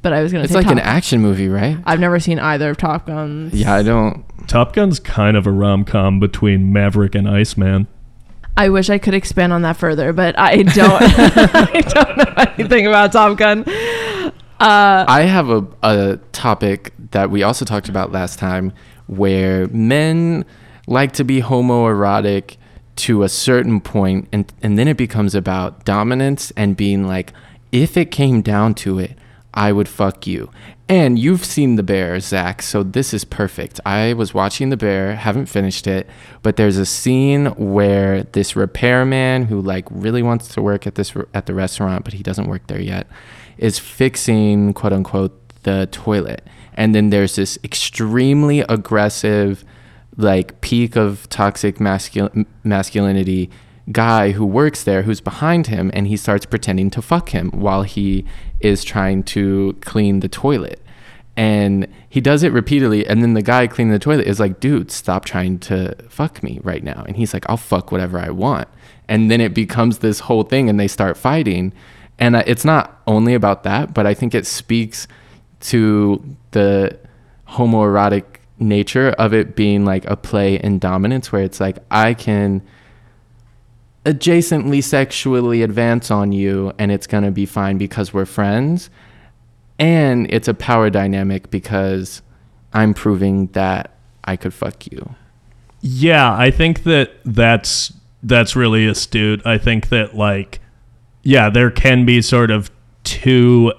But 0.02 0.14
I 0.14 0.22
was 0.24 0.32
gonna 0.32 0.44
It's 0.44 0.54
like 0.54 0.66
Top- 0.66 0.74
an 0.74 0.80
action 0.80 1.22
movie, 1.22 1.48
right? 1.48 1.78
I've 1.86 2.00
never 2.00 2.20
seen 2.20 2.40
either 2.40 2.72
of 2.72 2.78
Top 2.78 3.06
Guns. 3.08 3.54
Yeah, 3.54 3.74
I 3.76 3.84
don't. 3.84 4.26
Top 4.52 4.74
Gun's 4.74 5.00
kind 5.00 5.38
of 5.38 5.48
a 5.48 5.52
rom-com 5.52 6.20
between 6.20 6.74
Maverick 6.74 7.16
and 7.16 7.26
Iceman. 7.26 7.88
I 8.58 8.68
wish 8.68 8.90
I 8.90 8.98
could 8.98 9.14
expand 9.14 9.54
on 9.54 9.62
that 9.62 9.78
further, 9.78 10.12
but 10.12 10.38
I 10.38 10.56
don't. 10.64 11.02
I 11.02 11.82
don't 11.88 12.18
know 12.18 12.44
anything 12.58 12.86
about 12.86 13.14
Top 13.14 13.38
Gun. 13.38 13.64
Uh, 14.60 15.06
I 15.08 15.22
have 15.22 15.50
a, 15.50 15.66
a 15.84 16.20
topic 16.34 16.94
that 17.12 17.32
we 17.32 17.44
also 17.44 17.64
talked 17.64 17.88
about 17.88 18.12
last 18.12 18.40
time 18.40 18.74
where 19.08 19.70
men 19.70 20.44
like 20.86 21.14
to 21.14 21.24
be 21.24 21.42
homoerotic 21.42 22.58
to 22.98 23.24
a 23.24 23.30
certain 23.30 23.80
point 23.80 24.28
and, 24.34 24.52
and 24.62 24.78
then 24.78 24.90
it 24.90 24.98
becomes 24.98 25.34
about 25.34 25.86
dominance 25.86 26.52
and 26.58 26.76
being 26.76 27.08
like, 27.08 27.32
if 27.72 27.96
it 27.96 28.12
came 28.12 28.42
down 28.42 28.74
to 28.74 29.00
it, 29.00 29.18
I 29.54 29.72
would 29.72 29.90
fuck 29.90 30.26
you. 30.28 30.50
And 30.88 31.18
you've 31.18 31.46
seen 31.46 31.76
The 31.76 31.84
Bear, 31.84 32.20
Zack, 32.20 32.62
so 32.62 32.84
this 32.84 33.14
is 33.14 33.24
perfect. 33.24 33.80
I 33.86 34.14
was 34.14 34.34
watching 34.34 34.70
The 34.70 34.78
Bear, 34.78 35.16
haven't 35.16 35.46
finished 35.46 35.88
it, 35.88 36.10
but 36.42 36.58
there's 36.58 36.78
a 36.78 36.86
scene 36.86 37.48
where 37.56 38.24
this 38.24 38.56
repairman 38.56 39.46
who 39.46 39.62
like 39.62 39.88
really 39.90 40.22
wants 40.22 40.50
to 40.50 40.62
work 40.62 40.86
at 40.86 40.96
this 40.96 41.14
at 41.34 41.46
the 41.46 41.54
restaurant, 41.54 42.04
but 42.04 42.14
he 42.14 42.24
doesn't 42.24 42.48
work 42.48 42.68
there 42.68 42.82
yet, 42.82 43.08
is 43.58 43.80
fixing 43.80 44.74
quote 44.74 44.94
unquote 44.94 45.38
the 45.64 45.88
toilet. 45.92 46.46
And 46.74 46.94
then 46.96 47.10
there's 47.10 47.36
this 47.36 47.58
extremely 47.64 48.62
aggressive 48.62 49.64
like 50.18 50.60
peak 50.62 50.96
of 50.98 51.28
toxic 51.30 51.78
mascul- 51.78 52.46
masculinity 52.64 53.50
guy 53.92 54.32
who 54.32 54.46
works 54.46 54.84
there 54.84 55.04
who's 55.04 55.22
behind 55.22 55.68
him 55.68 55.92
and 55.94 56.08
he 56.08 56.18
starts 56.18 56.46
pretending 56.46 56.90
to 56.92 57.02
fuck 57.02 57.30
him 57.30 57.52
while 57.52 57.84
he 57.84 58.26
is 58.60 58.84
trying 58.84 59.24
to 59.24 59.78
clean 59.82 60.20
the 60.20 60.30
toilet. 60.30 60.82
And 61.38 61.88
he 62.10 62.22
does 62.22 62.44
it 62.44 62.52
repeatedly 62.52 63.06
and 63.08 63.22
then 63.22 63.34
the 63.34 63.42
guy 63.42 63.68
cleaning 63.68 63.94
the 63.94 64.00
toilet 64.00 64.28
is 64.28 64.40
like 64.40 64.60
dude 64.60 64.92
stop 64.92 65.26
trying 65.26 65.60
to 65.60 65.96
fuck 66.10 66.44
me 66.44 66.60
right 66.64 66.84
now. 66.84 67.04
And 67.08 67.16
he's 67.18 67.34
like 67.34 67.50
i'll 67.50 67.58
fuck 67.58 67.92
whatever 67.92 68.20
i 68.20 68.30
want. 68.30 68.68
And 69.08 69.32
then 69.32 69.42
it 69.42 69.54
becomes 69.54 70.00
this 70.00 70.22
whole 70.22 70.44
thing 70.44 70.70
and 70.70 70.80
they 70.80 70.88
start 70.88 71.18
fighting. 71.18 71.74
And 72.20 72.36
it's 72.36 72.66
not 72.66 73.02
only 73.08 73.34
about 73.34 73.64
that 73.64 73.94
but 73.94 74.06
i 74.06 74.14
think 74.14 74.36
it 74.36 74.46
speaks 74.46 75.08
to 75.62 76.24
the 76.52 76.98
homoerotic 77.48 78.24
nature 78.62 79.10
of 79.18 79.34
it 79.34 79.56
being 79.56 79.84
like 79.84 80.06
a 80.06 80.16
play 80.16 80.56
in 80.56 80.80
dominance 80.80 81.32
where 81.32 81.42
it's 81.42 81.60
like 81.60 81.80
I 81.90 82.14
can 82.14 82.62
adjacently 84.06 84.84
sexually 84.84 85.62
advance 85.62 86.10
on 86.10 86.32
you 86.32 86.74
and 86.80 86.92
it's 86.92 87.06
going 87.06 87.24
to 87.24 87.32
be 87.32 87.46
fine 87.46 87.78
because 87.78 88.14
we're 88.14 88.26
friends 88.26 88.90
and 89.78 90.32
it's 90.32 90.48
a 90.48 90.54
power 90.54 90.90
dynamic 90.90 91.50
because 91.50 92.22
I'm 92.74 92.94
proving 92.94 93.48
that 93.48 93.96
I 94.24 94.38
could 94.38 94.54
fuck 94.54 94.88
you. 94.88 95.16
Yeah, 95.82 96.34
I 96.34 96.52
think 96.52 96.84
that 96.84 97.14
that's 97.26 97.92
that's 98.24 98.56
really 98.56 98.86
astute. 98.88 99.46
I 99.46 99.58
think 99.58 99.90
that 99.90 100.16
like 100.16 100.60
yeah, 101.24 101.50
there 101.50 101.72
can 101.72 102.06
be 102.06 102.22
sort 102.22 102.52
of 102.52 102.72
two 103.04 103.74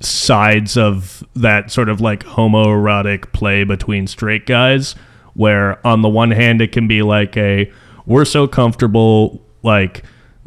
sides 0.00 0.76
of 0.76 1.24
that 1.34 1.70
sort 1.70 1.88
of 1.88 2.00
like 2.00 2.24
homoerotic 2.24 3.32
play 3.32 3.64
between 3.64 4.06
straight 4.06 4.46
guys 4.46 4.94
where 5.34 5.86
on 5.86 6.02
the 6.02 6.08
one 6.08 6.30
hand 6.30 6.60
it 6.60 6.72
can 6.72 6.86
be 6.88 7.02
like 7.02 7.36
a 7.36 7.70
we're 8.06 8.24
so 8.24 8.46
comfortable 8.46 9.42
like 9.62 10.04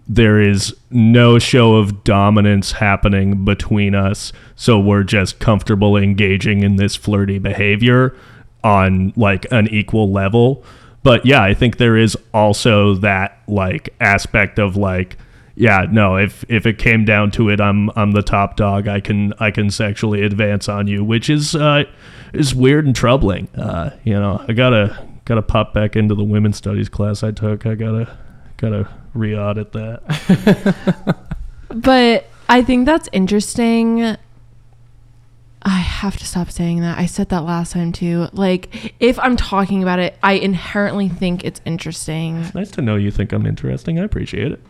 there 0.07 0.41
is 0.41 0.75
no 0.89 1.37
show 1.37 1.75
of 1.75 2.03
dominance 2.03 2.71
happening 2.73 3.45
between 3.45 3.93
us 3.93 4.33
so 4.55 4.79
we're 4.79 5.03
just 5.03 5.39
comfortable 5.39 5.95
engaging 5.95 6.63
in 6.63 6.77
this 6.77 6.95
flirty 6.95 7.37
behavior 7.37 8.15
on 8.63 9.13
like 9.15 9.45
an 9.51 9.67
equal 9.67 10.11
level. 10.11 10.63
But 11.03 11.25
yeah 11.25 11.41
i 11.41 11.53
think 11.53 11.77
there 11.77 11.95
is 11.95 12.17
also 12.33 12.95
that 12.95 13.41
like 13.47 13.89
aspect 14.01 14.59
of 14.59 14.75
like 14.75 15.17
yeah 15.55 15.85
no 15.89 16.17
if 16.17 16.43
if 16.49 16.65
it 16.65 16.77
came 16.77 17.05
down 17.05 17.31
to 17.31 17.49
it 17.49 17.61
i'm 17.61 17.89
i'm 17.95 18.11
the 18.11 18.21
top 18.21 18.57
dog. 18.57 18.87
I 18.87 18.99
can 18.99 19.33
i 19.39 19.49
can 19.49 19.71
sexually 19.71 20.23
advance 20.23 20.67
on 20.67 20.87
you 20.87 21.03
which 21.03 21.29
is 21.29 21.55
uh 21.55 21.85
is 22.33 22.53
weird 22.53 22.85
and 22.85 22.95
troubling. 22.95 23.47
Uh 23.55 23.91
you 24.03 24.13
know 24.13 24.43
i 24.47 24.53
gotta 24.53 25.07
gotta 25.29 25.41
pop 25.41 25.73
back 25.73 25.95
into 25.95 26.13
the 26.13 26.23
women's 26.23 26.57
studies 26.57 26.89
class 26.89 27.23
i 27.23 27.31
took 27.31 27.65
i 27.65 27.75
gotta 27.75 28.17
gotta 28.57 28.89
re-audit 29.13 29.71
that 29.71 31.15
but 31.69 32.25
I 32.49 32.63
think 32.63 32.87
that's 32.87 33.07
interesting. 33.11 34.17
I 35.61 35.69
have 35.69 36.17
to 36.17 36.25
stop 36.25 36.49
saying 36.49 36.81
that. 36.81 36.97
I 36.97 37.05
said 37.05 37.29
that 37.29 37.43
last 37.43 37.73
time 37.73 37.91
too. 37.91 38.27
Like, 38.33 38.95
if 38.99 39.19
I'm 39.19 39.37
talking 39.37 39.83
about 39.83 39.99
it, 39.99 40.17
I 40.23 40.33
inherently 40.33 41.09
think 41.09 41.43
it's 41.43 41.61
interesting. 41.63 42.43
nice 42.55 42.71
to 42.71 42.81
know 42.81 42.95
you 42.95 43.11
think 43.11 43.31
i'm 43.31 43.45
interesting 43.45 43.99
i 43.99 44.03
appreciate 44.03 44.51
it 44.51 44.61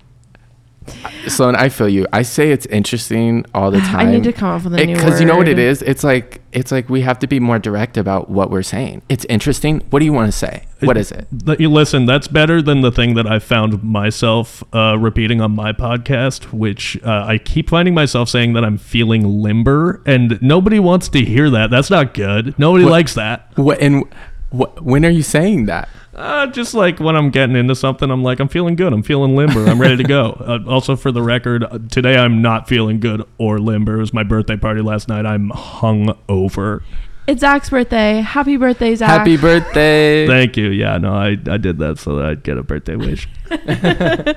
Sloan, 1.27 1.55
I 1.55 1.69
feel 1.69 1.89
you. 1.89 2.05
I 2.13 2.21
say 2.21 2.51
it's 2.51 2.65
interesting 2.67 3.45
all 3.53 3.71
the 3.71 3.79
time. 3.79 3.99
I 4.07 4.11
need 4.11 4.23
to 4.23 4.33
come 4.33 4.49
up 4.49 4.63
with 4.63 4.73
a 4.73 4.85
new 4.85 4.93
word. 4.93 4.97
because 5.03 5.19
you 5.19 5.25
know 5.25 5.37
what 5.37 5.47
it 5.47 5.59
is. 5.59 5.81
It's 5.81 6.03
like 6.03 6.41
it's 6.51 6.71
like 6.71 6.89
we 6.89 7.01
have 7.01 7.19
to 7.19 7.27
be 7.27 7.39
more 7.39 7.59
direct 7.59 7.97
about 7.97 8.29
what 8.29 8.49
we're 8.49 8.63
saying. 8.63 9.01
It's 9.09 9.25
interesting. 9.25 9.81
What 9.91 9.99
do 9.99 10.05
you 10.05 10.13
want 10.13 10.31
to 10.31 10.37
say? 10.37 10.63
What 10.81 10.97
is 10.97 11.11
it? 11.11 11.27
Th- 11.45 11.59
listen 11.59 12.05
that's 12.05 12.27
better 12.27 12.61
than 12.61 12.81
the 12.81 12.91
thing 12.91 13.13
that 13.15 13.27
i 13.27 13.37
found 13.37 13.83
myself 13.83 14.63
uh, 14.73 14.97
repeating 14.97 15.39
on 15.41 15.51
my 15.51 15.71
podcast 15.73 16.51
which 16.53 16.97
uh, 17.03 17.25
i 17.27 17.37
keep 17.37 17.69
finding 17.69 17.93
myself 17.93 18.27
saying 18.29 18.53
that 18.53 18.63
i'm 18.63 18.77
feeling 18.77 19.41
limber 19.43 20.01
and 20.05 20.41
nobody 20.41 20.79
wants 20.79 21.09
to 21.09 21.19
hear 21.23 21.49
that 21.49 21.69
that's 21.69 21.89
not 21.89 22.13
good 22.13 22.57
nobody 22.57 22.83
What- 22.85 22.91
likes 22.91 23.13
that 23.15 23.51
What 23.55 23.79
and 23.81 24.03
what? 24.51 24.81
When 24.83 25.05
are 25.05 25.09
you 25.11 25.21
saying 25.21 25.65
that? 25.67 25.87
Uh, 26.19 26.47
just 26.47 26.73
like 26.73 26.99
when 26.99 27.15
i'm 27.15 27.29
getting 27.29 27.55
into 27.55 27.73
something 27.73 28.11
i'm 28.11 28.21
like 28.21 28.41
i'm 28.41 28.49
feeling 28.49 28.75
good. 28.75 28.91
I'm 28.91 29.03
feeling 29.03 29.37
limber. 29.37 29.65
I'm 29.65 29.79
ready 29.79 29.95
to 29.97 30.03
go. 30.03 30.35
Uh, 30.49 30.57
also 30.67 30.95
for 30.95 31.11
the 31.11 31.21
record 31.21 31.63
uh, 31.63 31.77
today 31.91 32.17
i'm 32.17 32.41
not 32.41 32.67
feeling 32.67 32.99
good 32.99 33.23
or 33.37 33.59
limber. 33.59 33.97
It 33.97 33.99
was 33.99 34.13
my 34.13 34.23
birthday 34.23 34.57
party 34.57 34.81
last 34.81 35.07
night. 35.07 35.25
I'm 35.25 35.51
hung 35.51 36.17
over. 36.27 36.83
It's 37.27 37.41
Zack's 37.41 37.69
birthday. 37.69 38.21
Happy 38.21 38.57
birthday, 38.57 38.95
Zack. 38.95 39.09
Happy 39.09 39.37
birthday! 39.37 40.25
thank 40.27 40.57
you. 40.57 40.69
Yeah 40.71 40.97
no 40.97 41.13
i, 41.13 41.37
I 41.47 41.57
did 41.57 41.77
that 41.79 41.99
so 41.99 42.15
that 42.17 42.25
i'd 42.25 42.43
get 42.43 42.57
a 42.57 42.63
birthday 42.63 42.95
wish. 42.97 43.29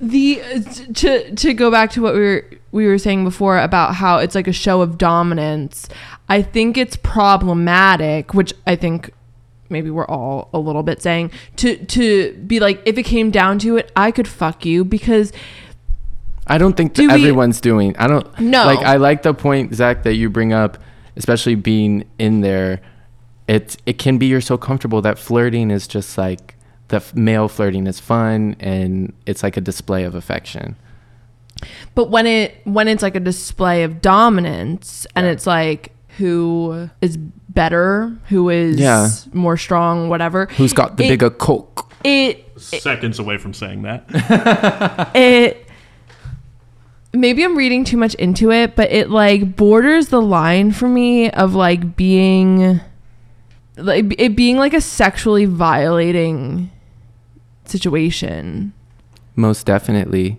The 0.00 0.36
to 0.94 1.34
to 1.34 1.54
go 1.54 1.72
back 1.72 1.90
to 1.92 2.02
what 2.02 2.14
we 2.14 2.20
were 2.20 2.44
we 2.70 2.86
were 2.86 2.98
saying 2.98 3.24
before 3.24 3.58
about 3.58 3.96
how 3.96 4.18
it's 4.18 4.36
like 4.36 4.46
a 4.46 4.52
show 4.52 4.80
of 4.80 4.96
dominance 4.96 5.88
i 6.28 6.40
think 6.40 6.78
it's 6.78 6.96
problematic 7.02 8.32
which 8.32 8.54
i 8.64 8.76
think 8.76 9.12
maybe 9.70 9.90
we're 9.90 10.06
all 10.06 10.48
a 10.52 10.58
little 10.58 10.82
bit 10.82 11.00
saying 11.02 11.30
to 11.56 11.76
to 11.86 12.32
be 12.46 12.58
like 12.60 12.80
if 12.86 12.96
it 12.98 13.02
came 13.04 13.30
down 13.30 13.58
to 13.58 13.76
it 13.76 13.90
i 13.96 14.10
could 14.10 14.26
fuck 14.28 14.64
you 14.64 14.84
because 14.84 15.32
I 16.50 16.56
don't 16.56 16.76
think 16.78 16.94
Do 16.94 17.08
we- 17.08 17.12
everyone's 17.12 17.60
doing. 17.60 17.94
I 17.98 18.06
don't. 18.06 18.26
No. 18.40 18.64
Like 18.64 18.78
I 18.78 18.96
like 18.96 19.22
the 19.22 19.34
point 19.34 19.74
Zack 19.74 20.02
that 20.04 20.14
you 20.14 20.30
bring 20.30 20.54
up, 20.54 20.78
especially 21.14 21.56
being 21.56 22.04
in 22.18 22.40
there. 22.40 22.80
It 23.46 23.76
it 23.84 23.98
can 23.98 24.16
be 24.16 24.24
you're 24.28 24.40
so 24.40 24.56
comfortable 24.56 25.02
that 25.02 25.18
flirting 25.18 25.70
is 25.70 25.86
just 25.86 26.16
like 26.16 26.54
the 26.88 27.04
male 27.14 27.48
flirting 27.48 27.86
is 27.86 28.00
fun 28.00 28.56
and 28.60 29.12
it's 29.26 29.42
like 29.42 29.58
a 29.58 29.60
display 29.60 30.04
of 30.04 30.14
affection. 30.14 30.76
but 31.94 32.08
when 32.10 32.26
it 32.26 32.54
when 32.64 32.88
it's 32.88 33.02
like 33.02 33.14
a 33.14 33.20
display 33.20 33.82
of 33.82 34.00
dominance 34.00 35.06
and 35.14 35.26
it's 35.26 35.46
like 35.46 35.92
who 36.16 36.88
is 37.02 37.18
better 37.58 38.16
who 38.28 38.48
is 38.50 38.78
Yeah. 38.78 39.08
more 39.32 39.56
strong 39.56 40.08
whatever 40.08 40.46
Who's 40.56 40.72
got 40.72 40.96
the 40.96 41.04
It- 41.04 41.08
bigger 41.08 41.30
coke? 41.30 41.92
it 42.04 42.44
seconds 42.56 43.18
away 43.18 43.36
from 43.38 43.52
saying 43.52 43.82
that 43.82 44.04
it 45.16 45.66
maybe 47.12 47.42
I'm 47.42 47.56
reading 47.56 47.82
too 47.84 47.96
much 47.96 48.14
into 48.14 48.52
it, 48.52 48.76
but 48.76 48.92
it 48.92 49.10
like 49.10 49.56
borders 49.56 50.08
the 50.08 50.20
line 50.22 50.70
for 50.72 50.86
me 50.88 51.30
of 51.30 51.54
like 51.54 51.96
being 51.96 52.80
like 53.76 54.14
it 54.18 54.36
being 54.36 54.56
like 54.58 54.74
a 54.74 54.80
sexually 54.80 55.44
violating 55.46 56.70
situation. 57.64 58.72
most 59.36 59.66
definitely. 59.66 60.38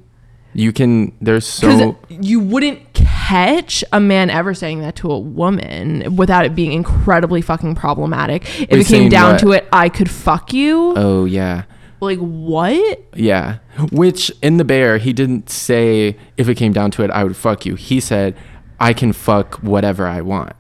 You 0.53 0.71
can. 0.73 1.11
There's 1.21 1.45
so. 1.47 1.97
you 2.09 2.39
wouldn't 2.39 2.88
catch 3.29 3.83
a 3.91 3.99
man 3.99 4.31
ever 4.31 4.55
saying 4.55 4.79
that 4.81 4.95
to 4.95 5.11
a 5.11 5.19
woman 5.19 6.15
without 6.15 6.45
it 6.45 6.55
being 6.55 6.71
incredibly 6.71 7.41
fucking 7.41 7.75
problematic. 7.75 8.43
If 8.61 8.71
Wait, 8.71 8.81
it 8.81 8.87
came 8.87 9.09
down 9.09 9.33
what? 9.33 9.39
to 9.41 9.51
it, 9.51 9.67
I 9.71 9.89
could 9.89 10.09
fuck 10.09 10.51
you. 10.51 10.93
Oh 10.95 11.25
yeah. 11.25 11.65
like 12.01 12.17
what? 12.17 13.03
Yeah. 13.13 13.59
Which 13.91 14.31
in 14.41 14.57
the 14.57 14.65
bear, 14.65 14.97
he 14.97 15.13
didn't 15.13 15.49
say 15.49 16.17
if 16.37 16.49
it 16.49 16.55
came 16.55 16.73
down 16.73 16.89
to 16.91 17.03
it, 17.03 17.11
I 17.11 17.23
would 17.23 17.37
fuck 17.37 17.67
you. 17.67 17.75
He 17.75 17.99
said, 17.99 18.35
I 18.79 18.93
can 18.93 19.13
fuck 19.13 19.57
whatever 19.57 20.07
I 20.07 20.21
want. 20.21 20.53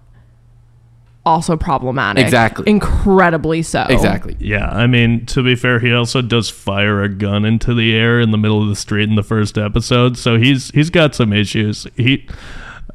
Also 1.29 1.55
problematic. 1.55 2.23
Exactly. 2.23 2.63
Incredibly 2.67 3.61
so. 3.61 3.85
Exactly. 3.87 4.35
Yeah, 4.39 4.67
I 4.67 4.87
mean, 4.87 5.27
to 5.27 5.43
be 5.43 5.55
fair, 5.55 5.79
he 5.79 5.93
also 5.93 6.23
does 6.23 6.49
fire 6.49 7.03
a 7.03 7.07
gun 7.09 7.45
into 7.45 7.75
the 7.75 7.95
air 7.95 8.19
in 8.19 8.31
the 8.31 8.37
middle 8.37 8.63
of 8.63 8.67
the 8.67 8.75
street 8.75 9.07
in 9.07 9.15
the 9.15 9.21
first 9.23 9.55
episode, 9.55 10.17
so 10.17 10.37
he's 10.37 10.71
he's 10.71 10.89
got 10.89 11.13
some 11.13 11.31
issues. 11.31 11.85
He 11.95 12.27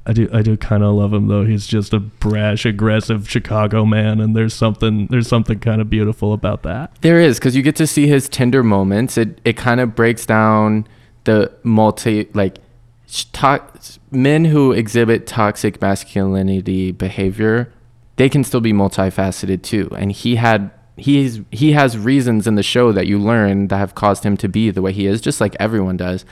I 0.05 0.12
do 0.12 0.28
I 0.32 0.43
do 0.43 0.57
kind 0.57 0.82
of 0.82 0.95
love 0.95 1.14
him 1.14 1.28
though. 1.28 1.45
He's 1.45 1.66
just 1.66 1.95
a 1.95 2.01
brash, 2.01 2.66
aggressive 2.66 3.30
Chicago 3.30 3.85
man 3.87 4.20
and 4.20 4.35
there's 4.37 4.53
something 4.53 5.07
there's 5.07 5.28
something 5.28 5.61
kind 5.61 5.80
of 5.80 5.89
beautiful 5.89 6.32
about 6.32 6.62
that. 6.64 6.91
There 7.03 7.20
is 7.20 7.39
because 7.39 7.55
you 7.55 7.62
get 7.62 7.76
to 7.76 7.87
see 7.87 8.07
his 8.09 8.28
tender 8.28 8.62
moments. 8.64 9.16
It 9.16 9.41
it 9.45 9.57
kind 9.57 9.80
of 9.80 9.95
breaks 9.95 10.26
down 10.26 10.87
the 11.22 11.53
multi 11.62 12.28
like 12.35 12.57
to- 13.32 13.62
men 14.11 14.47
who 14.47 14.72
exhibit 14.72 15.26
toxic 15.26 15.80
masculinity 15.80 16.93
behavior. 16.93 17.72
They 18.17 18.29
can 18.29 18.45
still 18.45 18.61
be 18.61 18.73
multifaceted 18.73 19.62
too, 19.62 19.91
and 19.97 20.12
he 20.12 20.37
had 20.37 20.71
he's 20.97 21.41
he 21.51 21.73
has 21.73 21.99
reasons 21.99 22.47
in 22.47 22.55
the 22.55 22.62
show 22.62 22.93
that 22.93 23.07
you 23.07 23.19
learn 23.19 23.69
that 23.69 23.79
have 23.79 23.95
caused 23.95 24.25
him 24.25 24.37
to 24.39 24.49
be 24.49 24.71
the 24.71 24.83
way 24.83 24.93
he 24.93 25.07
is, 25.07 25.21
just 25.21 25.41
like 25.41 25.57
everyone 25.59 25.97
does. 25.97 26.25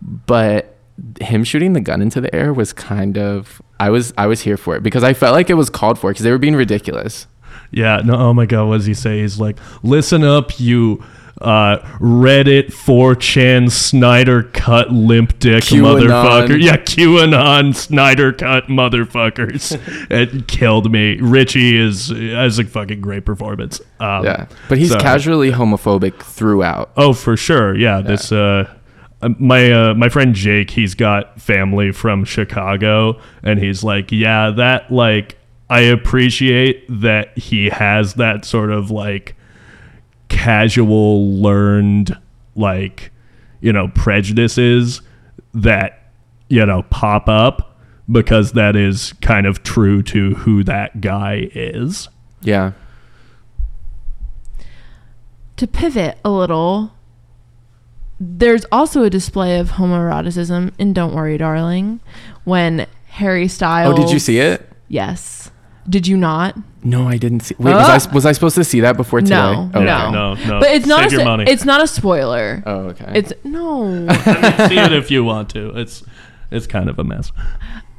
But 0.00 0.76
him 1.20 1.44
shooting 1.44 1.72
the 1.72 1.80
gun 1.80 2.02
into 2.02 2.20
the 2.20 2.34
air 2.34 2.52
was 2.52 2.72
kind 2.72 3.16
of 3.16 3.62
I 3.78 3.90
was 3.90 4.12
I 4.18 4.26
was 4.26 4.42
here 4.42 4.56
for 4.56 4.76
it 4.76 4.82
because 4.82 5.04
I 5.04 5.14
felt 5.14 5.32
like 5.32 5.50
it 5.50 5.54
was 5.54 5.70
called 5.70 5.98
for 5.98 6.10
because 6.10 6.24
they 6.24 6.30
were 6.30 6.38
being 6.38 6.56
ridiculous. 6.56 7.26
Yeah, 7.70 8.00
no, 8.04 8.14
oh 8.14 8.34
my 8.34 8.46
god, 8.46 8.66
what 8.66 8.78
does 8.78 8.86
he 8.86 8.94
say? 8.94 9.20
He's 9.20 9.38
like, 9.38 9.58
"Listen 9.82 10.24
up, 10.24 10.58
you 10.58 11.04
uh, 11.40 11.78
Reddit 12.00 12.66
4chan 12.72 13.70
Snyder 13.70 14.42
cut 14.44 14.90
limp 14.92 15.38
dick 15.38 15.64
QAnon. 15.64 16.00
motherfucker." 16.08 16.62
Yeah, 16.62 16.76
QAnon 16.76 17.74
Snyder 17.74 18.32
cut 18.32 18.66
motherfuckers. 18.66 19.78
it 20.10 20.48
killed 20.48 20.90
me. 20.90 21.18
Richie 21.20 21.76
is 21.76 22.10
as 22.12 22.58
a 22.58 22.64
fucking 22.64 23.00
great 23.00 23.24
performance. 23.24 23.80
Um, 24.00 24.24
Yeah, 24.24 24.46
but 24.68 24.78
he's 24.78 24.90
so- 24.90 25.00
casually 25.00 25.50
homophobic 25.52 26.20
throughout. 26.22 26.90
Oh, 26.96 27.12
for 27.12 27.36
sure. 27.36 27.76
Yeah, 27.76 28.00
this 28.00 28.32
uh 28.32 28.72
uh, 29.20 29.30
my 29.38 29.70
uh, 29.72 29.94
my 29.94 30.08
friend 30.08 30.34
Jake, 30.34 30.70
he's 30.70 30.94
got 30.94 31.40
family 31.40 31.90
from 31.90 32.24
Chicago 32.24 33.20
and 33.42 33.58
he's 33.58 33.82
like, 33.82 34.12
"Yeah, 34.12 34.50
that 34.50 34.92
like 34.92 35.36
I 35.68 35.80
appreciate 35.80 36.84
that 36.88 37.36
he 37.36 37.68
has 37.68 38.14
that 38.14 38.44
sort 38.44 38.70
of 38.70 38.90
like 38.90 39.34
casual 40.28 41.34
learned 41.34 42.16
like, 42.54 43.10
you 43.60 43.72
know, 43.72 43.88
prejudices 43.88 45.02
that 45.54 46.10
you 46.48 46.64
know 46.64 46.82
pop 46.90 47.28
up 47.28 47.78
because 48.10 48.52
that 48.52 48.76
is 48.76 49.12
kind 49.20 49.46
of 49.46 49.62
true 49.62 50.02
to 50.02 50.34
who 50.34 50.64
that 50.64 51.00
guy 51.00 51.48
is." 51.54 52.08
Yeah. 52.42 52.72
To 55.56 55.66
pivot 55.66 56.18
a 56.24 56.30
little, 56.30 56.92
there's 58.20 58.64
also 58.70 59.02
a 59.02 59.10
display 59.10 59.58
of 59.58 59.72
homoeroticism 59.72 60.72
in 60.78 60.92
Don't 60.92 61.14
Worry, 61.14 61.36
Darling 61.36 62.00
when 62.44 62.86
Harry 63.08 63.48
Styles. 63.48 63.98
Oh, 63.98 64.00
did 64.00 64.12
you 64.12 64.18
see 64.18 64.38
it? 64.38 64.70
Yes. 64.88 65.50
Did 65.88 66.06
you 66.06 66.16
not? 66.16 66.56
No, 66.84 67.08
I 67.08 67.16
didn't 67.16 67.40
see. 67.40 67.54
Wait, 67.58 67.74
was. 67.74 68.06
I 68.08 68.14
was 68.14 68.26
I 68.26 68.32
supposed 68.32 68.54
to 68.56 68.64
see 68.64 68.80
that 68.80 68.96
before 68.96 69.20
today? 69.20 69.34
No, 69.34 69.70
Okay. 69.74 69.84
no. 69.84 70.10
No, 70.10 70.34
no. 70.34 70.60
But 70.60 70.70
it's 70.70 70.86
not 70.86 71.00
Save 71.10 71.12
a, 71.12 71.22
your 71.22 71.24
money. 71.24 71.44
it's 71.48 71.64
not 71.64 71.82
a 71.82 71.86
spoiler. 71.86 72.62
Oh, 72.66 72.78
okay. 72.90 73.12
It's 73.14 73.32
no. 73.44 74.06
see 74.68 74.78
it 74.78 74.92
if 74.92 75.10
you 75.10 75.24
want 75.24 75.50
to. 75.50 75.70
It's 75.78 76.02
it's 76.50 76.66
kind 76.66 76.88
of 76.88 76.98
a 76.98 77.04
mess. 77.04 77.32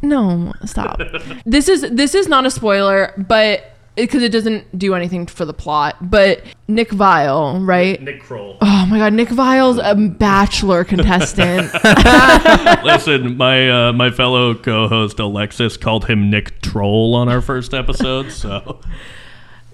No, 0.01 0.53
stop. 0.65 1.01
this 1.45 1.67
is 1.67 1.81
this 1.91 2.15
is 2.15 2.27
not 2.27 2.45
a 2.45 2.51
spoiler, 2.51 3.13
but 3.27 3.68
because 3.95 4.23
it, 4.23 4.31
doesn't 4.31 4.77
do 4.77 4.93
anything 4.95 5.25
for 5.25 5.45
the 5.45 5.53
plot. 5.53 6.09
But 6.09 6.43
Nick 6.67 6.89
Viall, 6.89 7.65
right? 7.65 8.01
Nick 8.01 8.21
Kroll. 8.21 8.57
Oh 8.61 8.85
my 8.89 8.97
God, 8.97 9.13
Nick 9.13 9.29
Viall's 9.29 9.79
a 9.81 9.95
Bachelor 9.95 10.83
contestant. 10.83 11.73
Listen, 12.83 13.37
my 13.37 13.89
uh, 13.89 13.93
my 13.93 14.11
fellow 14.11 14.53
co-host 14.55 15.19
Alexis 15.19 15.77
called 15.77 16.05
him 16.05 16.29
Nick 16.29 16.61
Troll 16.61 17.15
on 17.15 17.29
our 17.29 17.41
first 17.41 17.73
episode. 17.73 18.31
So 18.31 18.79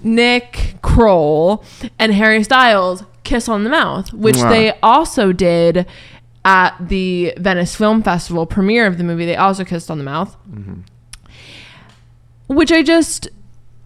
Nick 0.04 0.76
Kroll 0.82 1.64
and 2.00 2.14
Harry 2.14 2.44
Styles 2.44 3.04
kiss 3.24 3.50
on 3.50 3.64
the 3.64 3.70
mouth, 3.70 4.14
which 4.14 4.36
Mwah. 4.36 4.50
they 4.50 4.80
also 4.82 5.34
did 5.34 5.86
at 6.46 6.76
the 6.80 7.34
Venice 7.38 7.76
Film 7.76 8.04
Festival 8.04 8.46
premiere 8.46 8.86
of 8.86 8.98
the 8.98 9.04
movie. 9.04 9.26
They 9.26 9.36
also 9.36 9.66
kissed 9.66 9.90
on 9.90 9.98
the 9.98 10.04
mouth, 10.04 10.38
which 12.48 12.72
I 12.72 12.84
just, 12.84 13.28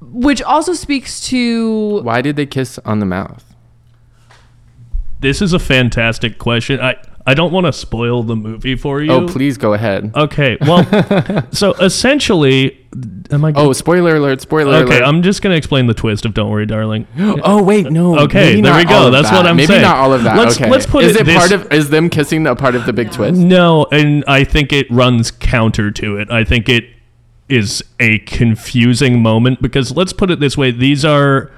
which 0.01 0.41
also 0.41 0.73
speaks 0.73 1.21
to 1.27 2.01
Why 2.01 2.21
did 2.21 2.35
they 2.35 2.45
kiss 2.45 2.79
on 2.79 2.99
the 2.99 3.05
mouth? 3.05 3.43
this 5.21 5.41
is 5.41 5.53
a 5.53 5.59
fantastic 5.59 6.37
question. 6.37 6.79
I 6.79 6.95
I 7.25 7.33
don't 7.35 7.51
want 7.51 7.67
to 7.67 7.73
spoil 7.73 8.23
the 8.23 8.35
movie 8.35 8.75
for 8.75 9.01
you. 9.01 9.11
Oh, 9.11 9.27
please 9.27 9.57
go 9.57 9.73
ahead. 9.73 10.13
Okay. 10.15 10.57
Well, 10.61 10.83
so 11.51 11.73
essentially, 11.73 12.79
am 13.29 13.45
I? 13.45 13.53
Oh, 13.55 13.71
spoiler 13.73 14.15
alert! 14.15 14.41
Spoiler 14.41 14.73
okay. 14.73 14.83
alert! 14.83 14.95
Okay, 14.95 15.03
I'm 15.03 15.21
just 15.21 15.41
gonna 15.41 15.55
explain 15.55 15.85
the 15.85 15.93
twist 15.93 16.25
of 16.25 16.33
"Don't 16.33 16.49
Worry, 16.49 16.65
Darling." 16.65 17.05
oh 17.19 17.61
wait, 17.61 17.91
no. 17.91 18.17
Okay, 18.19 18.55
maybe 18.55 18.61
there 18.61 18.71
not 18.71 18.77
we 18.79 18.85
go. 18.85 18.95
all 18.95 19.05
of 19.07 19.11
That's 19.11 19.29
that. 19.29 19.35
what 19.37 19.45
I'm 19.45 19.57
maybe 19.57 19.67
saying. 19.67 19.81
not 19.81 19.97
all 19.97 20.13
of 20.13 20.23
that. 20.23 20.37
Let's- 20.37 20.55
okay. 20.55 20.69
let's 20.69 20.85
put 20.85 21.03
is 21.03 21.15
it 21.15 21.21
it 21.21 21.25
this- 21.25 21.37
part 21.37 21.51
of? 21.51 21.71
Is 21.71 21.89
them 21.89 22.09
kissing 22.09 22.47
a 22.47 22.55
part 22.55 22.73
of 22.73 22.85
the 22.85 22.93
big 22.93 23.11
twist? 23.11 23.39
No, 23.39 23.85
and 23.91 24.23
I 24.27 24.43
think 24.43 24.73
it 24.73 24.89
runs 24.89 25.29
counter 25.29 25.91
to 25.91 26.17
it. 26.17 26.31
I 26.31 26.43
think 26.43 26.67
it 26.69 26.85
is 27.49 27.83
a 27.99 28.19
confusing 28.19 29.21
moment 29.21 29.61
because 29.61 29.95
let's 29.95 30.13
put 30.13 30.29
it 30.31 30.39
this 30.39 30.57
way: 30.57 30.71
these 30.71 31.03
are 31.03 31.51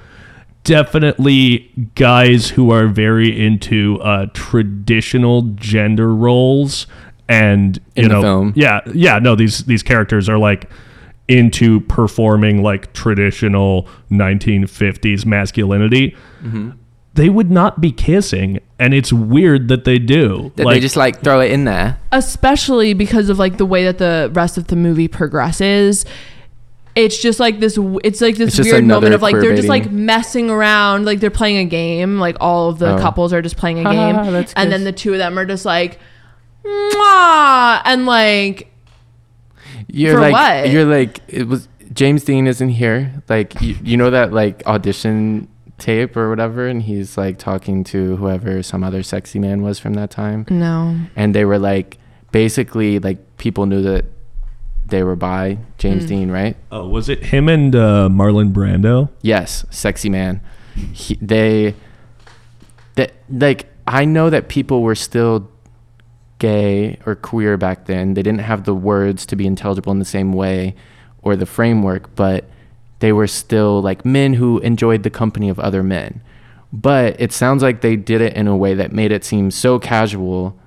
definitely 0.63 1.71
guys 1.95 2.49
who 2.49 2.71
are 2.71 2.87
very 2.87 3.45
into 3.45 3.99
uh, 4.01 4.27
traditional 4.33 5.43
gender 5.55 6.13
roles, 6.13 6.87
and 7.27 7.77
you 7.95 8.03
In 8.03 8.09
know, 8.09 8.51
yeah, 8.55 8.81
yeah. 8.93 9.19
No, 9.19 9.35
these 9.35 9.65
these 9.65 9.83
characters 9.83 10.29
are 10.29 10.37
like 10.37 10.69
into 11.27 11.79
performing 11.81 12.61
like 12.61 12.91
traditional 12.93 13.87
1950s 14.11 15.25
masculinity. 15.25 16.15
Mm-hmm. 16.43 16.71
They 17.14 17.28
would 17.30 17.51
not 17.51 17.82
be 17.82 17.91
kissing, 17.91 18.59
and 18.80 18.93
it's 18.93 19.12
weird 19.12 19.68
that 19.68 19.84
they 19.84 19.99
do. 19.99 20.51
That 20.55 20.66
like, 20.66 20.76
they 20.76 20.80
just 20.80 20.95
like 20.95 21.22
throw 21.22 21.41
it 21.41 21.51
in 21.51 21.66
there. 21.66 21.99
especially 22.14 22.93
because 22.93 23.30
of 23.30 23.38
like 23.38 23.57
the 23.57 23.66
way 23.66 23.84
that 23.84 23.97
the 23.97 24.32
rest 24.34 24.57
of 24.57 24.68
the 24.68 24.76
movie 24.78 25.07
progresses 25.07 26.05
it's 26.93 27.18
just 27.22 27.39
like 27.39 27.62
this 27.62 27.78
it's 28.03 28.20
like 28.20 28.36
this 28.36 28.59
It's 28.59 28.68
weird 28.70 28.84
moment 28.84 29.14
of 29.14 29.22
like 29.22 29.36
they're 29.36 29.55
just 29.55 29.70
like 29.70 29.89
messing 29.91 30.49
around 30.49 31.05
like 31.05 31.22
they're 31.22 31.30
playing 31.32 31.55
a 31.57 31.64
game 31.64 32.20
like 32.20 32.36
all 32.41 32.68
of 32.68 32.80
the 32.80 32.95
Oh. 32.97 32.99
couples 32.99 33.32
are 33.32 33.41
just 33.41 33.55
playing 33.55 33.80
a 33.80 33.84
game 33.89 34.16
ha, 34.16 34.24
let's 34.24 34.51
and 34.55 34.70
then 34.70 34.84
the 34.84 34.91
two 34.91 35.14
of 35.14 35.18
them 35.18 35.39
are 35.39 35.45
just 35.45 35.64
like 35.64 35.99
Mwah! 36.66 37.82
and 37.86 38.05
like 38.05 38.72
You're 39.88 40.16
For 40.16 40.20
like 40.20 40.34
what? 40.34 40.70
you're 40.70 40.86
like 40.86 41.22
it 41.30 41.47
was 41.47 41.68
James 41.93 42.24
Dean 42.24 42.47
isn't 42.47 42.70
here. 42.70 43.22
Like 43.28 43.59
you, 43.62 43.76
you 43.84 43.97
know 43.97 44.09
that 44.09 44.32
like 44.34 44.66
audition 44.66 45.47
tape 45.82 46.15
or 46.15 46.29
whatever, 46.29 46.67
and 46.67 46.84
he's 46.84 47.17
like 47.17 47.38
talking 47.38 47.84
to 47.86 48.15
whoever 48.15 48.63
some 48.63 48.84
other 48.84 49.03
sexy 49.03 49.39
man 49.39 49.61
was 49.61 49.79
from 49.79 49.95
that 49.95 50.11
time, 50.11 50.45
no 50.49 50.97
and 51.15 51.36
they 51.36 51.43
were 51.43 51.59
like 51.59 51.97
basically 52.32 52.99
like 52.99 53.38
people 53.38 53.65
knew 53.65 53.82
that 53.82 54.05
they 54.91 55.03
were 55.03 55.15
by 55.15 55.57
James 55.77 56.05
Dean, 56.05 56.29
right? 56.29 56.55
Oh, 56.71 56.88
was 56.88 57.09
it 57.09 57.25
him 57.25 57.49
and 57.49 57.75
uh, 57.75 58.09
Marlon 58.11 58.51
Brando? 58.51 59.09
Yes, 59.21 59.65
sexy 59.69 60.09
man. 60.09 60.41
He, 60.93 61.17
they, 61.21 61.75
that 62.95 63.13
like 63.29 63.67
I 63.88 64.05
know 64.05 64.29
that 64.29 64.49
people 64.49 64.84
were 64.84 64.95
still 64.95 65.49
gay 66.39 66.99
or 67.05 67.15
queer 67.15 67.57
back 67.57 67.86
then. 67.86 68.13
They 68.13 68.21
didn't 68.21 68.41
have 68.41 68.65
the 68.65 68.75
words 68.75 69.25
to 69.27 69.36
be 69.36 69.47
intelligible 69.47 69.91
in 69.91 69.99
the 69.99 70.05
same 70.05 70.34
way 70.34 70.75
or 71.21 71.36
the 71.36 71.45
framework, 71.45 72.13
but 72.15 72.49
they 73.02 73.12
were 73.12 73.28
still 73.28 73.82
like 73.82 74.06
men 74.06 74.34
who 74.36 74.60
enjoyed 74.60 75.04
the 75.04 75.10
company 75.10 75.49
of 75.49 75.60
other 75.60 75.84
men. 75.84 76.22
But 76.72 77.20
it 77.20 77.34
sounds 77.34 77.62
like 77.62 77.82
they 77.82 77.97
did 77.97 78.22
it 78.22 78.34
in 78.34 78.47
a 78.47 78.56
way 78.56 78.74
that 78.76 78.93
made 78.93 79.12
it 79.12 79.26
seem 79.26 79.52
so 79.52 79.78
casual 79.78 80.58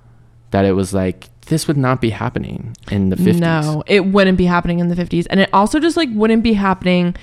that 0.51 0.65
it 0.67 0.73
was 0.73 0.93
like 0.93 1.31
this 1.47 1.67
would 1.67 1.77
not 1.77 2.01
be 2.01 2.11
happening 2.11 2.77
in 2.91 3.09
the 3.11 3.17
50s. 3.17 3.39
no 3.39 3.83
it 3.87 4.07
wouldn't 4.07 4.39
be 4.39 4.47
happening 4.47 4.79
in 4.79 4.89
the 4.89 4.95
50s 4.95 5.27
and 5.31 5.41
it 5.41 5.51
also 5.53 5.79
just 5.79 5.97
like 5.97 6.09
wouldn't 6.13 6.43
be 6.43 6.55
happening 6.55 7.15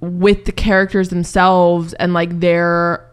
with 0.00 0.44
the 0.44 0.52
characters 0.52 1.08
themselves 1.08 1.94
and 1.94 2.12
like 2.14 2.38
their 2.40 3.04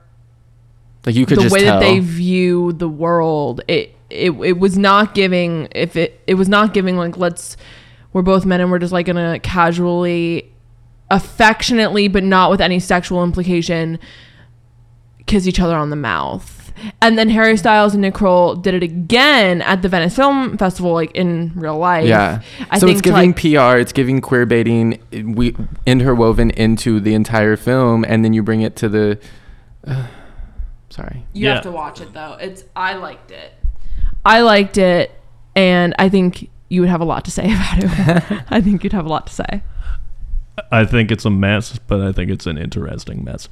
Like 1.05 1.15
you 1.15 1.25
could 1.25 1.39
the 1.39 1.49
way 1.49 1.61
tell. 1.61 1.79
that 1.79 1.85
they 1.85 1.99
view 1.99 2.73
the 2.73 2.89
world 2.89 3.61
it, 3.67 3.95
it 4.09 4.31
it 4.31 4.59
was 4.59 4.77
not 4.77 5.15
giving 5.15 5.67
if 5.71 5.95
it 5.95 6.19
it 6.27 6.35
was 6.35 6.49
not 6.49 6.73
giving 6.73 6.97
like 6.97 7.17
let's 7.17 7.57
we're 8.13 8.21
both 8.21 8.45
men 8.45 8.61
and 8.61 8.69
we're 8.71 8.79
just 8.79 8.93
like 8.93 9.05
gonna 9.07 9.39
casually 9.39 10.51
affectionately 11.11 12.07
but 12.07 12.23
not 12.23 12.49
with 12.49 12.61
any 12.61 12.79
sexual 12.79 13.23
implication 13.23 13.99
kiss 15.25 15.47
each 15.47 15.59
other 15.59 15.75
on 15.75 15.89
the 15.89 15.95
mouth 15.95 16.73
and 17.01 17.17
then 17.17 17.29
harry 17.29 17.53
mm. 17.53 17.59
styles 17.59 17.93
and 17.93 18.01
nick 18.01 18.13
kroll 18.13 18.55
did 18.55 18.73
it 18.73 18.83
again 18.83 19.61
at 19.61 19.81
the 19.81 19.87
venice 19.89 20.15
film 20.15 20.57
festival 20.57 20.93
like 20.93 21.11
in 21.11 21.51
real 21.55 21.77
life 21.77 22.07
yeah. 22.07 22.41
i 22.71 22.79
so 22.79 22.87
think 22.87 22.97
it's 22.97 23.01
giving 23.01 23.31
like, 23.31 23.39
PR, 23.39 23.77
it's 23.77 23.93
giving 23.93 24.19
queer 24.19 24.45
baiting, 24.45 24.99
we 25.35 25.55
interwoven 25.85 26.49
into 26.51 26.99
the 26.99 27.13
entire 27.13 27.55
film, 27.55 28.03
and 28.07 28.25
then 28.25 28.33
you 28.33 28.43
bring 28.43 28.61
it 28.61 28.75
to 28.77 28.89
the. 28.89 29.19
sorry. 30.89 31.25
You 31.33 31.45
Yeah. 31.45 31.53
have 31.55 31.63
to 31.63 31.71
watch 31.71 32.01
it 32.01 32.13
though. 32.13 32.37
It's 32.39 32.63
I 32.75 32.95
liked 32.95 33.31
it. 33.31 33.53
I 34.25 34.41
liked 34.41 34.77
it, 34.77 35.11
and 35.55 35.93
I 35.99 36.09
think 36.09 36.49
you 36.69 36.81
would 36.81 36.89
have 36.89 37.01
a 37.01 37.05
lot 37.05 37.25
to 37.25 37.31
say 37.31 37.45
about 37.53 37.83
it. 37.83 38.43
I 38.49 38.61
think 38.61 38.83
you'd 38.83 38.93
have 38.93 39.05
a 39.05 39.09
lot 39.09 39.27
to 39.27 39.33
say. 39.33 39.61
I 40.71 40.85
think 40.85 41.11
it's 41.11 41.25
a 41.25 41.29
mess, 41.29 41.79
but 41.87 42.01
I 42.01 42.11
think 42.11 42.31
it's 42.31 42.45
an 42.45 42.57
interesting 42.57 43.23
mess. 43.23 43.49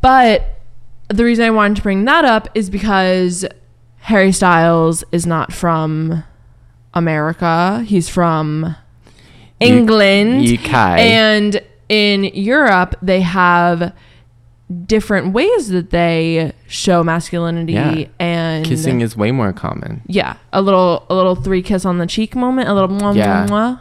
But 0.00 0.60
the 1.08 1.24
reason 1.24 1.44
I 1.44 1.50
wanted 1.50 1.76
to 1.76 1.82
bring 1.82 2.04
that 2.06 2.24
up 2.24 2.48
is 2.54 2.70
because 2.70 3.44
Harry 3.98 4.32
Styles 4.32 5.04
is 5.12 5.26
not 5.26 5.52
from 5.52 6.24
America. 6.94 7.82
He's 7.86 8.08
from 8.08 8.74
England. 9.60 10.48
UK. 10.48 10.72
And 10.72 11.62
in 11.88 12.24
Europe, 12.24 12.96
they 13.02 13.20
have 13.20 13.92
different 14.86 15.32
ways 15.34 15.68
that 15.68 15.90
they 15.90 16.52
show 16.66 17.04
masculinity 17.04 17.74
Yeah. 17.74 18.04
and 18.18 18.64
Kissing 18.64 19.02
is 19.02 19.14
way 19.16 19.30
more 19.30 19.52
common. 19.52 20.00
yeah, 20.06 20.36
a 20.52 20.62
little 20.62 21.04
a 21.10 21.14
little 21.14 21.34
three 21.34 21.60
kiss 21.60 21.84
on 21.84 21.98
the 21.98 22.06
cheek 22.06 22.34
moment, 22.34 22.68
a 22.70 22.72
little 22.74 22.88
mwah, 22.88 23.14
Yeah. 23.14 23.46
mwah, 23.46 23.50
mwah. 23.50 23.80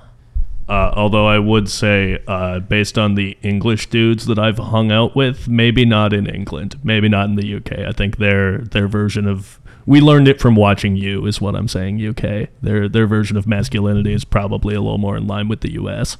Uh, 0.72 0.94
although 0.96 1.28
I 1.28 1.38
would 1.38 1.68
say, 1.70 2.18
uh, 2.28 2.60
based 2.60 2.98
on 2.98 3.16
the 3.16 3.38
English 3.42 3.90
dudes 3.90 4.26
that 4.28 4.40
I've 4.40 4.58
hung 4.58 4.90
out 4.90 5.18
with, 5.18 5.50
maybe 5.50 5.84
not 5.84 6.14
in 6.14 6.28
England, 6.28 6.78
maybe 6.82 7.10
not 7.10 7.28
in 7.28 7.36
the 7.36 7.56
UK. 7.58 7.80
I 7.80 7.92
think 7.92 8.18
their 8.18 8.60
their 8.60 8.88
version 8.88 9.28
of 9.28 9.60
we 9.86 10.00
learned 10.00 10.30
it 10.30 10.40
from 10.40 10.56
watching 10.56 10.96
you 10.96 11.26
is 11.26 11.42
what 11.42 11.56
I'm 11.58 11.68
saying. 11.68 12.00
UK, 12.00 12.48
their 12.62 12.88
their 12.88 13.06
version 13.06 13.36
of 13.36 13.46
masculinity 13.46 14.14
is 14.14 14.24
probably 14.24 14.74
a 14.74 14.80
little 14.82 14.98
more 14.98 15.18
in 15.18 15.28
line 15.28 15.50
with 15.50 15.60
the 15.60 15.74
US. 15.74 16.16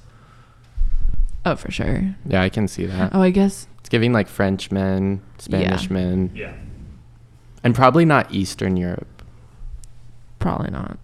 Oh, 1.46 1.56
for 1.56 1.72
sure. 1.72 2.16
Yeah, 2.28 2.42
I 2.42 2.50
can 2.50 2.68
see 2.68 2.86
that. 2.88 3.12
Oh, 3.16 3.22
I 3.22 3.30
guess 3.30 3.68
It's 3.80 3.88
giving 3.90 4.12
like 4.12 4.28
French 4.28 4.70
men, 4.70 5.22
Spanish 5.38 5.88
Yeah. 5.88 5.94
men, 5.94 6.30
Yeah. 6.36 6.54
and 7.64 7.74
probably 7.74 8.04
not 8.04 8.34
Eastern 8.34 8.76
Europe. 8.76 9.08
probably 10.40 10.72
not. 10.72 10.98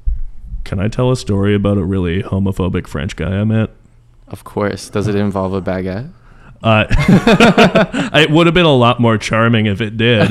Can 0.67 0.81
I 0.81 0.89
tell 0.89 1.11
a 1.11 1.15
story 1.15 1.55
about 1.55 1.77
a 1.77 1.83
really 1.85 2.21
homophobic 2.21 2.87
French 2.87 3.15
guy 3.15 3.39
I 3.39 3.45
met? 3.45 3.69
Of 4.27 4.43
course. 4.43 4.89
Does 4.89 5.07
it 5.07 5.15
involve 5.15 5.53
a 5.53 5.61
baguette? 5.61 6.11
Uh, 6.61 6.83
it 8.13 8.29
would 8.29 8.47
have 8.47 8.53
been 8.53 8.65
a 8.65 8.75
lot 8.75 8.99
more 8.99 9.17
charming 9.17 9.65
if 9.65 9.79
it 9.79 9.95
did. 9.95 10.27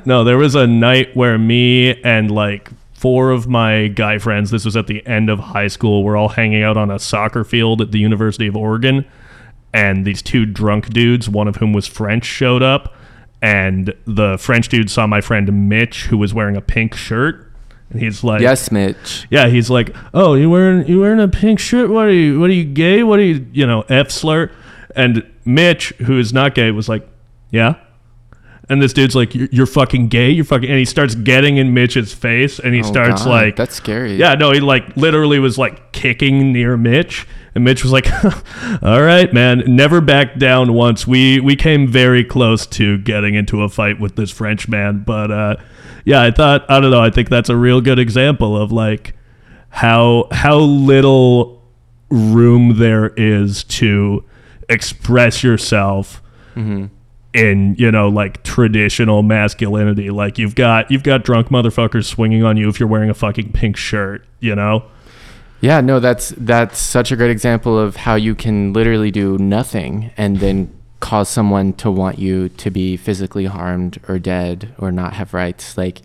no, 0.04 0.22
there 0.22 0.36
was 0.36 0.54
a 0.54 0.66
night 0.66 1.16
where 1.16 1.38
me 1.38 1.98
and 2.02 2.30
like 2.30 2.68
four 2.92 3.30
of 3.30 3.48
my 3.48 3.88
guy 3.88 4.18
friends, 4.18 4.50
this 4.50 4.66
was 4.66 4.76
at 4.76 4.86
the 4.86 5.04
end 5.06 5.30
of 5.30 5.38
high 5.38 5.68
school, 5.68 6.04
we're 6.04 6.18
all 6.18 6.28
hanging 6.28 6.62
out 6.62 6.76
on 6.76 6.90
a 6.90 6.98
soccer 6.98 7.42
field 7.42 7.80
at 7.80 7.90
the 7.90 7.98
University 7.98 8.46
of 8.46 8.58
Oregon. 8.58 9.06
And 9.72 10.04
these 10.04 10.20
two 10.20 10.44
drunk 10.44 10.90
dudes, 10.90 11.26
one 11.26 11.48
of 11.48 11.56
whom 11.56 11.72
was 11.72 11.86
French, 11.86 12.26
showed 12.26 12.62
up. 12.62 12.94
And 13.40 13.94
the 14.04 14.36
French 14.36 14.68
dude 14.68 14.90
saw 14.90 15.06
my 15.06 15.22
friend 15.22 15.70
Mitch, 15.70 16.04
who 16.04 16.18
was 16.18 16.34
wearing 16.34 16.54
a 16.54 16.60
pink 16.60 16.94
shirt. 16.94 17.43
And 17.94 18.02
he's 18.02 18.24
like, 18.24 18.40
yes, 18.40 18.72
Mitch. 18.72 19.26
yeah, 19.30 19.46
he's 19.46 19.70
like, 19.70 19.94
"Oh, 20.12 20.34
you 20.34 20.50
wearing 20.50 20.84
you 20.88 20.98
wearing 21.00 21.20
a 21.20 21.28
pink 21.28 21.60
shirt? 21.60 21.88
What 21.90 22.06
are 22.06 22.12
you? 22.12 22.40
What 22.40 22.50
are 22.50 22.54
you 22.54 22.64
gay? 22.64 23.04
What 23.04 23.20
are 23.20 23.22
you? 23.22 23.46
You 23.52 23.66
know, 23.68 23.82
f 23.88 24.10
slur?" 24.10 24.50
And 24.96 25.24
Mitch, 25.44 25.90
who 25.98 26.18
is 26.18 26.32
not 26.32 26.56
gay, 26.56 26.72
was 26.72 26.88
like, 26.88 27.08
"Yeah." 27.52 27.76
And 28.68 28.82
this 28.82 28.92
dude's 28.92 29.14
like, 29.14 29.32
"You're, 29.34 29.48
you're 29.52 29.66
fucking 29.66 30.08
gay. 30.08 30.30
You're 30.30 30.44
fucking." 30.44 30.68
And 30.68 30.76
he 30.78 30.84
starts 30.84 31.14
getting 31.14 31.56
in 31.56 31.72
Mitch's 31.72 32.12
face, 32.12 32.58
and 32.58 32.74
he 32.74 32.80
Oh, 32.80 32.84
starts 32.84 33.22
God, 33.22 33.30
like, 33.30 33.56
That's 33.56 33.76
scary. 33.76 34.16
yeah, 34.16 34.34
no, 34.34 34.50
he 34.50 34.58
like 34.58 34.96
literally 34.96 35.38
was 35.38 35.56
like 35.56 35.92
kicking 35.92 36.52
near 36.52 36.76
Mitch, 36.76 37.28
and 37.54 37.62
Mitch 37.62 37.84
was 37.84 37.92
like, 37.92 38.08
"All 38.82 39.02
right, 39.02 39.32
man, 39.32 39.62
never 39.68 40.00
back 40.00 40.36
down 40.38 40.72
once." 40.72 41.06
We 41.06 41.38
we 41.38 41.54
came 41.54 41.86
very 41.86 42.24
close 42.24 42.66
to 42.68 42.98
getting 42.98 43.34
into 43.36 43.62
a 43.62 43.68
fight 43.68 44.00
with 44.00 44.16
this 44.16 44.32
French 44.32 44.66
man, 44.66 45.04
but 45.06 45.30
uh, 45.30 45.56
yeah, 46.04 46.22
I 46.22 46.30
thought 46.30 46.64
I 46.70 46.80
don't 46.80 46.90
know. 46.90 47.00
I 47.02 47.10
think 47.10 47.28
that's 47.28 47.48
a 47.48 47.56
real 47.56 47.80
good 47.80 47.98
example 47.98 48.56
of 48.56 48.70
like 48.72 49.14
how 49.70 50.28
how 50.30 50.58
little 50.58 51.62
room 52.10 52.78
there 52.78 53.08
is 53.16 53.64
to 53.64 54.24
express 54.68 55.42
yourself 55.42 56.20
Mm-hmm. 56.54 56.86
in 57.32 57.74
you 57.80 57.90
know 57.90 58.08
like 58.08 58.44
traditional 58.44 59.24
masculinity 59.24 60.10
like 60.10 60.38
you've 60.38 60.54
got 60.54 60.88
you've 60.88 61.02
got 61.02 61.24
drunk 61.24 61.48
motherfuckers 61.48 62.04
swinging 62.04 62.44
on 62.44 62.56
you 62.56 62.68
if 62.68 62.78
you're 62.78 62.88
wearing 62.88 63.10
a 63.10 63.14
fucking 63.14 63.50
pink 63.50 63.76
shirt 63.76 64.24
you 64.38 64.54
know 64.54 64.84
Yeah, 65.60 65.80
no, 65.80 65.98
that's 65.98 66.32
that's 66.38 66.78
such 66.78 67.10
a 67.10 67.16
great 67.16 67.32
example 67.32 67.76
of 67.76 67.96
how 67.96 68.14
you 68.14 68.36
can 68.36 68.72
literally 68.72 69.10
do 69.10 69.36
nothing 69.38 70.12
and 70.16 70.36
then 70.38 70.72
cause 71.04 71.28
someone 71.28 71.74
to 71.74 71.90
want 71.90 72.18
you 72.18 72.48
to 72.48 72.70
be 72.70 72.96
physically 72.96 73.44
harmed 73.44 74.00
or 74.08 74.18
dead 74.18 74.74
or 74.78 74.90
not 74.90 75.12
have 75.12 75.34
rights. 75.34 75.76
Like 75.76 76.00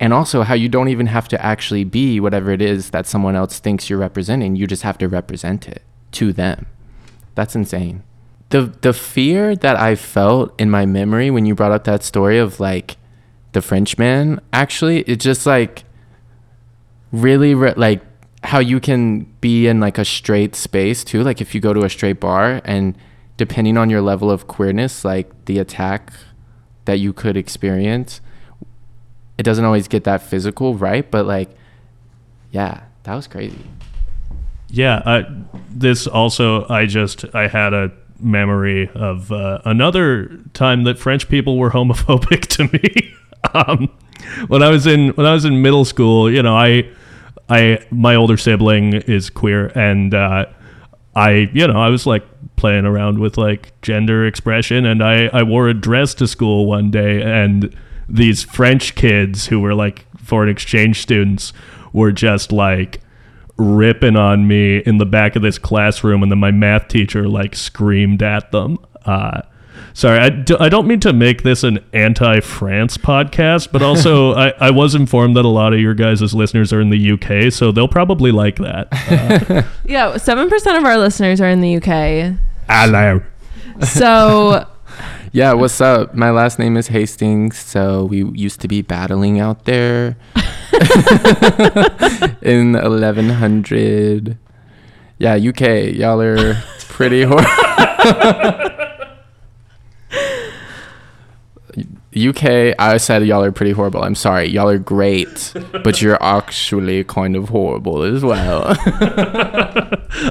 and 0.00 0.12
also 0.12 0.42
how 0.42 0.54
you 0.54 0.68
don't 0.68 0.88
even 0.88 1.06
have 1.06 1.28
to 1.28 1.40
actually 1.40 1.84
be 1.84 2.18
whatever 2.18 2.50
it 2.50 2.60
is 2.60 2.90
that 2.90 3.06
someone 3.06 3.36
else 3.36 3.60
thinks 3.60 3.88
you're 3.88 4.00
representing. 4.00 4.56
You 4.56 4.66
just 4.66 4.82
have 4.82 4.98
to 4.98 5.06
represent 5.06 5.68
it 5.68 5.82
to 6.18 6.32
them. 6.32 6.66
That's 7.36 7.54
insane. 7.54 8.02
The 8.48 8.62
the 8.80 8.92
fear 8.92 9.54
that 9.54 9.76
I 9.76 9.94
felt 9.94 10.60
in 10.60 10.68
my 10.72 10.86
memory 10.86 11.30
when 11.30 11.46
you 11.46 11.54
brought 11.54 11.70
up 11.70 11.84
that 11.84 12.02
story 12.02 12.38
of 12.38 12.58
like 12.58 12.96
the 13.52 13.62
Frenchman, 13.62 14.40
actually, 14.52 15.02
it's 15.02 15.24
just 15.24 15.46
like 15.46 15.84
really 17.12 17.54
re- 17.54 17.74
like 17.76 18.02
how 18.42 18.58
you 18.58 18.80
can 18.80 19.20
be 19.40 19.68
in 19.68 19.78
like 19.78 19.98
a 19.98 20.04
straight 20.04 20.56
space 20.56 21.04
too 21.04 21.22
like 21.22 21.40
if 21.40 21.54
you 21.54 21.60
go 21.60 21.72
to 21.72 21.84
a 21.84 21.88
straight 21.88 22.18
bar 22.18 22.60
and 22.64 22.96
depending 23.36 23.76
on 23.76 23.90
your 23.90 24.00
level 24.00 24.30
of 24.30 24.46
queerness 24.46 25.04
like 25.04 25.44
the 25.46 25.58
attack 25.58 26.12
that 26.84 26.98
you 26.98 27.12
could 27.12 27.36
experience 27.36 28.20
it 29.38 29.42
doesn't 29.44 29.64
always 29.64 29.88
get 29.88 30.04
that 30.04 30.22
physical 30.22 30.74
right? 30.74 31.10
But 31.10 31.26
like 31.26 31.50
yeah 32.50 32.82
that 33.04 33.14
was 33.14 33.26
crazy. 33.26 33.64
Yeah 34.68 35.02
I, 35.04 35.26
this 35.68 36.06
also 36.06 36.68
i 36.68 36.86
just 36.86 37.24
i 37.34 37.48
had 37.48 37.74
a 37.74 37.90
memory 38.20 38.88
of 38.94 39.32
uh, 39.32 39.60
another 39.64 40.38
time 40.54 40.84
that 40.84 40.98
french 40.98 41.28
people 41.28 41.58
were 41.58 41.70
homophobic 41.78 42.46
to 42.46 42.68
me. 42.72 43.14
Um, 43.54 43.90
when 44.46 44.62
i 44.62 44.68
was 44.68 44.86
in 44.86 45.08
when 45.10 45.26
i 45.26 45.32
was 45.32 45.44
in 45.44 45.62
middle 45.62 45.84
school 45.84 46.30
you 46.30 46.44
know 46.44 46.56
i 46.56 46.88
i 47.48 47.84
my 47.90 48.14
older 48.14 48.36
sibling 48.36 48.92
is 48.92 49.30
queer 49.30 49.66
and 49.74 50.14
uh, 50.14 50.46
I, 51.14 51.50
you 51.52 51.66
know, 51.66 51.80
I 51.80 51.90
was 51.90 52.06
like 52.06 52.24
playing 52.56 52.86
around 52.86 53.18
with 53.18 53.36
like 53.36 53.78
gender 53.82 54.26
expression 54.26 54.86
and 54.86 55.02
I, 55.02 55.26
I 55.26 55.42
wore 55.42 55.68
a 55.68 55.74
dress 55.74 56.14
to 56.14 56.26
school 56.26 56.66
one 56.66 56.90
day 56.90 57.22
and 57.22 57.74
these 58.08 58.42
French 58.42 58.94
kids 58.94 59.46
who 59.46 59.60
were 59.60 59.74
like 59.74 60.06
foreign 60.18 60.48
exchange 60.48 61.00
students 61.00 61.52
were 61.92 62.12
just 62.12 62.52
like 62.52 63.00
ripping 63.56 64.16
on 64.16 64.48
me 64.48 64.78
in 64.78 64.98
the 64.98 65.06
back 65.06 65.36
of 65.36 65.42
this 65.42 65.58
classroom 65.58 66.22
and 66.22 66.32
then 66.32 66.38
my 66.38 66.50
math 66.50 66.88
teacher 66.88 67.28
like 67.28 67.54
screamed 67.54 68.22
at 68.22 68.50
them. 68.50 68.78
Uh, 69.04 69.42
sorry, 69.94 70.18
I, 70.18 70.28
do, 70.30 70.56
I 70.58 70.68
don't 70.68 70.86
mean 70.86 71.00
to 71.00 71.12
make 71.12 71.42
this 71.42 71.64
an 71.64 71.78
anti-France 71.92 72.96
podcast, 72.98 73.72
but 73.72 73.82
also 73.82 74.32
I, 74.36 74.52
I 74.60 74.70
was 74.70 74.94
informed 74.94 75.36
that 75.36 75.44
a 75.44 75.48
lot 75.48 75.72
of 75.72 75.80
your 75.80 75.94
guys' 75.94 76.34
listeners 76.34 76.72
are 76.72 76.80
in 76.80 76.90
the 76.90 77.12
UK, 77.12 77.52
so 77.52 77.72
they'll 77.72 77.88
probably 77.88 78.32
like 78.32 78.56
that. 78.56 78.88
Uh, 78.92 79.62
Yeah, 79.84 80.16
seven 80.16 80.48
percent 80.48 80.78
of 80.78 80.84
our 80.84 80.96
listeners 80.98 81.40
are 81.40 81.48
in 81.48 81.60
the 81.60 81.76
UK. 81.76 82.36
Hello. 82.68 83.20
So 83.84 84.66
yeah 85.34 85.54
what's 85.54 85.80
up 85.80 86.14
my 86.14 86.30
last 86.30 86.58
name 86.58 86.76
is 86.76 86.88
hastings 86.88 87.56
so 87.56 88.04
we 88.04 88.22
used 88.38 88.60
to 88.60 88.68
be 88.68 88.82
battling 88.82 89.40
out 89.40 89.64
there 89.64 90.14
in 92.42 92.74
1100 92.74 94.36
yeah 95.18 95.34
uk 95.34 95.60
y'all 95.60 96.20
are 96.20 96.54
pretty 96.80 97.22
hor- 97.22 97.40
UK, 102.14 102.74
I 102.78 102.98
said 102.98 103.26
y'all 103.26 103.42
are 103.42 103.52
pretty 103.52 103.72
horrible. 103.72 104.02
I'm 104.02 104.14
sorry. 104.14 104.46
Y'all 104.48 104.68
are 104.68 104.78
great, 104.78 105.52
but 105.84 106.02
you're 106.02 106.22
actually 106.22 107.04
kind 107.04 107.36
of 107.36 107.48
horrible 107.48 108.02
as 108.02 108.22
well. 108.22 108.64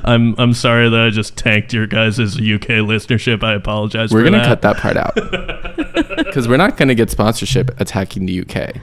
I'm 0.04 0.36
I'm 0.38 0.54
sorry 0.54 0.90
that 0.90 1.02
I 1.02 1.10
just 1.10 1.36
tanked 1.36 1.74
your 1.74 1.88
guys' 1.88 2.20
UK 2.20 2.82
listenership. 2.86 3.44
I 3.44 3.54
apologize. 3.54 4.14
We're 4.14 4.22
going 4.22 4.34
to 4.34 4.40
that. 4.40 4.48
cut 4.48 4.62
that 4.62 4.78
part 4.78 4.98
out. 4.98 5.18
Because 6.32 6.48
we're 6.48 6.58
not 6.58 6.78
going 6.78 6.88
to 6.88 6.96
get 6.96 7.10
sponsorship 7.10 7.78
attacking 7.82 8.26
the 8.26 8.42
UK. 8.42 8.78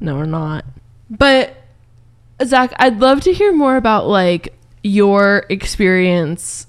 No, 0.00 0.16
we're 0.16 0.24
not. 0.24 0.64
But 1.10 1.54
Zack, 2.42 2.72
I'd 2.78 3.00
love 3.00 3.20
to 3.22 3.34
hear 3.34 3.52
more 3.52 3.76
about 3.76 4.06
like 4.06 4.54
your 4.82 5.44
experience 5.50 6.66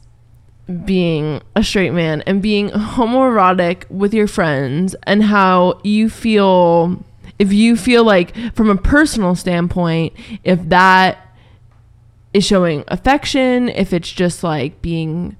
being 0.85 1.41
a 1.55 1.63
straight 1.63 1.91
man 1.91 2.21
and 2.21 2.41
being 2.41 2.69
homoerotic 2.69 3.89
with 3.89 4.13
your 4.13 4.27
friends 4.27 4.95
and 5.03 5.23
how 5.23 5.79
you 5.83 6.09
feel 6.09 7.03
if 7.39 7.51
you 7.51 7.75
feel 7.75 8.03
like 8.03 8.35
from 8.53 8.69
a 8.69 8.77
personal 8.77 9.35
standpoint 9.35 10.13
if 10.43 10.61
that 10.69 11.17
is 12.33 12.45
showing 12.45 12.83
affection 12.87 13.67
if 13.69 13.91
it's 13.91 14.11
just 14.11 14.43
like 14.43 14.81
being 14.81 15.35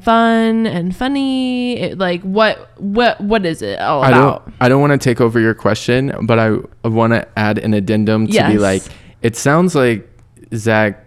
fun 0.00 0.66
and 0.66 0.94
funny 0.94 1.76
it, 1.78 1.98
like 1.98 2.22
what 2.22 2.70
what 2.80 3.20
what 3.20 3.44
is 3.44 3.62
it 3.62 3.80
all 3.80 4.04
I 4.04 4.08
about? 4.08 4.44
Don't 4.44 4.54
I 4.60 4.68
don't 4.68 4.80
want 4.80 4.92
to 4.92 4.98
take 4.98 5.20
over 5.20 5.40
your 5.40 5.54
question, 5.54 6.14
but 6.26 6.38
I, 6.38 6.56
I 6.84 6.88
want 6.88 7.12
to 7.12 7.26
add 7.36 7.58
an 7.58 7.74
addendum 7.74 8.28
to 8.28 8.46
be 8.46 8.58
like 8.58 8.82
it 9.22 9.34
sounds 9.34 9.74
like 9.74 10.08
Zack 10.54 11.04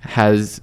has 0.00 0.60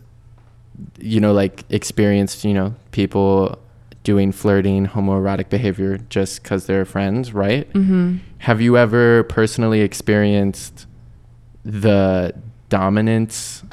you 1.01 1.19
know 1.19 1.33
like 1.33 1.63
experienced, 1.69 2.43
you 2.43 2.53
know, 2.53 2.75
people 2.91 3.59
doing 4.03 4.31
flirting, 4.31 4.87
homoerotic 4.87 5.49
behavior 5.49 5.97
just 6.09 6.43
cuz 6.43 6.65
they're 6.65 6.85
friends, 6.85 7.33
right? 7.33 7.71
mm-hmm. 7.73 8.17
Have 8.39 8.61
you 8.61 8.77
ever 8.77 9.23
personally 9.23 9.81
experienced 9.81 10.87
the 11.65 12.33
dominance 12.69 13.63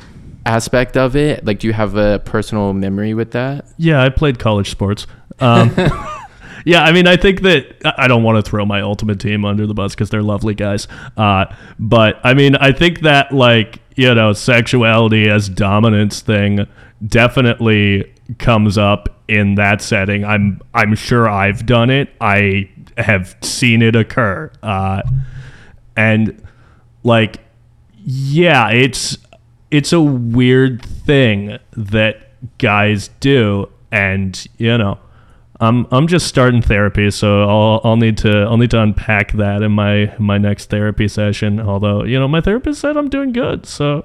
aspect 0.45 0.97
of 0.97 1.15
it? 1.15 1.45
Like 1.45 1.61
do 1.61 1.67
you 1.67 1.73
have 1.73 1.97
a 1.97 2.19
personal 2.21 2.73
memory 2.73 3.15
with 3.15 3.31
that? 3.33 3.67
Yeah, 3.77 4.03
I 4.03 4.09
played 4.09 4.39
college 4.39 4.71
sports. 4.71 5.07
Um, 5.39 5.75
yeah, 6.65 6.83
I 6.83 6.93
mean, 6.93 7.07
I 7.07 7.17
think 7.17 7.43
that 7.43 7.77
I 7.85 7.93
I 8.05 8.09
don't 8.09 8.25
want 8.25 8.45
to 8.45 8.49
throw 8.49 8.65
my 8.67 8.81
ultimate 8.81 9.21
team 9.21 9.45
under 9.45 9.67
the 9.67 9.75
bus 9.75 9.95
because 9.95 10.11
they're 10.11 10.23
lovely 10.23 10.55
guys. 10.55 10.89
Uh, 11.17 11.47
but 11.79 12.19
I 12.25 12.35
mean, 12.35 12.57
I 12.57 12.73
think 12.73 13.03
that 13.03 13.31
like 13.33 13.81
you 13.97 14.15
know, 14.15 14.33
sexuality 14.35 15.29
as 15.29 15.49
dominance 15.49 16.21
thing 16.21 16.67
definitely 17.05 18.13
comes 18.39 18.79
up 18.79 19.09
in 19.29 19.57
that 19.57 19.83
setting. 19.83 20.25
I'm 20.25 20.61
I'm 20.75 20.95
sure 20.95 21.29
I've 21.29 21.67
done 21.67 21.91
it. 21.91 22.13
I 22.21 22.71
have 22.97 23.37
seen 23.43 23.83
it 23.83 23.97
occur. 23.97 24.51
Uh, 24.63 25.03
and 25.97 26.41
like 27.03 27.39
yeah 28.05 28.69
it's 28.71 29.17
it's 29.71 29.93
a 29.93 30.01
weird 30.01 30.85
thing 30.85 31.59
that 31.73 32.33
guys 32.59 33.09
do 33.21 33.69
and 33.91 34.47
you 34.59 34.77
know 34.77 34.99
i'm 35.61 35.87
i'm 35.91 36.07
just 36.07 36.27
starting 36.27 36.61
therapy 36.61 37.11
so 37.11 37.43
i'll 37.49 37.81
i'll 37.83 37.97
need 37.97 38.19
to 38.19 38.43
i'll 38.43 38.59
need 38.59 38.71
to 38.71 38.81
unpack 38.81 39.33
that 39.33 39.63
in 39.63 39.73
my 39.73 40.15
my 40.19 40.37
next 40.37 40.69
therapy 40.69 41.09
session 41.09 41.59
although 41.59 42.05
you 42.05 42.19
know 42.19 42.29
my 42.29 42.41
therapist 42.41 42.81
said 42.81 42.97
i'm 42.97 43.09
doing 43.09 43.33
good 43.33 43.65
so 43.67 44.05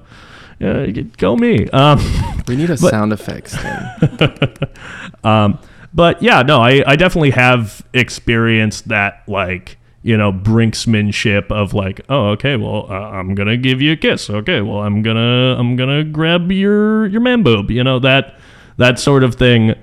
yeah, 0.62 0.86
go 1.18 1.36
me. 1.36 1.68
Um 1.70 2.00
We 2.48 2.56
need 2.56 2.70
a 2.70 2.78
But- 2.78 2.90
sound 2.92 3.14
effects 3.14 3.56
thing. 3.56 4.30
um, 5.24 5.60
but 5.94 6.22
yeah, 6.22 6.42
no, 6.42 6.60
I, 6.60 6.82
I 6.88 6.96
definitely 6.96 7.32
have 7.32 7.86
experienced 7.94 8.88
that 8.90 9.24
like 9.28 9.78
you 10.04 10.18
know 10.18 10.32
brinksmanship 10.34 11.52
of 11.52 11.74
like 11.74 12.02
oh 12.10 12.30
okay 12.30 12.56
well 12.56 12.88
uh, 12.90 12.94
I'm 12.94 13.36
gonna 13.36 13.58
give 13.58 13.82
you 13.82 13.92
a 13.92 13.96
kiss. 13.96 14.30
Okay 14.30 14.62
well 14.62 14.80
I'm 14.82 15.02
gonna 15.02 15.56
I'm 15.60 15.76
gonna 15.76 16.04
grab 16.04 16.52
your 16.52 17.06
your 17.08 17.22
man 17.22 17.44
boob 17.44 17.70
you 17.72 17.84
know 17.84 18.00
that 18.00 18.36
that 18.78 19.00
sort 19.00 19.24
of 19.24 19.36
thing 19.36 19.76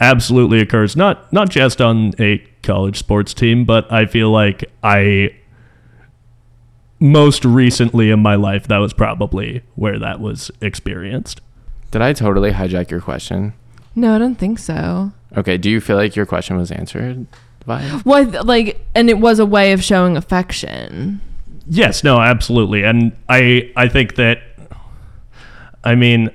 absolutely 0.00 0.60
occurs. 0.60 0.96
Not 0.96 1.32
not 1.32 1.50
just 1.50 1.80
on 1.80 2.12
a 2.20 2.38
college 2.62 2.98
sports 2.98 3.34
team 3.34 3.64
but 3.64 3.90
I 3.92 4.06
feel 4.06 4.30
like 4.30 4.64
I 4.82 5.34
most 7.04 7.44
recently 7.44 8.10
in 8.10 8.20
my 8.20 8.34
life 8.34 8.66
that 8.68 8.78
was 8.78 8.92
probably 8.94 9.62
where 9.74 9.98
that 9.98 10.20
was 10.20 10.50
experienced 10.60 11.40
Did 11.90 12.00
I 12.02 12.12
totally 12.14 12.52
hijack 12.52 12.90
your 12.90 13.00
question? 13.00 13.52
no 13.94 14.14
i 14.16 14.18
don't 14.18 14.36
think 14.36 14.58
so 14.58 15.12
Okay, 15.36 15.58
do 15.58 15.68
you 15.68 15.80
feel 15.80 15.96
like 15.96 16.14
your 16.14 16.26
question 16.26 16.56
was 16.56 16.70
answered? 16.70 17.26
By 17.66 18.00
Well, 18.04 18.24
like, 18.44 18.84
and 18.94 19.10
it 19.10 19.18
was 19.18 19.38
a 19.40 19.46
way 19.46 19.72
of 19.72 19.82
showing 19.82 20.16
affection. 20.16 21.20
Yes, 21.66 22.04
no, 22.04 22.20
absolutely. 22.20 22.84
And 22.84 23.12
I 23.28 23.72
I 23.74 23.88
think 23.88 24.14
that 24.16 24.38
I 25.82 25.94
mean 25.94 26.30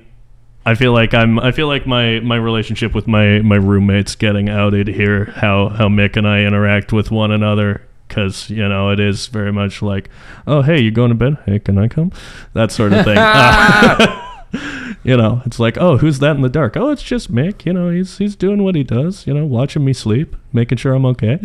I 0.66 0.74
feel 0.74 0.92
like 0.92 1.14
I'm 1.14 1.38
I 1.38 1.52
feel 1.52 1.68
like 1.68 1.86
my 1.86 2.20
my 2.20 2.36
relationship 2.36 2.94
with 2.94 3.06
my 3.06 3.40
my 3.40 3.56
roommates 3.56 4.16
getting 4.16 4.48
outed 4.50 4.88
here 4.88 5.26
how 5.36 5.68
how 5.68 5.88
Mick 5.88 6.16
and 6.16 6.26
I 6.26 6.40
interact 6.42 6.92
with 6.92 7.10
one 7.10 7.30
another 7.30 7.80
cuz 8.10 8.50
you 8.50 8.68
know 8.68 8.90
it 8.90 9.00
is 9.00 9.28
very 9.28 9.52
much 9.52 9.82
like 9.82 10.10
oh 10.46 10.62
hey 10.62 10.80
you 10.80 10.90
going 10.90 11.10
to 11.10 11.14
bed? 11.14 11.38
Hey 11.46 11.58
can 11.58 11.78
I 11.78 11.88
come? 11.88 12.12
That 12.52 12.70
sort 12.70 12.92
of 12.92 13.04
thing. 13.04 13.16
Uh, 13.18 14.26
you 15.04 15.16
know 15.16 15.42
it's 15.46 15.60
like 15.60 15.78
oh 15.78 15.96
who's 15.98 16.18
that 16.18 16.36
in 16.36 16.42
the 16.42 16.48
dark? 16.48 16.76
Oh 16.76 16.90
it's 16.90 17.02
just 17.02 17.32
Mick 17.32 17.64
you 17.64 17.72
know 17.72 17.88
he's 17.90 18.18
he's 18.18 18.36
doing 18.36 18.62
what 18.62 18.74
he 18.74 18.82
does 18.82 19.26
you 19.26 19.32
know 19.32 19.46
watching 19.46 19.84
me 19.84 19.92
sleep 19.92 20.36
making 20.52 20.78
sure 20.78 20.94
I'm 20.94 21.06
okay. 21.06 21.40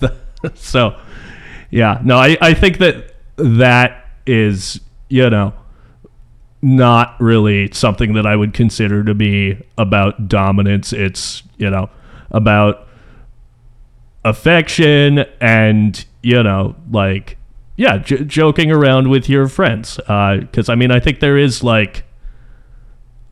So 0.54 0.96
yeah 1.70 2.00
no 2.04 2.16
I 2.16 2.36
I 2.40 2.54
think 2.54 2.78
that 2.78 3.14
that 3.36 4.06
is 4.26 4.80
you 5.08 5.30
know 5.30 5.52
not 6.62 7.20
really 7.20 7.70
something 7.72 8.14
that 8.14 8.26
I 8.26 8.34
would 8.34 8.52
consider 8.52 9.04
to 9.04 9.14
be 9.14 9.58
about 9.76 10.28
dominance. 10.28 10.92
It's, 10.92 11.42
you 11.56 11.70
know, 11.70 11.88
about 12.30 12.88
affection 14.24 15.24
and, 15.40 16.04
you 16.22 16.42
know, 16.42 16.74
like, 16.90 17.36
yeah, 17.76 17.98
j- 17.98 18.24
joking 18.24 18.70
around 18.70 19.08
with 19.08 19.28
your 19.28 19.48
friends. 19.48 19.98
Uh, 20.08 20.38
because, 20.40 20.68
I 20.68 20.74
mean, 20.74 20.90
I 20.90 21.00
think 21.00 21.20
there 21.20 21.38
is 21.38 21.62
like 21.62 22.04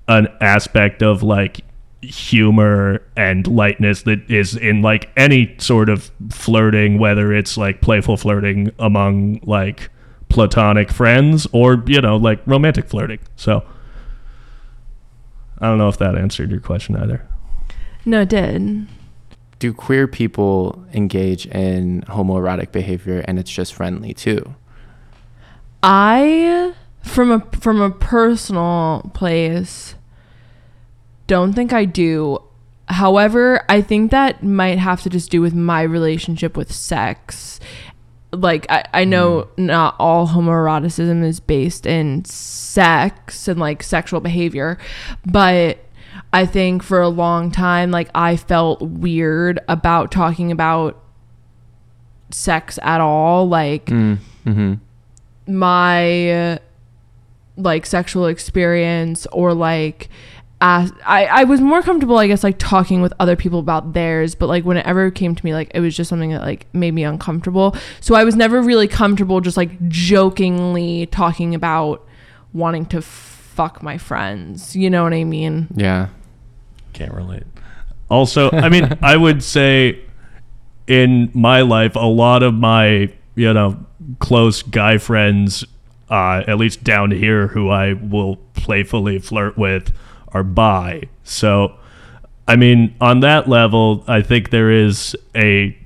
an 0.09 0.29
aspect 0.41 1.03
of 1.03 1.23
like 1.23 1.63
humor 2.03 3.03
and 3.17 3.47
lightness 3.49 4.03
that 4.03 4.31
is 4.31 4.55
in 4.57 4.83
like 4.83 5.11
any 5.17 5.57
sort 5.59 5.89
of 5.89 6.11
flirting, 6.31 6.99
whether 6.99 7.33
it's 7.33 7.57
like 7.57 7.81
playful 7.81 8.17
flirting 8.17 8.71
among 8.79 9.41
like 9.43 9.91
platonic 10.29 10.91
friends 10.91 11.47
or 11.53 11.83
you 11.87 12.01
know 12.01 12.17
like 12.17 12.41
romantic 12.47 12.89
flirting 12.89 13.21
so 13.37 13.63
i 15.61 15.67
don't 15.67 15.79
know 15.79 15.89
if 15.89 15.99
that 15.99 16.19
answered 16.19 16.51
your 16.51 16.59
question 16.59 16.97
either 16.97 17.25
No, 18.05 18.23
it 18.23 18.29
did. 18.29 18.89
Do 19.59 19.73
queer 19.73 20.07
people 20.07 20.85
engage 20.93 21.47
in 21.47 22.03
homoerotic 22.03 22.73
behavior 22.73 23.25
and 23.27 23.39
it's 23.39 23.51
just 23.51 23.75
friendly 23.75 24.13
too? 24.13 24.55
I, 25.83 26.75
from 27.03 27.31
a 27.31 27.41
from 27.59 27.81
a 27.81 27.91
personal 27.91 29.11
place, 29.15 29.95
don't 31.27 31.53
think 31.53 31.73
I 31.73 31.85
do. 31.85 32.43
However, 32.89 33.65
I 33.69 33.83
think 33.83 34.11
that 34.11 34.43
might 34.43 34.79
have 34.79 35.03
to 35.03 35.11
just 35.11 35.31
do 35.31 35.41
with 35.41 35.55
my 35.55 35.83
relationship 35.83 36.57
with 36.57 36.73
sex. 36.73 37.61
Like 38.33 38.67
I, 38.69 38.85
I 38.93 39.05
know 39.05 39.49
mm. 39.57 39.67
not 39.67 39.97
all 39.99 40.29
homoeroticism 40.29 41.25
is 41.25 41.41
based 41.41 41.87
in 41.87 42.25
sex 42.25 43.49
and 43.49 43.59
like 43.59 43.83
sexual 43.83 44.21
behavior, 44.21 44.79
but 45.25 45.79
I 46.33 46.45
think 46.47 46.83
for 46.83 47.01
a 47.01 47.09
long 47.09 47.51
time, 47.51 47.91
like 47.91 48.11
I 48.15 48.37
felt 48.37 48.83
weird 48.83 49.61
about 49.69 50.11
talking 50.11 50.53
about 50.53 51.03
sex 52.31 52.79
at 52.83 53.01
all. 53.01 53.49
Like 53.49 53.87
Mm, 53.87 54.19
mm-hmm. 54.45 54.75
my 55.53 56.59
like 57.57 57.87
sexual 57.87 58.27
experience 58.27 59.27
or 59.33 59.55
like 59.55 60.09
I, 60.61 60.91
I 61.07 61.45
was 61.45 61.61
more 61.61 61.83
comfortable 61.83 62.19
i 62.19 62.27
guess 62.27 62.43
like 62.43 62.57
talking 62.59 63.03
with 63.03 63.13
other 63.21 63.37
people 63.37 63.59
about 63.59 63.93
theirs 63.93 64.35
but 64.35 64.47
like 64.47 64.65
whenever 64.65 65.07
it 65.07 65.15
came 65.15 65.35
to 65.35 65.45
me 65.45 65.53
like 65.55 65.71
it 65.75 65.81
was 65.81 65.97
just 65.97 66.09
something 66.09 66.31
that 66.31 66.43
like 66.43 66.67
made 66.75 66.93
me 66.93 67.05
uncomfortable 67.05 67.77
so 68.01 68.15
i 68.15 68.25
was 68.25 68.37
never 68.37 68.61
really 68.63 68.89
comfortable 68.89 69.41
just 69.41 69.57
like 69.57 69.89
jokingly 69.89 71.07
talking 71.07 71.55
about 71.55 72.07
wanting 72.53 72.87
to 72.87 73.01
fuck 73.57 73.83
my 73.83 73.97
friends. 73.97 74.77
You 74.77 74.91
know 74.91 75.03
what 75.03 75.15
i 75.15 75.25
mean? 75.25 75.69
Yeah. 75.75 76.09
can't 76.93 77.13
relate. 77.13 77.45
Also 78.09 78.51
i 78.53 78.69
mean 78.69 78.97
i 79.03 79.17
would 79.17 79.43
say 79.43 80.01
in 80.87 81.31
my 81.35 81.63
life 81.63 81.97
a 81.97 82.07
lot 82.07 82.43
of 82.43 82.55
my 82.55 83.13
you 83.35 83.53
know 83.53 83.79
close 84.21 84.63
guy 84.63 84.99
friends 84.99 85.65
uh, 86.09 86.45
at 86.47 86.57
least 86.59 86.85
down 86.85 87.11
here 87.11 87.49
who 87.49 87.69
i 87.71 87.95
will 87.95 88.37
playfully 88.55 89.19
flirt 89.19 89.59
with 89.59 89.93
are 90.29 90.45
bi. 90.45 91.03
So 91.25 91.77
i 92.47 92.55
mean 92.55 92.95
on 93.01 93.21
that 93.21 93.49
level 93.49 94.05
i 94.07 94.23
think 94.23 94.51
there 94.51 94.71
is 94.71 95.17
a 95.35 95.77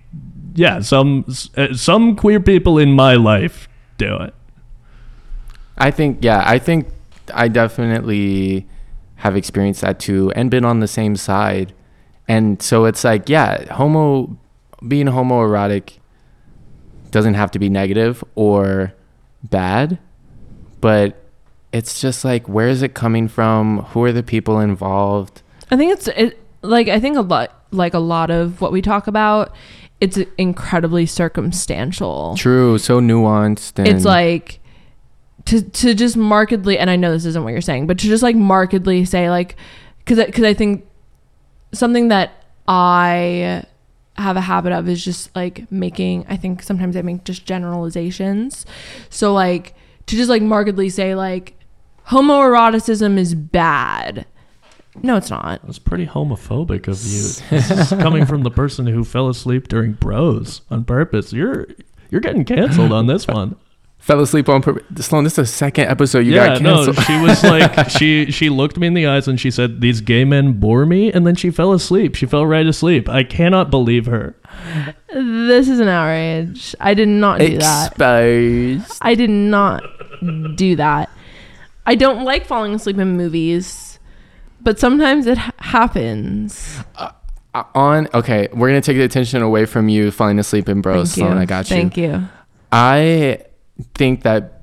yeah 0.55 0.81
some 0.81 1.25
uh, 1.57 1.73
some 1.73 2.17
queer 2.17 2.41
people 2.41 2.79
in 2.79 2.93
my 2.93 3.15
life 3.15 3.69
do 3.97 4.17
it. 4.17 4.35
I 5.79 5.91
think 5.91 6.19
yeah, 6.23 6.43
I 6.45 6.59
think 6.59 6.89
I 7.35 7.49
definitely 7.49 8.67
have 9.17 9.37
experienced 9.37 9.83
that 9.83 10.01
too 10.01 10.33
and 10.33 10.51
been 10.51 10.65
on 10.65 10.81
the 10.81 10.89
same 10.89 11.17
side. 11.17 11.75
And 12.29 12.63
so 12.63 12.85
it's 12.85 13.05
like, 13.05 13.29
yeah, 13.29 13.73
homo 13.75 14.37
being 14.87 15.07
homoerotic 15.07 15.99
doesn't 17.11 17.35
have 17.35 17.51
to 17.51 17.59
be 17.59 17.69
negative 17.69 18.23
or 18.35 18.95
bad, 19.43 19.99
but 20.81 21.17
it's 21.73 22.01
just 22.01 22.25
like 22.25 22.49
where 22.49 22.69
is 22.69 22.83
it 22.83 22.95
coming 22.95 23.29
from? 23.29 23.81
Who 23.91 24.05
are 24.05 24.13
the 24.13 24.23
people 24.23 24.61
involved? 24.61 25.43
I 25.71 25.77
think 25.77 25.93
it's 25.93 26.09
it 26.09 26.39
like 26.63 26.89
I 26.89 27.01
think 27.01 27.17
a 27.17 27.23
lot 27.23 27.65
like 27.71 27.95
a 27.95 27.99
lot 27.99 28.31
of 28.31 28.61
what 28.61 28.73
we 28.73 28.83
talk 28.83 29.07
about 29.07 29.55
it's 30.01 30.19
incredibly 30.39 31.05
circumstantial. 31.05 32.35
True, 32.37 32.79
so 32.79 33.01
nuanced 33.01 33.79
and 33.79 33.87
It's 33.87 34.05
like 34.05 34.60
to 35.51 35.61
to 35.63 35.95
just 35.95 36.17
markedly 36.17 36.79
and 36.79 36.89
I 36.89 36.95
know 36.95 37.11
this 37.11 37.25
isn't 37.25 37.43
what 37.43 37.51
you're 37.51 37.61
saying, 37.61 37.89
but 37.89 37.99
to 37.99 38.07
just 38.07 38.23
like 38.23 38.37
markedly 38.37 39.05
say 39.05 39.29
like 39.31 39.57
cuz 40.07 40.19
cuz 40.33 40.45
I 40.45 40.55
think 40.55 40.87
something 41.73 42.07
that 42.09 42.45
I 42.69 43.65
have 44.15 44.37
a 44.37 44.43
habit 44.43 44.73
of 44.73 44.89
is 44.89 45.05
just 45.05 45.35
like 45.35 45.71
making 45.73 46.25
I 46.29 46.37
think 46.37 46.63
sometimes 46.63 46.97
I 46.97 47.03
make 47.03 47.25
just 47.25 47.47
generalizations. 47.47 48.65
So 49.09 49.35
like 49.35 49.75
to 50.07 50.17
just 50.17 50.31
like 50.31 50.43
markedly 50.43 50.89
say 50.89 51.17
like 51.17 51.57
homoeroticism 52.07 53.19
is 53.19 53.35
bad. 53.35 54.27
No, 55.03 55.17
it's 55.17 55.31
not. 55.31 55.65
That's 55.65 55.81
pretty 55.81 56.07
homophobic 56.07 56.87
of 56.87 57.03
you. 57.05 57.23
This 57.51 57.71
is 57.71 57.89
coming 58.01 58.25
from 58.25 58.43
the 58.43 58.51
person 58.53 58.87
who 58.87 59.03
fell 59.03 59.29
asleep 59.29 59.67
during 59.67 59.95
Bros 59.95 60.61
on 60.71 60.85
purpose. 60.85 61.33
You're 61.33 61.67
you're 62.09 62.21
getting 62.21 62.45
canceled 62.45 62.93
on 62.93 63.09
this 63.09 63.27
one. 63.27 63.57
Fell 64.01 64.21
asleep 64.21 64.49
on 64.49 64.63
purpose. 64.63 65.07
Sloan, 65.07 65.25
this 65.25 65.35
is 65.35 65.37
the 65.37 65.47
second 65.47 65.87
episode 65.87 66.21
you 66.21 66.35
yeah, 66.35 66.59
got 66.59 66.63
no, 66.63 66.93
she 66.93 67.21
was 67.21 67.43
like 67.45 67.91
she 67.91 68.31
she 68.33 68.49
looked 68.49 68.77
me 68.79 68.89
in 68.89 68.95
the 68.95 69.07
eyes 69.07 69.29
and 69.29 69.39
she 69.39 69.51
said, 69.51 69.81
"These 69.81 70.01
gay 70.01 70.25
men 70.25 70.55
bore 70.55 70.87
me," 70.87 71.13
and 71.13 71.27
then 71.27 71.37
she 71.37 71.51
fell 71.51 71.73
asleep. 71.73 72.17
She 72.17 72.27
fell 72.27 72.45
right 72.45 72.67
asleep. 72.67 73.09
I 73.09 73.23
cannot 73.23 73.71
believe 73.71 74.07
her. 74.07 74.35
This 75.13 75.69
is 75.69 75.79
an 75.79 75.89
outrage. 75.89 76.75
I 76.81 76.95
did 76.95 77.09
not 77.09 77.39
do 77.39 77.59
that. 77.59 77.93
Exposed. 77.93 78.99
I 79.01 79.15
did 79.15 79.31
not 79.31 79.85
do 80.57 80.77
that. 80.77 81.11
I 81.87 81.95
don't 81.95 82.25
like 82.25 82.47
falling 82.47 82.75
asleep 82.75 82.99
in 82.99 83.17
movies, 83.17 83.99
but 84.61 84.79
sometimes 84.79 85.27
it 85.27 85.39
ha- 85.39 85.53
happens. 85.59 86.79
Uh, 86.97 87.13
on 87.75 88.09
okay, 88.15 88.49
we're 88.53 88.69
gonna 88.69 88.81
take 88.81 88.97
the 88.97 89.03
attention 89.03 89.43
away 89.43 89.67
from 89.67 89.89
you 89.89 90.11
falling 90.11 90.39
asleep 90.39 90.69
in 90.69 90.81
bros. 90.81 91.15
Thank 91.15 91.27
Sloan. 91.27 91.39
I 91.39 91.45
got 91.45 91.69
you. 91.69 91.77
Thank 91.77 91.97
you. 91.97 92.29
I 92.73 93.45
think 93.95 94.23
that 94.23 94.63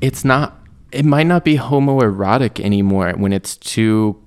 it's 0.00 0.24
not. 0.24 0.54
It 0.90 1.04
might 1.04 1.26
not 1.26 1.44
be 1.44 1.56
homoerotic 1.56 2.64
anymore 2.64 3.12
when 3.16 3.32
it's 3.32 3.56
too 3.56 4.22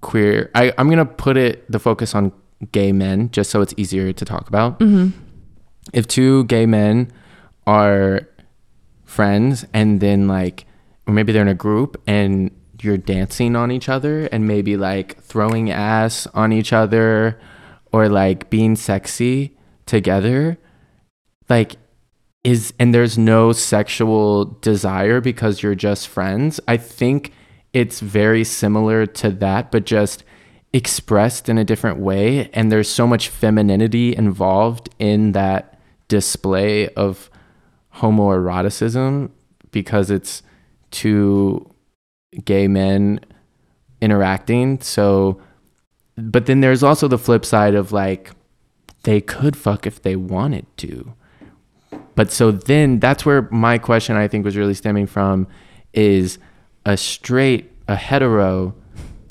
queer. 0.00 0.50
I, 0.54 0.72
I'm 0.78 0.88
gonna 0.88 1.04
put 1.04 1.36
it 1.36 1.70
the 1.70 1.78
focus 1.78 2.14
on 2.14 2.32
gay 2.72 2.92
men 2.92 3.30
just 3.30 3.50
so 3.50 3.60
it's 3.60 3.74
easier 3.76 4.12
to 4.12 4.24
talk 4.24 4.48
about. 4.48 4.78
hmm 4.80 5.08
If 5.92 6.06
two 6.06 6.44
gay 6.44 6.66
men 6.66 7.10
are 7.66 8.28
friends 9.04 9.64
and 9.72 10.00
then 10.00 10.28
like, 10.28 10.66
or 11.06 11.14
maybe 11.14 11.32
they're 11.32 11.42
in 11.42 11.48
a 11.48 11.54
group 11.54 12.00
and 12.06 12.50
you're 12.80 12.96
dancing 12.96 13.56
on 13.56 13.70
each 13.72 13.88
other 13.88 14.26
and 14.26 14.46
maybe 14.46 14.76
like 14.76 15.20
throwing 15.22 15.70
ass 15.70 16.26
on 16.34 16.52
each 16.52 16.72
other 16.72 17.40
or 17.92 18.08
like 18.08 18.50
being 18.50 18.76
sexy 18.76 19.56
together, 19.86 20.58
like 21.48 21.76
is 22.44 22.72
and 22.78 22.94
there's 22.94 23.18
no 23.18 23.52
sexual 23.52 24.44
desire 24.44 25.20
because 25.20 25.62
you're 25.62 25.74
just 25.74 26.08
friends. 26.08 26.60
I 26.68 26.76
think 26.76 27.32
it's 27.72 28.00
very 28.00 28.44
similar 28.44 29.06
to 29.06 29.30
that, 29.30 29.70
but 29.70 29.84
just 29.84 30.24
expressed 30.72 31.48
in 31.48 31.58
a 31.58 31.64
different 31.64 31.98
way. 31.98 32.50
And 32.52 32.70
there's 32.70 32.88
so 32.88 33.06
much 33.06 33.28
femininity 33.28 34.14
involved 34.14 34.88
in 34.98 35.32
that 35.32 35.78
display 36.08 36.88
of 36.90 37.30
homoeroticism 37.96 39.30
because 39.70 40.10
it's 40.10 40.42
two 40.90 41.74
gay 42.44 42.68
men 42.68 43.20
interacting. 44.00 44.80
So, 44.80 45.40
but 46.16 46.46
then 46.46 46.60
there's 46.60 46.82
also 46.82 47.08
the 47.08 47.18
flip 47.18 47.44
side 47.44 47.74
of 47.74 47.92
like, 47.92 48.32
they 49.04 49.20
could 49.20 49.56
fuck 49.56 49.86
if 49.86 50.02
they 50.02 50.16
wanted 50.16 50.66
to. 50.78 51.14
But 52.18 52.32
so 52.32 52.50
then 52.50 52.98
that's 52.98 53.24
where 53.24 53.42
my 53.52 53.78
question 53.78 54.16
I 54.16 54.26
think 54.26 54.44
was 54.44 54.56
really 54.56 54.74
stemming 54.74 55.06
from 55.06 55.46
is 55.94 56.40
a 56.84 56.96
straight, 56.96 57.70
a 57.86 57.94
hetero, 57.94 58.74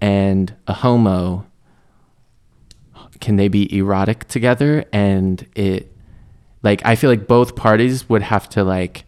and 0.01 0.55
a 0.67 0.73
homo. 0.73 1.45
Can 3.19 3.35
they 3.35 3.49
be 3.49 3.77
erotic 3.77 4.29
together? 4.29 4.85
And 4.93 5.45
it, 5.53 5.93
like, 6.63 6.81
I 6.85 6.95
feel 6.95 7.09
like 7.09 7.27
both 7.27 7.57
parties 7.57 8.07
would 8.07 8.21
have 8.21 8.47
to 8.51 8.63
like 8.63 9.03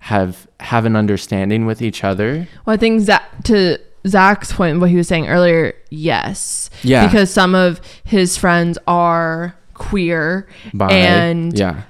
have 0.00 0.48
have 0.58 0.84
an 0.84 0.96
understanding 0.96 1.64
with 1.64 1.80
each 1.80 2.02
other. 2.02 2.48
Well, 2.64 2.74
I 2.74 2.76
think 2.76 3.02
Zack, 3.02 3.22
to 3.44 3.78
Zack's 4.04 4.52
point, 4.52 4.80
what 4.80 4.90
he 4.90 4.96
was 4.96 5.06
saying 5.06 5.28
earlier, 5.28 5.74
yes. 5.90 6.70
Yeah. 6.82 7.06
Because 7.06 7.30
some 7.30 7.54
of 7.54 7.80
his 8.02 8.36
friends 8.36 8.78
are 8.88 9.56
queer 9.74 10.48
By, 10.74 10.90
and 10.92 11.56
yeah, 11.56 11.82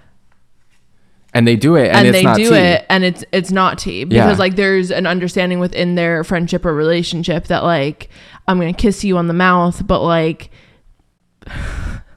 and 1.36 1.46
they 1.46 1.54
do 1.56 1.76
it, 1.76 1.88
and, 1.88 1.98
and, 1.98 2.08
it's 2.08 2.16
they 2.18 2.22
not 2.24 2.36
do 2.36 2.48
tea. 2.50 2.56
it 2.56 2.86
and 2.88 3.04
it's 3.04 3.24
it's 3.30 3.50
not 3.52 3.78
tea 3.78 4.04
because 4.04 4.32
Yeah. 4.32 4.38
like 4.38 4.56
there's 4.56 4.90
an 4.90 5.06
understanding 5.06 5.58
within 5.60 5.94
their 5.94 6.24
friendship 6.24 6.64
or 6.64 6.74
relationship 6.74 7.46
that 7.48 7.62
like 7.62 8.08
I'm 8.48 8.58
gonna 8.58 8.72
kiss 8.72 9.04
you 9.04 9.18
on 9.18 9.26
the 9.28 9.34
mouth, 9.34 9.86
but 9.86 10.02
like 10.02 10.50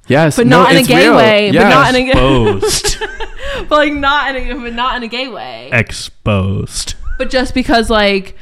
Yes, 0.07 0.37
but 0.37 0.47
no, 0.47 0.63
not 0.63 0.71
in 0.71 0.77
a 0.83 0.87
gay 0.87 1.05
real. 1.07 1.15
way, 1.17 1.51
but 1.51 1.69
not 1.69 1.93
in 1.93 2.07
a 2.07 2.09
Exposed. 2.09 2.97
but 3.69 3.71
like 3.71 3.93
not 3.93 4.35
in 4.35 4.51
a 4.51 4.59
but 4.59 4.73
not 4.73 4.97
in 4.97 5.03
a 5.03 5.07
gay 5.07 5.27
way. 5.27 5.69
Exposed. 5.71 6.95
But 7.19 7.29
just 7.29 7.53
because 7.53 7.89
like 7.91 8.35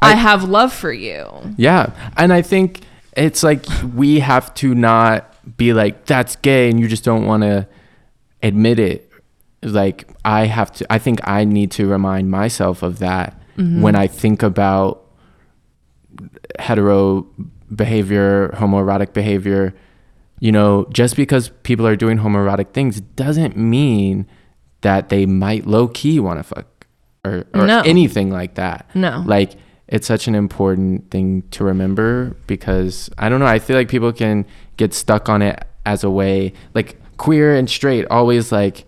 I, 0.00 0.12
I- 0.12 0.14
have 0.16 0.44
love 0.44 0.72
for 0.74 0.92
you. 0.92 1.26
Yeah. 1.56 1.90
And 2.18 2.32
I 2.34 2.42
think 2.42 2.80
it's 3.16 3.42
like 3.42 3.64
we 3.94 4.20
have 4.20 4.52
to 4.56 4.74
not 4.74 5.30
be 5.56 5.72
like, 5.72 6.04
that's 6.04 6.36
gay, 6.36 6.68
and 6.68 6.78
you 6.80 6.88
just 6.88 7.04
don't 7.04 7.24
want 7.26 7.44
to 7.44 7.66
admit 8.42 8.78
it. 8.78 9.10
Like, 9.72 10.08
I 10.24 10.46
have 10.46 10.72
to, 10.72 10.92
I 10.92 10.98
think 10.98 11.20
I 11.24 11.44
need 11.44 11.70
to 11.72 11.86
remind 11.86 12.30
myself 12.30 12.82
of 12.82 12.98
that 12.98 13.40
mm-hmm. 13.56 13.80
when 13.80 13.94
I 13.96 14.06
think 14.06 14.42
about 14.42 15.02
hetero 16.58 17.26
behavior, 17.74 18.50
homoerotic 18.56 19.12
behavior. 19.12 19.74
You 20.40 20.52
know, 20.52 20.86
just 20.92 21.16
because 21.16 21.50
people 21.62 21.86
are 21.86 21.96
doing 21.96 22.18
homoerotic 22.18 22.72
things 22.72 23.00
doesn't 23.00 23.56
mean 23.56 24.26
that 24.82 25.08
they 25.08 25.24
might 25.24 25.66
low 25.66 25.88
key 25.88 26.20
want 26.20 26.38
to 26.38 26.42
fuck 26.42 26.86
or, 27.24 27.46
or 27.54 27.66
No. 27.66 27.80
anything 27.86 28.30
like 28.30 28.56
that 28.56 28.86
No. 28.94 29.22
like 29.26 29.52
it's 29.88 30.06
such 30.06 30.28
an 30.28 30.34
important 30.34 31.10
thing 31.10 31.42
to 31.52 31.64
remember 31.64 32.36
because 32.46 33.08
I 33.16 33.30
don't 33.30 33.40
know, 33.40 33.46
I 33.46 33.58
feel 33.60 33.76
like 33.76 33.88
people 33.88 34.12
can 34.12 34.44
get 34.76 34.92
stuck 34.92 35.30
on 35.30 35.40
it 35.40 35.64
as 35.86 36.04
a 36.04 36.10
way 36.10 36.52
like 36.74 37.00
queer 37.16 37.54
and 37.56 37.68
straight 37.70 38.04
always 38.10 38.52
like 38.52 38.84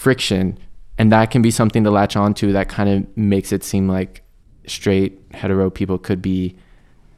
friction 0.00 0.58
and 0.96 1.12
that 1.12 1.30
can 1.30 1.42
be 1.42 1.50
something 1.50 1.84
to 1.84 1.90
latch 1.90 2.16
onto 2.16 2.52
that 2.52 2.70
kind 2.70 2.88
of 2.88 3.16
makes 3.18 3.52
it 3.52 3.62
seem 3.62 3.86
like 3.86 4.22
straight 4.66 5.20
hetero 5.32 5.68
people 5.68 5.98
could 5.98 6.22
be 6.22 6.56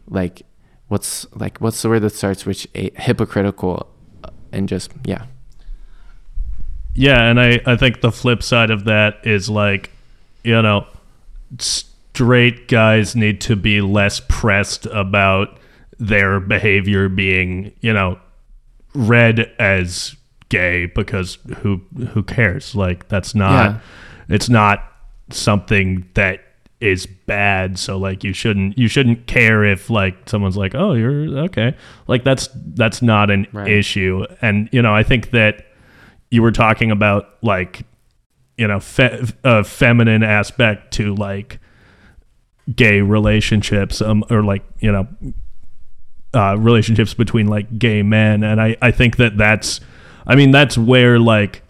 like 0.08 0.42
what's 0.88 1.24
like 1.36 1.58
what's 1.58 1.80
the 1.80 1.88
word 1.88 2.00
that 2.00 2.10
starts 2.10 2.66
a 2.74 2.90
hypocritical 2.96 3.88
uh, 4.24 4.30
and 4.50 4.68
just 4.68 4.90
yeah. 5.04 5.26
Yeah, 6.94 7.22
and 7.22 7.40
I, 7.40 7.60
I 7.64 7.76
think 7.76 8.00
the 8.00 8.12
flip 8.12 8.42
side 8.42 8.70
of 8.70 8.84
that 8.84 9.26
is 9.26 9.48
like, 9.48 9.90
you 10.44 10.60
know, 10.60 10.86
straight 11.58 12.68
guys 12.68 13.16
need 13.16 13.40
to 13.42 13.56
be 13.56 13.80
less 13.80 14.20
pressed 14.28 14.86
about 14.86 15.56
their 15.98 16.40
behavior 16.40 17.08
being, 17.08 17.72
you 17.80 17.94
know, 17.94 18.18
read 18.94 19.50
as 19.58 20.16
gay 20.53 20.86
because 20.86 21.38
who 21.59 21.80
who 22.12 22.22
cares? 22.22 22.74
Like 22.74 23.09
that's 23.09 23.34
not 23.34 23.80
it's 24.28 24.48
not 24.48 24.78
something 25.30 26.07
that 26.14 26.40
is 26.80 27.07
bad. 27.07 27.78
So 27.78 27.96
like 27.96 28.22
you 28.24 28.32
shouldn't 28.32 28.76
you 28.76 28.88
shouldn't 28.88 29.26
care 29.26 29.64
if 29.64 29.88
like 29.88 30.28
someone's 30.28 30.57
like 30.57 30.74
oh 30.74 30.92
you're 30.94 31.38
okay. 31.46 31.74
Like 32.07 32.22
that's 32.24 32.48
that's 32.74 33.00
not 33.03 33.30
an 33.30 33.46
Right. 33.53 33.68
issue. 33.70 34.24
And 34.42 34.68
you 34.72 34.82
know 34.82 34.94
i 34.94 35.03
think 35.03 35.30
that 35.30 35.55
you 36.30 36.42
were 36.42 36.53
talking 36.53 36.90
about 36.90 37.22
like 37.42 37.82
you 38.59 38.66
know 38.68 38.80
fe- 38.80 39.22
a 39.44 39.64
feminine 39.64 40.22
aspect 40.22 40.92
to 40.94 41.14
like 41.14 41.59
gay 42.76 43.00
relationships 43.00 44.00
um 44.00 44.22
or 44.30 44.42
like 44.44 44.62
you 44.80 44.92
know 44.92 45.07
uh 46.34 46.57
relationships 46.59 47.14
between 47.14 47.46
like 47.48 47.78
gay 47.78 48.03
men. 48.03 48.42
And 48.44 48.61
i 48.61 48.76
i 48.82 48.90
think 48.90 49.16
that 49.16 49.36
that's 49.36 49.80
i 50.26 50.34
mean 50.34 50.50
that's 50.50 50.76
where 50.78 51.18
like 51.18 51.62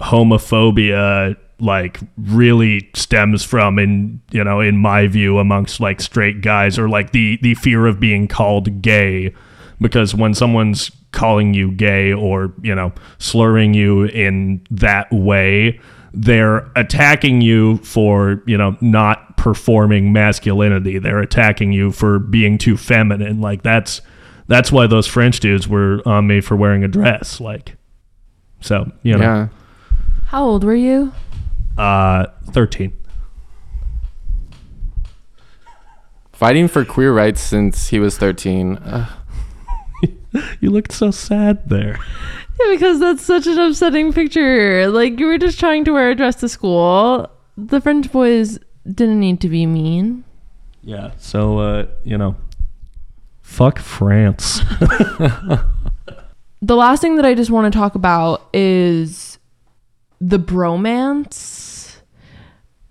homophobia 0.00 1.36
like 1.60 2.00
really 2.16 2.90
stems 2.94 3.44
from 3.44 3.78
in 3.78 4.20
you 4.30 4.42
know 4.42 4.60
in 4.60 4.76
my 4.76 5.06
view 5.06 5.38
amongst 5.38 5.80
like 5.80 6.00
straight 6.00 6.40
guys 6.40 6.78
or 6.78 6.88
like 6.88 7.12
the 7.12 7.38
the 7.42 7.54
fear 7.54 7.86
of 7.86 8.00
being 8.00 8.28
called 8.28 8.82
gay. 8.82 9.34
Because 9.80 10.14
when 10.14 10.34
someone's 10.34 10.90
calling 11.12 11.54
you 11.54 11.70
gay 11.70 12.12
or 12.12 12.52
you 12.62 12.74
know 12.74 12.92
slurring 13.18 13.72
you 13.74 14.04
in 14.04 14.64
that 14.70 15.10
way 15.12 15.80
they're 16.12 16.70
attacking 16.76 17.40
you 17.40 17.78
for 17.78 18.42
you 18.46 18.56
know 18.56 18.76
not 18.80 19.36
performing 19.36 20.12
masculinity. 20.12 20.98
They're 20.98 21.18
attacking 21.18 21.72
you 21.72 21.92
for 21.92 22.18
being 22.18 22.58
too 22.58 22.76
feminine. 22.76 23.40
Like 23.40 23.62
that's 23.62 24.00
that's 24.46 24.70
why 24.70 24.86
those 24.86 25.06
french 25.06 25.40
dudes 25.40 25.66
were 25.68 26.02
on 26.06 26.26
me 26.26 26.40
for 26.40 26.56
wearing 26.56 26.84
a 26.84 26.88
dress. 26.88 27.40
Like 27.40 27.76
so 28.64 28.90
you 29.02 29.12
know 29.16 29.20
Yeah. 29.22 29.48
How 30.26 30.42
old 30.44 30.64
were 30.64 30.74
you? 30.74 31.12
uh 31.76 32.26
13 32.52 32.92
Fighting 36.32 36.68
for 36.68 36.84
queer 36.84 37.12
rights 37.12 37.40
since 37.40 37.88
he 37.88 37.98
was 38.00 38.18
13. 38.18 38.76
Ugh. 38.84 39.08
you 40.60 40.70
looked 40.70 40.92
so 40.92 41.10
sad 41.10 41.68
there 41.68 41.98
Yeah, 42.60 42.70
because 42.70 43.00
that's 43.00 43.22
such 43.24 43.46
an 43.48 43.58
upsetting 43.58 44.12
picture. 44.12 44.88
Like 44.88 45.18
you 45.18 45.26
were 45.26 45.38
just 45.38 45.58
trying 45.58 45.84
to 45.86 45.92
wear 45.92 46.10
a 46.10 46.14
dress 46.14 46.36
to 46.36 46.48
school. 46.48 47.28
The 47.56 47.80
French 47.80 48.10
boys 48.12 48.58
didn't 48.86 49.18
need 49.20 49.40
to 49.40 49.48
be 49.48 49.66
mean. 49.66 50.24
yeah 50.82 51.12
so 51.18 51.58
uh 51.58 51.86
you 52.04 52.18
know 52.18 52.36
fuck 53.42 53.78
france 53.78 54.60
The 56.64 56.76
last 56.76 57.02
thing 57.02 57.16
that 57.16 57.26
I 57.26 57.34
just 57.34 57.50
want 57.50 57.70
to 57.70 57.78
talk 57.78 57.94
about 57.94 58.48
is 58.54 59.38
the 60.18 60.38
bromance, 60.38 61.96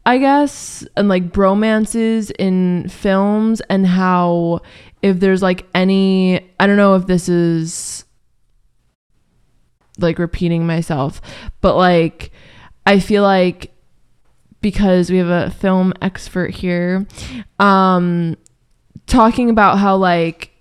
I 0.05 0.19
guess, 0.19 0.85
and 0.95 1.09
like 1.09 1.31
bromances 1.31 2.31
in 2.37 2.87
films 2.87 3.61
and 3.71 3.87
how 3.87 4.61
if 5.01 5.19
there's 5.19 5.41
like 5.41 5.65
any 5.73 6.51
I 6.59 6.67
don't 6.67 6.77
know 6.77 6.93
if 6.93 7.07
this 7.07 7.27
is 7.27 8.05
like 9.97 10.19
repeating 10.19 10.67
myself, 10.67 11.19
but 11.59 11.75
like 11.75 12.31
I 12.85 12.99
feel 12.99 13.23
like 13.23 13.73
because 14.61 15.09
we 15.09 15.17
have 15.17 15.29
a 15.29 15.49
film 15.49 15.93
expert 15.99 16.51
here 16.51 17.07
um 17.57 18.37
talking 19.07 19.49
about 19.49 19.79
how 19.79 19.95
like 19.95 20.52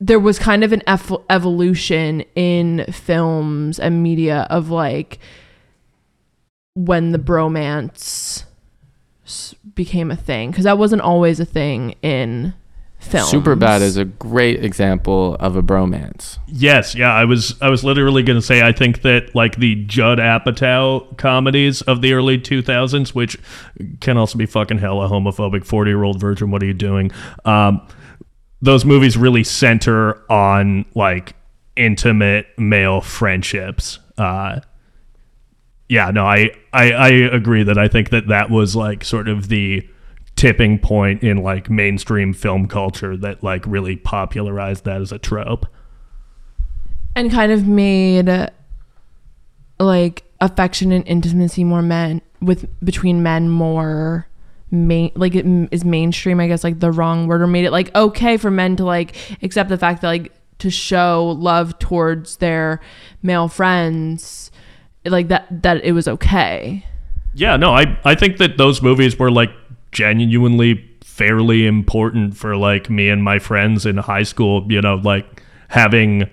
there 0.00 0.18
was 0.18 0.38
kind 0.38 0.64
of 0.64 0.72
an 0.72 0.82
ev- 0.86 1.16
evolution 1.28 2.22
in 2.34 2.84
films 2.90 3.78
and 3.78 4.02
media 4.02 4.46
of 4.50 4.70
like 4.70 5.18
when 6.74 7.12
the 7.12 7.18
bromance 7.18 8.44
became 9.74 10.10
a 10.10 10.16
thing 10.16 10.50
because 10.50 10.64
that 10.64 10.78
wasn't 10.78 11.02
always 11.02 11.38
a 11.38 11.44
thing 11.44 11.94
in 12.02 12.54
films. 12.98 13.30
Super 13.30 13.54
Bad 13.54 13.82
is 13.82 13.96
a 13.96 14.06
great 14.06 14.64
example 14.64 15.36
of 15.38 15.56
a 15.56 15.62
bromance. 15.62 16.38
Yes, 16.46 16.94
yeah, 16.94 17.12
I 17.12 17.24
was 17.26 17.60
I 17.60 17.68
was 17.68 17.84
literally 17.84 18.22
going 18.22 18.38
to 18.38 18.44
say 18.44 18.62
I 18.66 18.72
think 18.72 19.02
that 19.02 19.34
like 19.34 19.56
the 19.56 19.84
Judd 19.84 20.18
Apatow 20.18 21.16
comedies 21.18 21.82
of 21.82 22.00
the 22.00 22.14
early 22.14 22.38
2000s 22.38 23.10
which 23.10 23.36
can 24.00 24.16
also 24.16 24.38
be 24.38 24.46
fucking 24.46 24.78
hella 24.78 25.08
homophobic 25.08 25.66
40-year-old 25.66 26.18
virgin 26.20 26.50
what 26.50 26.62
are 26.62 26.66
you 26.66 26.74
doing? 26.74 27.10
Um 27.44 27.86
those 28.62 28.84
movies 28.84 29.16
really 29.16 29.44
center 29.44 30.22
on 30.30 30.84
like 30.94 31.34
intimate 31.76 32.46
male 32.58 33.00
friendships. 33.00 33.98
Uh 34.18 34.60
yeah, 35.88 36.10
no, 36.12 36.24
I, 36.24 36.50
I 36.72 36.92
I 36.92 37.08
agree 37.08 37.64
that 37.64 37.76
I 37.78 37.88
think 37.88 38.10
that 38.10 38.28
that 38.28 38.48
was 38.50 38.76
like 38.76 39.04
sort 39.04 39.28
of 39.28 39.48
the 39.48 39.88
tipping 40.36 40.78
point 40.78 41.22
in 41.22 41.38
like 41.38 41.68
mainstream 41.68 42.32
film 42.32 42.66
culture 42.68 43.16
that 43.16 43.42
like 43.42 43.66
really 43.66 43.96
popularized 43.96 44.84
that 44.84 45.00
as 45.02 45.12
a 45.12 45.18
trope. 45.18 45.66
and 47.16 47.30
kind 47.30 47.50
of 47.52 47.66
made 47.66 48.50
like 49.78 50.22
affection 50.40 50.92
and 50.92 51.06
intimacy 51.06 51.64
more 51.64 51.82
men 51.82 52.22
with 52.40 52.68
between 52.84 53.22
men 53.22 53.48
more 53.48 54.26
main 54.70 55.10
like 55.16 55.34
it 55.34 55.44
is 55.72 55.84
mainstream 55.84 56.38
i 56.38 56.46
guess 56.46 56.62
like 56.62 56.78
the 56.78 56.92
wrong 56.92 57.26
word 57.26 57.42
or 57.42 57.46
made 57.46 57.64
it 57.64 57.72
like 57.72 57.92
okay 57.96 58.36
for 58.36 58.50
men 58.50 58.76
to 58.76 58.84
like 58.84 59.16
accept 59.42 59.68
the 59.68 59.76
fact 59.76 60.00
that 60.00 60.08
like 60.08 60.32
to 60.58 60.70
show 60.70 61.36
love 61.38 61.78
towards 61.78 62.36
their 62.36 62.80
male 63.22 63.48
friends 63.48 64.50
like 65.04 65.28
that 65.28 65.46
that 65.62 65.82
it 65.84 65.92
was 65.92 66.06
okay. 66.06 66.84
Yeah, 67.34 67.56
no, 67.56 67.72
I 67.72 67.98
I 68.04 68.14
think 68.14 68.38
that 68.38 68.58
those 68.58 68.82
movies 68.82 69.18
were 69.18 69.30
like 69.30 69.50
genuinely 69.92 70.86
fairly 71.02 71.66
important 71.66 72.36
for 72.36 72.56
like 72.56 72.90
me 72.90 73.08
and 73.08 73.22
my 73.22 73.38
friends 73.38 73.86
in 73.86 73.96
high 73.96 74.22
school, 74.22 74.70
you 74.70 74.80
know, 74.80 74.96
like 74.96 75.42
having 75.68 76.28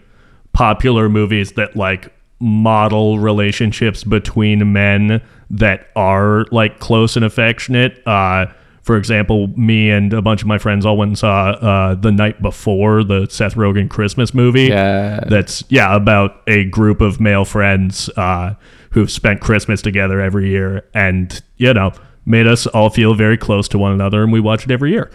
popular 0.53 1.09
movies 1.09 1.53
that 1.53 1.75
like 1.75 2.13
model 2.39 3.19
relationships 3.19 4.03
between 4.03 4.71
men 4.71 5.21
that 5.49 5.87
are 5.95 6.45
like 6.51 6.79
close 6.79 7.15
and 7.15 7.23
affectionate. 7.25 8.01
Uh 8.07 8.47
for 8.83 8.95
example, 8.95 9.47
me 9.59 9.89
and 9.89 10.13
a 10.13 10.21
bunch 10.21 10.41
of 10.41 10.47
my 10.47 10.57
friends 10.57 10.85
all 10.85 10.95
went 10.95 11.09
and 11.09 11.17
saw 11.19 11.49
uh, 11.49 11.95
the 11.95 12.09
night 12.09 12.41
before 12.41 13.03
the 13.03 13.27
Seth 13.29 13.55
Rogen 13.55 13.89
Christmas 13.89 14.33
movie 14.33 14.67
Yeah. 14.67 15.19
that's 15.27 15.61
yeah 15.67 15.93
about 15.93 16.41
a 16.47 16.63
group 16.63 17.01
of 17.01 17.19
male 17.19 17.43
friends 17.43 18.09
uh, 18.15 18.53
who've 18.91 19.11
spent 19.11 19.41
Christmas 19.41 19.81
together 19.81 20.21
every 20.21 20.49
year, 20.49 20.85
and 20.93 21.41
you 21.57 21.73
know 21.73 21.91
made 22.25 22.47
us 22.47 22.65
all 22.67 22.89
feel 22.89 23.13
very 23.13 23.35
close 23.37 23.67
to 23.67 23.77
one 23.77 23.91
another, 23.91 24.23
and 24.23 24.31
we 24.31 24.39
watch 24.39 24.63
it 24.63 24.71
every 24.71 24.91
year. 24.91 25.11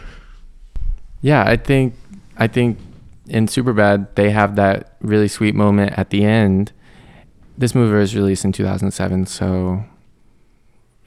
Yeah, 1.22 1.42
I 1.46 1.56
think 1.56 1.94
I 2.36 2.48
think 2.48 2.78
in 3.26 3.46
Superbad 3.46 4.16
they 4.16 4.28
have 4.32 4.56
that 4.56 4.96
really 5.00 5.28
sweet 5.28 5.54
moment 5.54 5.94
at 5.98 6.10
the 6.10 6.24
end. 6.24 6.72
This 7.56 7.74
movie 7.74 7.96
was 7.96 8.14
released 8.14 8.44
in 8.44 8.52
2007, 8.52 9.24
so 9.24 9.82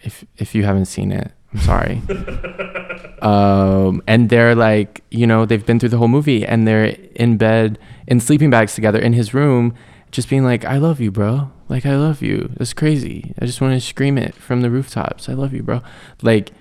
if 0.05 0.23
if 0.37 0.55
you 0.55 0.63
haven't 0.63 0.85
seen 0.85 1.11
it, 1.11 1.31
I'm 1.53 1.59
sorry. 1.59 2.01
um, 3.21 4.01
and 4.07 4.29
they're 4.29 4.55
like, 4.55 5.03
you 5.09 5.27
know, 5.27 5.45
they've 5.45 5.65
been 5.65 5.79
through 5.79 5.89
the 5.89 5.97
whole 5.97 6.07
movie, 6.07 6.45
and 6.45 6.67
they're 6.67 6.95
in 7.15 7.37
bed 7.37 7.79
in 8.07 8.19
sleeping 8.19 8.49
bags 8.49 8.75
together 8.75 8.99
in 8.99 9.13
his 9.13 9.33
room, 9.33 9.73
just 10.11 10.29
being 10.29 10.43
like, 10.43 10.63
"I 10.63 10.77
love 10.77 11.01
you, 11.01 11.11
bro. 11.11 11.51
Like, 11.67 11.85
I 11.85 11.95
love 11.95 12.21
you. 12.21 12.51
That's 12.57 12.73
crazy. 12.73 13.33
I 13.39 13.45
just 13.45 13.59
want 13.59 13.73
to 13.73 13.81
scream 13.81 14.17
it 14.17 14.35
from 14.35 14.61
the 14.61 14.69
rooftops. 14.69 15.27
I 15.27 15.33
love 15.33 15.53
you, 15.53 15.63
bro." 15.63 15.81
Like 16.21 16.51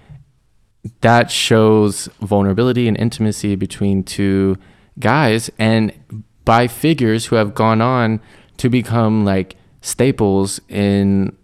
that 1.01 1.31
shows 1.31 2.09
vulnerability 2.21 2.89
and 2.89 2.97
intimacy 2.97 3.57
between 3.57 4.03
two 4.05 4.57
guys 4.99 5.51
and 5.59 5.93
by 6.45 6.67
figures 6.67 7.27
who 7.27 7.37
have 7.37 7.55
gone 7.55 7.81
on 7.81 8.21
to 8.59 8.69
become 8.69 9.25
like 9.25 9.57
staples 9.81 10.61
in 10.69 11.35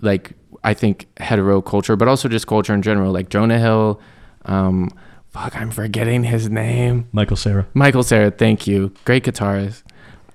like 0.00 0.32
I 0.62 0.74
think 0.74 1.06
hetero 1.18 1.62
culture, 1.62 1.96
but 1.96 2.08
also 2.08 2.28
just 2.28 2.46
culture 2.46 2.74
in 2.74 2.82
general. 2.82 3.12
Like 3.12 3.28
Jonah 3.30 3.58
Hill, 3.58 4.00
um, 4.44 4.90
fuck, 5.30 5.56
I'm 5.56 5.70
forgetting 5.70 6.24
his 6.24 6.50
name. 6.50 7.08
Michael 7.12 7.36
Cera. 7.36 7.66
Michael 7.74 8.02
Cera, 8.02 8.30
thank 8.30 8.66
you. 8.66 8.92
Great 9.04 9.24
guitarist. 9.24 9.82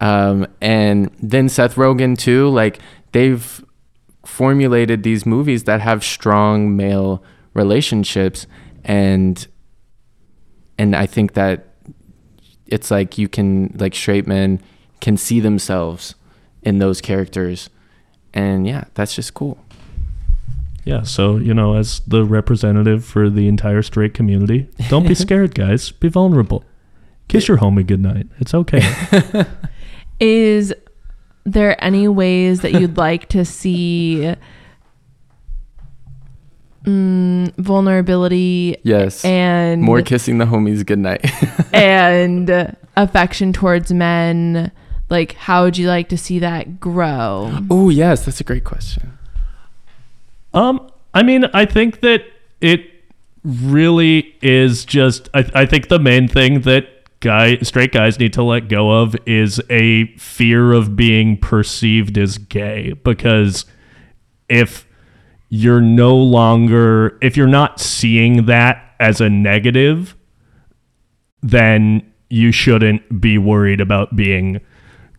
Um, 0.01 0.47
and 0.61 1.11
then 1.21 1.47
Seth 1.49 1.75
Rogen 1.75 2.17
too. 2.17 2.49
Like 2.49 2.79
they've 3.11 3.63
formulated 4.25 5.03
these 5.03 5.25
movies 5.25 5.65
that 5.65 5.81
have 5.81 6.03
strong 6.03 6.75
male 6.75 7.23
relationships, 7.53 8.47
and 8.83 9.47
and 10.77 10.95
I 10.95 11.05
think 11.05 11.33
that 11.33 11.67
it's 12.65 12.91
like 12.91 13.17
you 13.17 13.29
can 13.29 13.75
like 13.77 13.95
straight 13.95 14.27
men 14.27 14.61
can 15.01 15.17
see 15.17 15.39
themselves 15.39 16.15
in 16.63 16.79
those 16.79 16.99
characters, 16.99 17.69
and 18.33 18.67
yeah, 18.67 18.85
that's 18.95 19.15
just 19.15 19.33
cool. 19.33 19.59
Yeah, 20.85 21.01
so 21.03 21.37
you 21.37 21.53
know, 21.53 21.75
as 21.75 21.99
the 22.07 22.23
representative 22.23 23.03
for 23.03 23.29
the 23.29 23.47
entire 23.47 23.81
straight 23.81 24.13
community, 24.13 24.69
don't 24.89 25.07
be 25.07 25.15
scared, 25.25 25.53
guys. 25.55 25.91
Be 25.91 26.07
vulnerable. 26.07 26.63
Kiss 27.27 27.47
your 27.47 27.57
homie 27.57 27.85
goodnight. 27.85 28.27
It's 28.39 28.53
okay. 28.53 28.83
is 30.19 30.73
there 31.43 31.83
any 31.83 32.07
ways 32.07 32.61
that 32.61 32.73
you'd 32.73 32.97
like 32.97 33.27
to 33.29 33.43
see 33.45 34.35
mm, 36.83 37.55
vulnerability 37.57 38.77
Yes. 38.83 39.23
and 39.25 39.81
More 39.81 40.01
kissing 40.01 40.37
the 40.37 40.45
homies 40.45 40.85
goodnight. 40.85 41.25
and 41.73 42.75
affection 42.97 43.51
towards 43.53 43.91
men 43.91 44.71
like 45.09 45.33
how 45.33 45.63
would 45.63 45.77
you 45.77 45.87
like 45.87 46.07
to 46.09 46.17
see 46.17 46.39
that 46.39 46.79
grow 46.79 47.51
oh 47.69 47.89
yes, 47.89 48.25
that's 48.25 48.39
a 48.39 48.43
great 48.43 48.63
question. 48.63 49.17
Um, 50.55 50.89
I 51.13 51.21
mean, 51.21 51.45
I 51.53 51.65
think 51.65 52.01
that 52.01 52.23
it 52.61 52.89
really 53.43 54.35
is 54.41 54.85
just. 54.85 55.29
I, 55.33 55.49
I 55.53 55.65
think 55.65 55.89
the 55.89 55.99
main 55.99 56.27
thing 56.27 56.61
that 56.61 56.87
guy 57.19 57.57
straight 57.59 57.91
guys 57.91 58.19
need 58.19 58.33
to 58.33 58.43
let 58.43 58.67
go 58.67 58.91
of 58.91 59.15
is 59.25 59.61
a 59.69 60.07
fear 60.17 60.73
of 60.73 60.95
being 60.95 61.37
perceived 61.37 62.17
as 62.17 62.37
gay 62.37 62.93
because 63.03 63.65
if 64.49 64.85
you're 65.49 65.81
no 65.81 66.15
longer 66.15 67.17
if 67.21 67.35
you're 67.37 67.47
not 67.47 67.79
seeing 67.79 68.45
that 68.45 68.93
as 68.99 69.21
a 69.21 69.29
negative 69.29 70.15
then 71.41 72.11
you 72.29 72.51
shouldn't 72.51 73.21
be 73.21 73.37
worried 73.37 73.79
about 73.79 74.15
being 74.15 74.59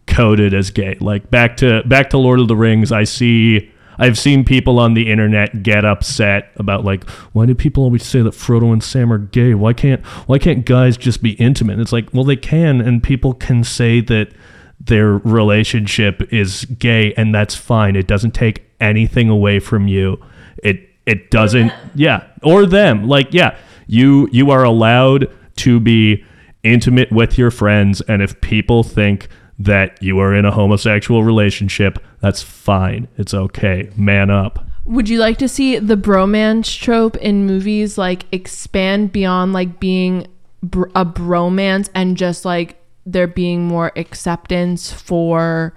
coded 0.07 0.55
as 0.55 0.71
gay. 0.71 0.97
Like 1.01 1.31
back 1.31 1.57
to 1.59 1.83
back 1.87 2.11
to 2.11 2.19
Lord 2.19 2.41
of 2.41 2.49
the 2.49 2.57
Rings, 2.57 2.93
I 2.93 3.05
see 3.05 3.71
I've 3.99 4.19
seen 4.19 4.45
people 4.45 4.79
on 4.79 4.95
the 4.95 5.11
internet 5.11 5.63
get 5.63 5.85
upset 5.85 6.53
about 6.57 6.85
like 6.85 7.09
why 7.33 7.47
do 7.47 7.55
people 7.55 7.85
always 7.85 8.05
say 8.05 8.23
that 8.23 8.35
Frodo 8.35 8.73
and 8.73 8.83
Sam 8.83 9.13
are 9.13 9.19
gay? 9.19 9.55
Why 9.55 9.73
can't 9.73 10.05
why 10.27 10.39
can't 10.39 10.65
guys 10.65 10.97
just 10.97 11.23
be 11.23 11.33
intimate? 11.33 11.75
And 11.75 11.83
it's 11.83 11.93
like, 11.93 12.13
well 12.13 12.25
they 12.25 12.37
can 12.37 12.81
and 12.81 13.03
people 13.03 13.35
can 13.35 13.65
say 13.65 14.01
that 14.03 14.33
their 14.79 15.19
relationship 15.19 16.33
is 16.33 16.65
gay 16.65 17.13
and 17.15 17.35
that's 17.35 17.55
fine. 17.55 17.97
It 17.97 18.07
doesn't 18.07 18.33
take 18.33 18.65
anything 18.81 19.29
away 19.29 19.59
from 19.59 19.89
you. 19.89 20.23
It 20.63 20.89
it 21.07 21.31
doesn't 21.31 21.73
yeah, 21.95 22.27
or 22.43 22.67
them. 22.67 23.07
Like 23.07 23.33
yeah, 23.33 23.57
you 23.87 24.29
you 24.33 24.51
are 24.51 24.65
allowed 24.65 25.31
to 25.57 25.81
be 25.81 26.25
intimate 26.63 27.13
with 27.13 27.39
your 27.39 27.51
friends 27.51 28.01
and 28.03 28.21
if 28.23 28.41
people 28.41 28.83
think 28.83 29.29
that 29.59 30.03
you 30.03 30.19
are 30.19 30.35
in 30.35 30.45
a 30.45 30.51
homosexual 30.51 31.25
relationship, 31.25 31.99
that's 32.21 32.43
fine. 32.43 33.09
It's 33.17 33.35
okay. 33.35 33.91
Man 33.97 34.31
up. 34.31 34.65
Would 34.85 35.09
you 35.09 35.19
like 35.19 35.39
to 35.39 35.49
see 35.49 35.79
the 35.79 35.97
bromance 35.97 36.79
trope 36.79 37.17
in 37.17 37.47
movies 37.47 37.99
like 37.99 38.25
expand 38.33 39.13
beyond 39.13 39.53
like 39.53 39.81
being 39.81 40.29
br- 40.63 40.87
a 40.95 41.05
bromance 41.05 41.89
and 41.95 42.17
just 42.17 42.45
like 42.45 42.81
there 43.05 43.27
being 43.27 43.67
more 43.67 43.93
acceptance 43.97 44.93
for 44.93 45.75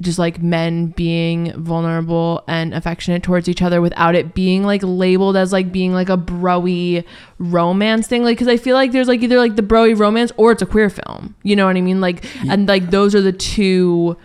just 0.00 0.18
like 0.18 0.40
men 0.40 0.88
being 0.88 1.52
vulnerable 1.60 2.44
and 2.46 2.72
affectionate 2.72 3.22
towards 3.22 3.48
each 3.48 3.62
other 3.62 3.80
without 3.80 4.14
it 4.14 4.32
being 4.32 4.62
like 4.62 4.80
labeled 4.84 5.36
as 5.36 5.52
like 5.52 5.72
being 5.72 5.92
like 5.92 6.08
a 6.08 6.16
broy 6.16 7.04
romance 7.38 8.06
thing. 8.06 8.22
Like 8.22 8.36
because 8.36 8.48
i 8.48 8.56
feel 8.56 8.76
like 8.76 8.92
there's 8.92 9.08
like 9.08 9.22
either 9.22 9.38
like 9.38 9.56
the 9.56 9.62
broy 9.62 9.98
romance 9.98 10.30
or 10.36 10.52
it's 10.52 10.62
a 10.62 10.66
queer 10.66 10.88
film. 10.88 11.34
You 11.42 11.56
know 11.56 11.66
what 11.66 11.76
i 11.76 11.80
mean? 11.80 12.00
Like 12.00 12.24
and 12.48 12.68
like 12.68 12.90
those 12.90 13.14
are 13.14 13.20
the 13.20 13.32
two 13.32 14.16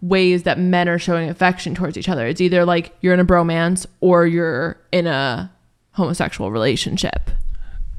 ways 0.00 0.44
that 0.44 0.58
men 0.58 0.88
are 0.88 0.98
showing 0.98 1.28
affection 1.28 1.74
towards 1.74 1.98
each 1.98 2.08
other. 2.08 2.26
It's 2.26 2.40
either 2.40 2.64
like 2.64 2.96
you're 3.00 3.14
in 3.14 3.20
a 3.20 3.24
bromance 3.24 3.86
or 4.00 4.26
you're 4.26 4.78
in 4.92 5.06
a 5.06 5.52
homosexual 5.92 6.50
relationship. 6.50 7.30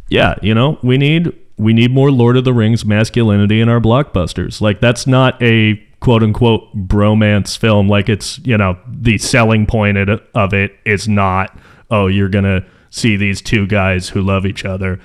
Yeah, 0.08 0.36
you 0.42 0.56
know, 0.56 0.80
we 0.82 0.98
need 0.98 1.32
we 1.58 1.74
need 1.74 1.92
more 1.92 2.10
Lord 2.10 2.38
of 2.38 2.46
the 2.46 2.54
Rings 2.54 2.86
masculinity 2.86 3.62
in 3.62 3.70
our 3.70 3.80
blockbusters. 3.80 4.62
Like 4.62 4.80
that's 4.80 5.06
not 5.06 5.40
a 5.44 5.86
quote 6.00 6.24
unquote 6.24 6.76
bromance 6.88 7.58
film. 7.58 7.88
Like 7.88 8.10
it's, 8.10 8.40
you 8.40 8.58
know, 8.58 8.78
the 8.88 9.18
selling 9.18 9.66
point 9.66 9.98
of 9.98 10.54
it 10.54 10.76
is 10.86 11.08
not, 11.08 11.58
oh, 11.92 12.08
you're 12.08 12.30
going 12.30 12.46
to 12.46 12.66
see 12.90 13.18
these 13.18 13.42
two 13.42 13.68
guys 13.68 14.10
who 14.10 14.22
love 14.22 14.46
each 14.46 14.66
other, 14.66 15.00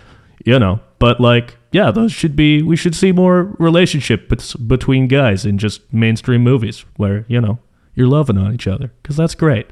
you 0.44 0.58
know. 0.58 0.80
But 0.98 1.20
like, 1.20 1.56
yeah, 1.72 1.90
those 1.90 2.12
should 2.12 2.36
be 2.36 2.62
we 2.62 2.76
should 2.76 2.94
see 2.94 3.12
more 3.12 3.54
relationship 3.58 4.32
between 4.66 5.08
guys 5.08 5.44
in 5.44 5.58
just 5.58 5.92
mainstream 5.92 6.42
movies 6.42 6.84
where, 6.96 7.24
you 7.28 7.40
know, 7.40 7.58
you're 7.94 8.08
loving 8.08 8.38
on 8.38 8.54
each 8.54 8.66
other 8.66 8.92
cuz 9.02 9.16
that's 9.16 9.34
great. 9.34 9.66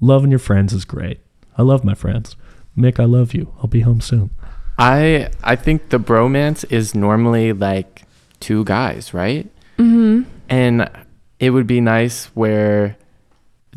Loving 0.00 0.30
your 0.30 0.38
friends 0.38 0.72
is 0.72 0.84
great. 0.84 1.20
I 1.56 1.62
love 1.62 1.84
my 1.84 1.94
friends. 1.94 2.36
Mick, 2.76 3.00
I 3.00 3.04
love 3.04 3.34
you. 3.34 3.52
I'll 3.58 3.66
be 3.66 3.80
home 3.80 4.00
soon. 4.00 4.30
I 4.78 5.30
I 5.42 5.56
think 5.56 5.88
the 5.88 5.98
bromance 5.98 6.64
is 6.70 6.94
normally 6.94 7.52
like 7.52 8.04
two 8.38 8.62
guys, 8.64 9.12
right? 9.12 9.50
Mm-hmm. 9.78 10.22
And 10.48 10.90
it 11.38 11.50
would 11.50 11.66
be 11.66 11.80
nice 11.80 12.26
where 12.34 12.96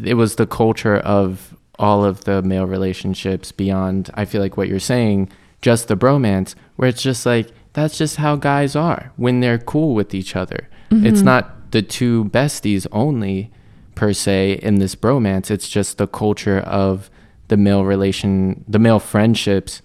it 0.04 0.16
was 0.16 0.36
the 0.36 0.48
culture 0.48 0.98
of 0.98 1.56
all 1.78 2.04
of 2.04 2.24
the 2.24 2.42
male 2.42 2.66
relationships 2.66 3.52
beyond. 3.52 4.10
I 4.14 4.26
feel 4.26 4.42
like 4.42 4.58
what 4.58 4.68
you're 4.68 4.80
saying, 4.80 5.32
just 5.62 5.88
the 5.88 5.98
bromance, 5.98 6.56
where 6.76 6.90
it's 6.90 7.02
just 7.02 7.26
like 7.26 7.50
that's 7.74 7.98
just 7.98 8.18
how 8.18 8.36
guys 8.36 8.76
are 8.76 9.12
when 9.16 9.40
they're 9.40 9.58
cool 9.58 9.96
with 9.96 10.14
each 10.14 10.36
other. 10.36 10.70
It's 10.92 11.20
mm-hmm. 11.20 11.26
not 11.26 11.72
the 11.72 11.82
two 11.82 12.26
besties 12.26 12.86
only 12.92 13.50
per 13.96 14.12
se 14.12 14.60
in 14.62 14.76
this 14.76 14.94
bromance. 14.94 15.50
It's 15.50 15.70
just 15.70 15.98
the 15.98 16.08
culture 16.08 16.60
of 16.60 17.10
the 17.48 17.58
male 17.58 17.86
relation, 17.86 18.66
the 18.68 18.80
male 18.80 19.00
friendships 19.00 19.82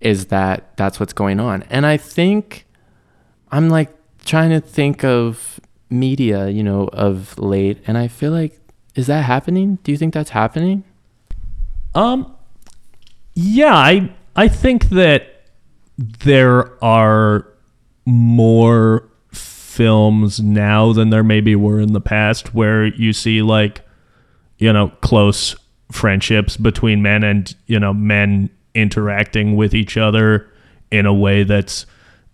is 0.00 0.26
that 0.26 0.76
that's 0.76 0.98
what's 0.98 1.12
going 1.12 1.40
on. 1.40 1.62
And 1.64 1.86
I 1.86 1.96
think 1.96 2.66
I'm 3.50 3.70
like 3.70 3.90
trying 4.24 4.50
to 4.50 4.60
think 4.60 5.04
of 5.04 5.60
media, 5.92 6.48
you 6.48 6.62
know, 6.62 6.88
of 6.92 7.38
late, 7.38 7.82
and 7.86 7.96
I 7.98 8.08
feel 8.08 8.32
like 8.32 8.58
is 8.94 9.06
that 9.06 9.24
happening? 9.24 9.78
Do 9.84 9.92
you 9.92 9.98
think 9.98 10.12
that's 10.12 10.30
happening? 10.30 10.84
Um, 11.94 12.34
yeah, 13.34 13.74
I 13.74 14.12
I 14.36 14.48
think 14.48 14.90
that 14.90 15.44
there 15.96 16.82
are 16.84 17.46
more 18.04 19.08
films 19.32 20.40
now 20.40 20.92
than 20.92 21.10
there 21.10 21.22
maybe 21.22 21.56
were 21.56 21.80
in 21.80 21.92
the 21.92 22.00
past 22.00 22.54
where 22.54 22.86
you 22.86 23.12
see 23.12 23.40
like 23.40 23.80
you 24.58 24.72
know 24.72 24.88
close 25.00 25.56
friendships 25.90 26.56
between 26.56 27.00
men 27.00 27.22
and 27.22 27.54
you 27.66 27.78
know 27.78 27.92
men 27.94 28.50
interacting 28.74 29.56
with 29.56 29.74
each 29.74 29.96
other 29.96 30.50
in 30.90 31.06
a 31.06 31.14
way 31.14 31.42
that's 31.42 31.86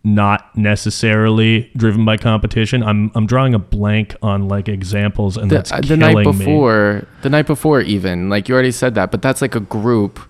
not 0.05 0.57
necessarily 0.57 1.71
driven 1.77 2.05
by 2.05 2.17
competition. 2.17 2.83
I'm 2.83 3.11
I'm 3.15 3.27
drawing 3.27 3.55
a 3.55 3.59
blank 3.59 4.15
on 4.23 4.49
like 4.49 4.69
examples 4.69 5.37
and 5.37 5.51
The, 5.51 5.57
that's 5.57 5.73
uh, 5.73 5.81
the 5.81 5.97
night 5.97 6.13
killing 6.13 6.39
me. 6.39 6.45
before, 6.45 7.07
the 7.23 7.31
night 7.31 7.47
before, 7.47 7.81
even 7.81 8.29
like 8.29 8.49
you 8.49 8.55
already 8.55 8.71
said 8.73 8.95
that, 8.95 9.11
but 9.11 9.23
that's 9.23 9.43
like 9.43 9.55
a 9.55 9.61
group 9.61 10.21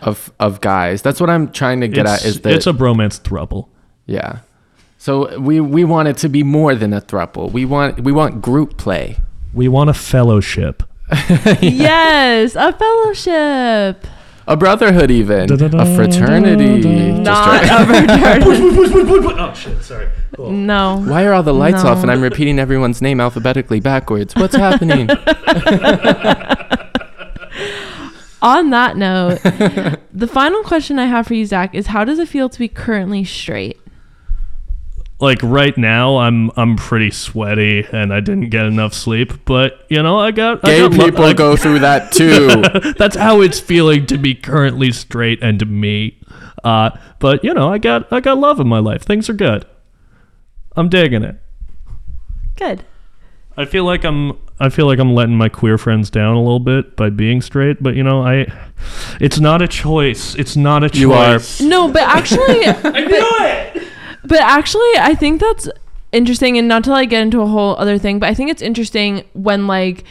of 0.00 0.32
of 0.40 0.60
guys. 0.60 1.02
That's 1.02 1.20
what 1.20 1.28
I'm 1.30 1.52
trying 1.52 1.80
to 1.82 1.88
get 1.88 2.06
It's, 2.06 2.24
at. 2.24 2.24
Is 2.24 2.40
that 2.40 2.52
it's 2.54 2.66
a 2.66 2.72
bromance 2.72 3.20
throuple. 3.20 3.68
yeah? 4.06 4.40
So 4.98 5.38
we 5.38 5.60
we 5.60 5.84
want 5.84 6.08
it 6.08 6.16
to 6.18 6.28
be 6.28 6.42
more 6.42 6.74
than 6.74 6.92
a 6.92 7.00
thruple. 7.00 7.50
We 7.52 7.64
want 7.64 8.00
we 8.00 8.12
want 8.12 8.42
group 8.42 8.76
play. 8.78 9.18
We 9.54 9.68
want 9.68 9.90
a 9.90 9.94
fellowship. 9.94 10.82
yes 11.60 12.54
a 12.54 12.72
fellowship 12.72 14.06
A 14.50 14.56
brotherhood, 14.56 15.10
even 15.12 15.48
a 15.52 15.94
fraternity. 15.94 17.12
Not 17.12 17.62
a 17.62 17.86
fraternity. 18.06 18.50
oh 19.38 19.54
shit! 19.54 19.80
Sorry. 19.80 20.08
no 20.36 21.04
Why 21.06 21.24
are 21.24 21.34
all 21.34 21.44
the 21.44 21.54
lights 21.54 21.84
off 21.84 22.02
and 22.02 22.10
I'm 22.10 22.20
repeating 22.20 22.58
everyone's 22.58 23.00
name 23.00 23.20
alphabetically 23.20 23.78
backwards? 23.78 24.34
What's 24.34 24.56
happening? 24.56 25.08
On 28.42 28.70
that 28.70 28.96
note, 28.96 29.40
the 30.12 30.26
final 30.26 30.64
question 30.64 30.98
I 30.98 31.06
have 31.06 31.28
for 31.28 31.34
you, 31.34 31.46
Zack, 31.46 31.72
is 31.72 31.86
how 31.86 32.04
does 32.04 32.18
it 32.18 32.26
feel 32.26 32.48
to 32.48 32.58
be 32.58 32.66
currently 32.66 33.22
straight? 33.22 33.78
Like 35.20 35.40
right 35.42 35.76
now, 35.76 36.16
I'm 36.18 36.50
I'm 36.56 36.76
pretty 36.76 37.10
sweaty 37.10 37.86
and 37.92 38.12
I 38.12 38.20
didn't 38.20 38.48
get 38.48 38.64
enough 38.66 38.94
sleep. 38.94 39.44
But 39.44 39.84
you 39.90 40.02
know, 40.02 40.18
I 40.18 40.30
got 40.30 40.60
I 40.64 40.68
Gay 40.70 40.88
got 40.88 40.92
people 40.92 41.24
I- 41.24 41.32
go 41.34 41.56
through 41.56 41.80
that 41.80 42.10
too. 42.12 42.92
That's 42.98 43.16
how 43.16 43.40
it's 43.42 43.60
feeling 43.60 44.06
to 44.06 44.16
be 44.18 44.34
currently 44.34 44.92
straight 44.92 45.42
and 45.42 45.58
to 45.58 45.66
me. 45.66 46.18
Uh, 46.64 46.90
but 47.18 47.44
you 47.44 47.52
know, 47.52 47.70
I 47.70 47.78
got 47.78 48.10
I 48.12 48.20
got 48.20 48.38
love 48.38 48.60
in 48.60 48.68
my 48.68 48.78
life. 48.78 49.02
Things 49.02 49.28
are 49.28 49.34
good. 49.34 49.66
I'm 50.76 50.88
digging 50.88 51.22
it. 51.22 51.36
Good. 52.56 52.84
I 53.56 53.64
feel 53.66 53.84
like 53.84 54.04
I'm 54.04 54.38
I 54.58 54.68
feel 54.68 54.86
like 54.86 54.98
I'm 54.98 55.14
letting 55.14 55.36
my 55.36 55.48
queer 55.48 55.76
friends 55.78 56.08
down 56.10 56.34
a 56.36 56.40
little 56.42 56.60
bit 56.60 56.96
by 56.96 57.10
being 57.10 57.40
straight, 57.42 57.82
but 57.82 57.94
you 57.94 58.02
know, 58.02 58.22
I 58.22 58.46
it's 59.20 59.38
not 59.40 59.60
a 59.62 59.68
choice. 59.68 60.34
It's 60.34 60.56
not 60.56 60.84
a 60.84 60.88
choice. 60.90 61.00
You 61.00 61.12
are- 61.12 61.40
No, 61.60 61.90
but 61.92 62.02
actually, 62.02 62.64
I 62.66 63.00
knew 63.04 63.18
it. 63.20 63.69
But 64.24 64.40
actually, 64.40 64.90
I 64.98 65.14
think 65.14 65.40
that's 65.40 65.68
interesting. 66.12 66.58
And 66.58 66.68
not 66.68 66.84
to 66.84 66.90
like 66.90 67.10
get 67.10 67.22
into 67.22 67.40
a 67.40 67.46
whole 67.46 67.76
other 67.76 67.98
thing, 67.98 68.18
but 68.18 68.28
I 68.28 68.34
think 68.34 68.50
it's 68.50 68.62
interesting 68.62 69.24
when 69.32 69.66
like 69.66 70.04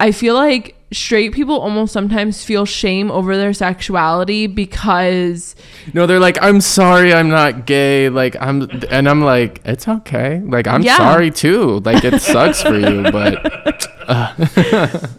I 0.00 0.12
feel 0.12 0.34
like 0.34 0.74
straight 0.90 1.34
people 1.34 1.60
almost 1.60 1.92
sometimes 1.92 2.42
feel 2.44 2.64
shame 2.64 3.10
over 3.10 3.36
their 3.36 3.52
sexuality 3.52 4.46
because 4.46 5.54
No, 5.92 6.06
they're 6.06 6.18
like, 6.20 6.38
I'm 6.40 6.62
sorry, 6.62 7.12
I'm 7.12 7.28
not 7.28 7.66
gay. 7.66 8.08
Like 8.08 8.36
I'm, 8.40 8.70
and 8.90 9.06
I'm 9.06 9.20
like, 9.22 9.60
it's 9.66 9.86
okay. 9.86 10.40
Like 10.40 10.66
I'm 10.66 10.82
Yeah. 10.82 10.96
sorry 10.96 11.30
too. 11.30 11.80
Like 11.80 12.04
it 12.04 12.22
sucks 12.22 12.62
for 12.62 12.78
you, 12.78 13.02
but 13.12 13.86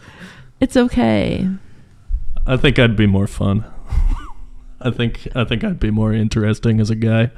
it's 0.60 0.76
okay. 0.76 1.48
I 2.48 2.58
think 2.58 2.80
I'd 2.80 2.96
be 2.96 3.06
more 3.06 3.28
fun. 3.28 3.64
I 4.82 4.90
think 4.92 5.28
I 5.36 5.44
think 5.44 5.64
I'd 5.64 5.80
be 5.80 5.92
more 5.92 6.14
interesting 6.14 6.80
as 6.80 6.90
a 6.90 6.96
guy. 6.96 7.30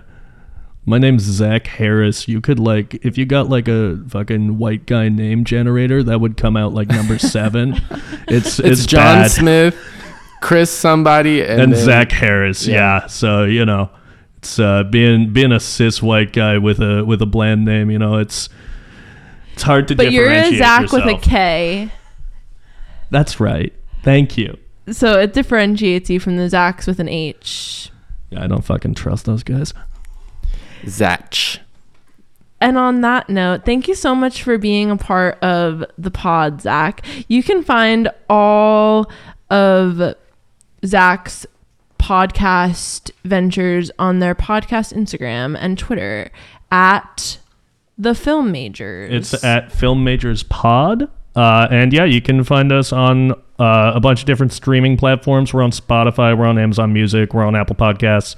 My 0.86 0.98
name's 0.98 1.24
Zack 1.24 1.68
Harris. 1.68 2.28
You 2.28 2.42
could 2.42 2.60
like 2.60 2.96
if 3.06 3.18
you 3.18 3.26
got 3.26 3.50
like 3.50 3.68
a 3.68 3.98
fucking 4.10 4.58
white 4.58 4.86
guy 4.88 5.10
name 5.10 5.44
generator, 5.44 6.02
that 6.04 6.20
would 6.20 6.38
come 6.38 6.58
out 6.58 6.74
like 6.74 6.88
number 6.90 7.20
seven. 7.20 7.80
It's 8.28 8.60
it's, 8.60 8.60
it's, 8.60 8.86
John 8.88 9.22
bad. 9.24 9.32
Smith, 9.32 9.78
Chris 10.42 10.72
somebody, 10.72 11.42
and, 11.42 11.62
and 11.62 11.74
then- 11.74 11.86
Zack 11.86 12.12
Harris. 12.12 12.66
Yeah. 12.66 13.02
Yeah. 13.02 13.08
So 13.08 13.44
you 13.44 13.64
know, 13.66 13.92
it's 14.38 14.58
uh, 14.58 14.84
being 14.84 15.32
being 15.32 15.52
a 15.52 15.60
cis 15.60 16.02
white 16.02 16.34
guy 16.34 16.58
with 16.58 16.80
a 16.80 17.06
with 17.06 17.22
a 17.22 17.28
bland 17.28 17.64
name. 17.64 17.92
You 17.92 18.00
know, 18.00 18.18
it's 18.18 18.50
it's 19.54 19.62
hard 19.62 19.88
to 19.90 19.96
But 19.96 20.12
you're 20.12 20.30
a 20.32 20.58
Zack 20.58 20.82
yourself. 20.84 21.06
with 21.06 21.16
a 21.16 21.20
K. 21.20 21.92
That's 23.12 23.40
right. 23.40 23.72
Thank 24.04 24.36
you. 24.38 24.58
So 24.90 25.20
it 25.20 25.34
differentiates 25.34 26.10
you 26.10 26.20
from 26.20 26.38
the 26.38 26.44
Zachs 26.48 26.88
with 26.88 27.00
an 27.00 27.08
H. 27.08 27.92
I 28.36 28.48
don't 28.48 28.64
fucking 28.64 28.96
trust 28.96 29.26
those 29.26 29.44
guys. 29.44 29.74
Zack. 30.88 31.36
and 32.60 32.78
on 32.78 33.02
that 33.02 33.30
note, 33.30 33.66
thank 33.66 33.88
you 33.88 33.96
so 33.96 34.14
much 34.16 34.44
for 34.44 34.58
being 34.58 34.92
a 34.92 34.98
part 34.98 35.38
of 35.44 35.84
the 35.98 36.12
pod, 36.12 36.62
Zack. 36.62 37.06
You 37.28 37.42
can 37.44 37.64
find 37.64 38.10
all 38.30 39.12
of 39.50 40.16
Zack's 40.86 41.46
podcast 42.00 43.12
ventures 43.24 43.92
on 44.00 44.20
their 44.20 44.34
podcast 44.36 44.94
Instagram 44.94 45.56
and 45.60 45.78
Twitter 45.78 46.32
at 46.72 47.38
the 47.98 48.16
Film 48.16 48.52
Majors. 48.52 49.32
It's 49.34 49.44
at 49.44 49.72
Film 49.72 50.04
Majors 50.04 50.44
Pod. 50.44 51.10
Uh, 51.36 51.68
and 51.72 51.94
yeah, 51.94 52.04
you 52.04 52.22
can 52.22 52.44
find 52.44 52.72
us 52.72 52.92
on 52.92 53.32
uh, 53.60 53.94
a 53.96 54.00
bunch 54.00 54.22
of 54.22 54.26
different 54.26 54.52
streaming 54.52 54.98
platforms. 54.98 55.54
We're 55.54 55.62
on 55.62 55.72
Spotify, 55.72 56.38
we're 56.38 56.48
on 56.48 56.58
Amazon 56.58 56.92
Music, 56.92 57.34
we're 57.34 57.46
on 57.46 57.56
Apple 57.56 57.76
Podcasts. 57.76 58.36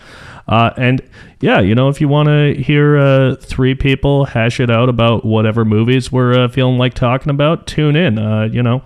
Uh, 0.47 0.71
and 0.77 1.01
yeah, 1.43 1.59
you 1.59 1.75
know, 1.75 1.89
if 1.89 1.99
you 1.99 2.07
want 2.07 2.27
to 2.29 2.53
hear 2.63 2.97
uh, 2.97 3.35
three 3.35 3.75
people 3.75 4.23
hash 4.23 4.61
it 4.61 4.69
out 4.69 4.87
about 4.87 5.25
whatever 5.25 5.65
movies 5.65 6.09
we're 6.09 6.45
uh, 6.45 6.47
feeling 6.47 6.77
like 6.77 6.93
talking 6.93 7.29
about, 7.29 7.67
tune 7.67 7.97
in. 7.97 8.17
Uh, 8.17 8.45
you 8.45 8.63
know, 8.63 8.81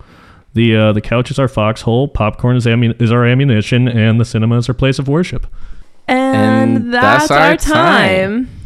the 0.54 0.74
uh, 0.76 0.92
the 0.92 1.00
couch 1.00 1.30
is 1.30 1.38
our 1.38 1.46
foxhole, 1.46 2.08
popcorn 2.08 2.56
is, 2.56 2.66
ammu- 2.66 3.00
is 3.00 3.12
our 3.12 3.24
ammunition, 3.24 3.86
and 3.86 4.20
the 4.20 4.24
cinema 4.24 4.58
is 4.58 4.68
our 4.68 4.74
place 4.74 4.98
of 4.98 5.06
worship. 5.06 5.46
and, 6.08 6.78
And 6.78 6.94
that's, 6.94 7.28
that's 7.28 7.30
our 7.30 7.38
our 7.50 7.56
time. 7.56 8.46
time. 8.46 8.57